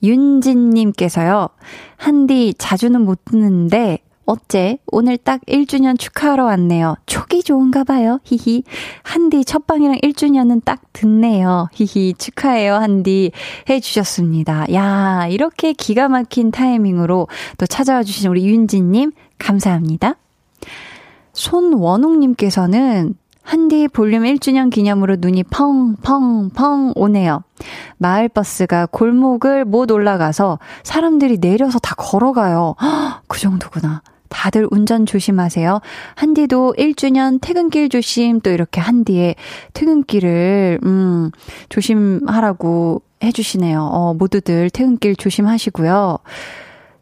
[0.03, 1.49] 윤진님께서요,
[1.97, 3.99] 한디 자주는 못 듣는데,
[4.31, 6.95] 어째 오늘 딱 1주년 축하하러 왔네요.
[7.07, 8.21] 촉이 좋은가 봐요.
[8.23, 8.63] 히히.
[9.03, 11.69] 한디 첫방이랑 1주년은 딱 듣네요.
[11.73, 12.15] 히히.
[12.15, 13.33] 축하해요, 한디.
[13.69, 14.73] 해 주셨습니다.
[14.73, 17.27] 야, 이렇게 기가 막힌 타이밍으로
[17.59, 20.15] 또 찾아와 주신 우리 윤진 님 감사합니다.
[21.33, 27.43] 손원웅 님께서는 한디 볼륨 1주년 기념으로 눈이 펑펑펑 오네요.
[27.99, 32.77] 마을버스가 골목을 못 올라가서 사람들이 내려서 다 걸어가요.
[33.27, 34.03] 그 정도구나.
[34.31, 35.81] 다들 운전 조심하세요.
[36.15, 39.35] 한디도 1주년 퇴근길 조심 또 이렇게 한디의
[39.75, 41.31] 퇴근길을 음
[41.69, 43.83] 조심하라고 해 주시네요.
[43.83, 46.19] 어, 모두들 퇴근길 조심하시고요.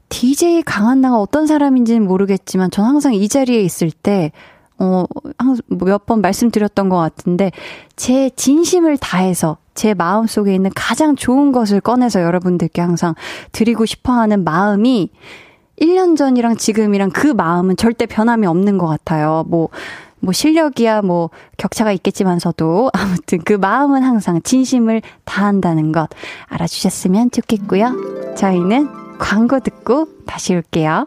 [0.09, 4.33] DJ 강한나가 어떤 사람인지는 모르겠지만 전 항상 이 자리에 있을 때
[4.81, 5.05] 어,
[5.69, 7.51] 몇 번 말씀드렸던 것 같은데,
[7.97, 13.15] 제 진심을 다해서 제 마음 속에 있는 가장 좋은 것을 꺼내서 여러분들께 항상
[13.53, 15.11] 드리고 싶어 하는 마음이
[15.81, 19.45] 1년 전이랑 지금이랑 그 마음은 절대 변함이 없는 것 같아요.
[19.49, 19.69] 뭐,
[20.21, 26.09] 뭐 실력이야 뭐 격차가 있겠지만서도 아무튼 그 마음은 항상 진심을 다한다는 것
[26.47, 28.35] 알아주셨으면 좋겠고요.
[28.37, 28.89] 저희는
[29.19, 31.07] 광고 듣고 다시 올게요.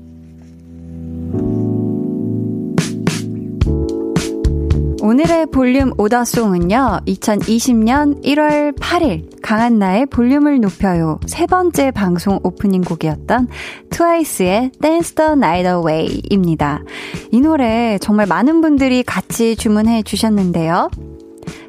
[5.01, 13.47] 오늘의 볼륨 오다송은요, 2020년 1월 8일 강한나의 볼륨을 높여요 세 번째 방송 오프닝 곡이었던
[13.89, 16.83] 트와이스의 Dance the Night Away입니다.
[17.31, 20.91] 이 노래 정말 많은 분들이 같이 주문해 주셨는데요.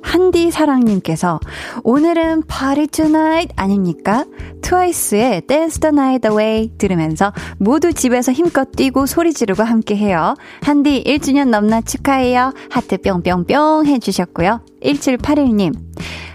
[0.03, 1.41] 한디 사랑님께서
[1.85, 4.25] 오늘은 party tonight 아닙니까?
[4.61, 10.35] 트와이스의 Dance the Night Away 들으면서 모두 집에서 힘껏 뛰고 소리 지르고 함께 해요.
[10.63, 12.53] 한디 1주년 넘나 축하해요.
[12.71, 14.61] 하트 뿅뿅뿅 해주셨고요.
[14.83, 15.75] 1781님.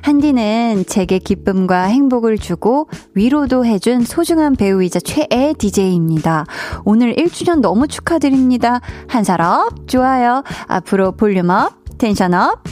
[0.01, 6.45] 한디는 제게 기쁨과 행복을 주고 위로도 해준 소중한 배우이자 최애 DJ입니다.
[6.85, 8.79] 오늘 1주년 너무 축하드립니다.
[9.07, 10.43] 한 살업 좋아요.
[10.67, 12.63] 앞으로 볼륨업, 텐션업,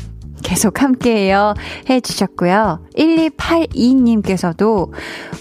[0.45, 1.55] 계속 함께해요.
[1.89, 2.85] 해주셨고요.
[2.95, 4.91] 1282님께서도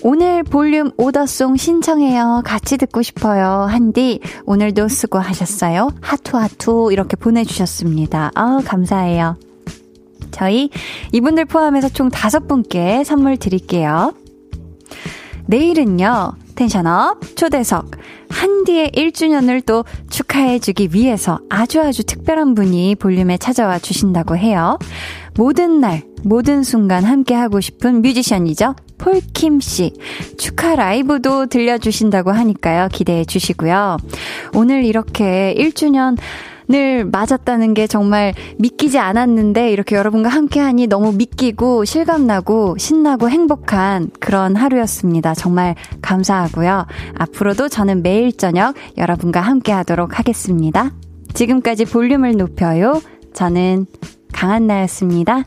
[0.02, 2.40] 오늘 볼륨 오더송 신청해요.
[2.42, 3.66] 같이 듣고 싶어요.
[3.68, 5.90] 한디 오늘도 수고하셨어요.
[6.00, 8.30] 하투하투 이렇게 보내주셨습니다.
[8.34, 9.36] 아 감사해요.
[10.30, 10.70] 저희
[11.12, 14.14] 이분들 포함해서 총 다섯 분께 선물 드릴게요.
[15.46, 16.32] 내일은요.
[16.54, 17.90] 텐션업 초대석
[18.30, 24.78] 한디의 1주년을 또 축하해주기 위해서 아주 아주 특별한 분이 볼륨에 찾아와 주신다고 해요.
[25.36, 28.74] 모든 날, 모든 순간 함께 하고 싶은 뮤지션이죠.
[28.98, 29.92] 폴킴 씨.
[30.38, 32.88] 축하 라이브도 들려주신다고 하니까요.
[32.92, 33.98] 기대해 주시고요.
[34.54, 36.16] 오늘 이렇게 1주년
[36.68, 44.56] 늘 맞았다는 게 정말 믿기지 않았는데 이렇게 여러분과 함께하니 너무 믿기고 실감나고 신나고 행복한 그런
[44.56, 45.34] 하루였습니다.
[45.34, 46.86] 정말 감사하고요.
[47.14, 50.92] 앞으로도 저는 매일 저녁 여러분과 함께하도록 하겠습니다.
[51.34, 53.00] 지금까지 볼륨을 높여요.
[53.34, 53.86] 저는
[54.32, 55.44] 강한나였습니다.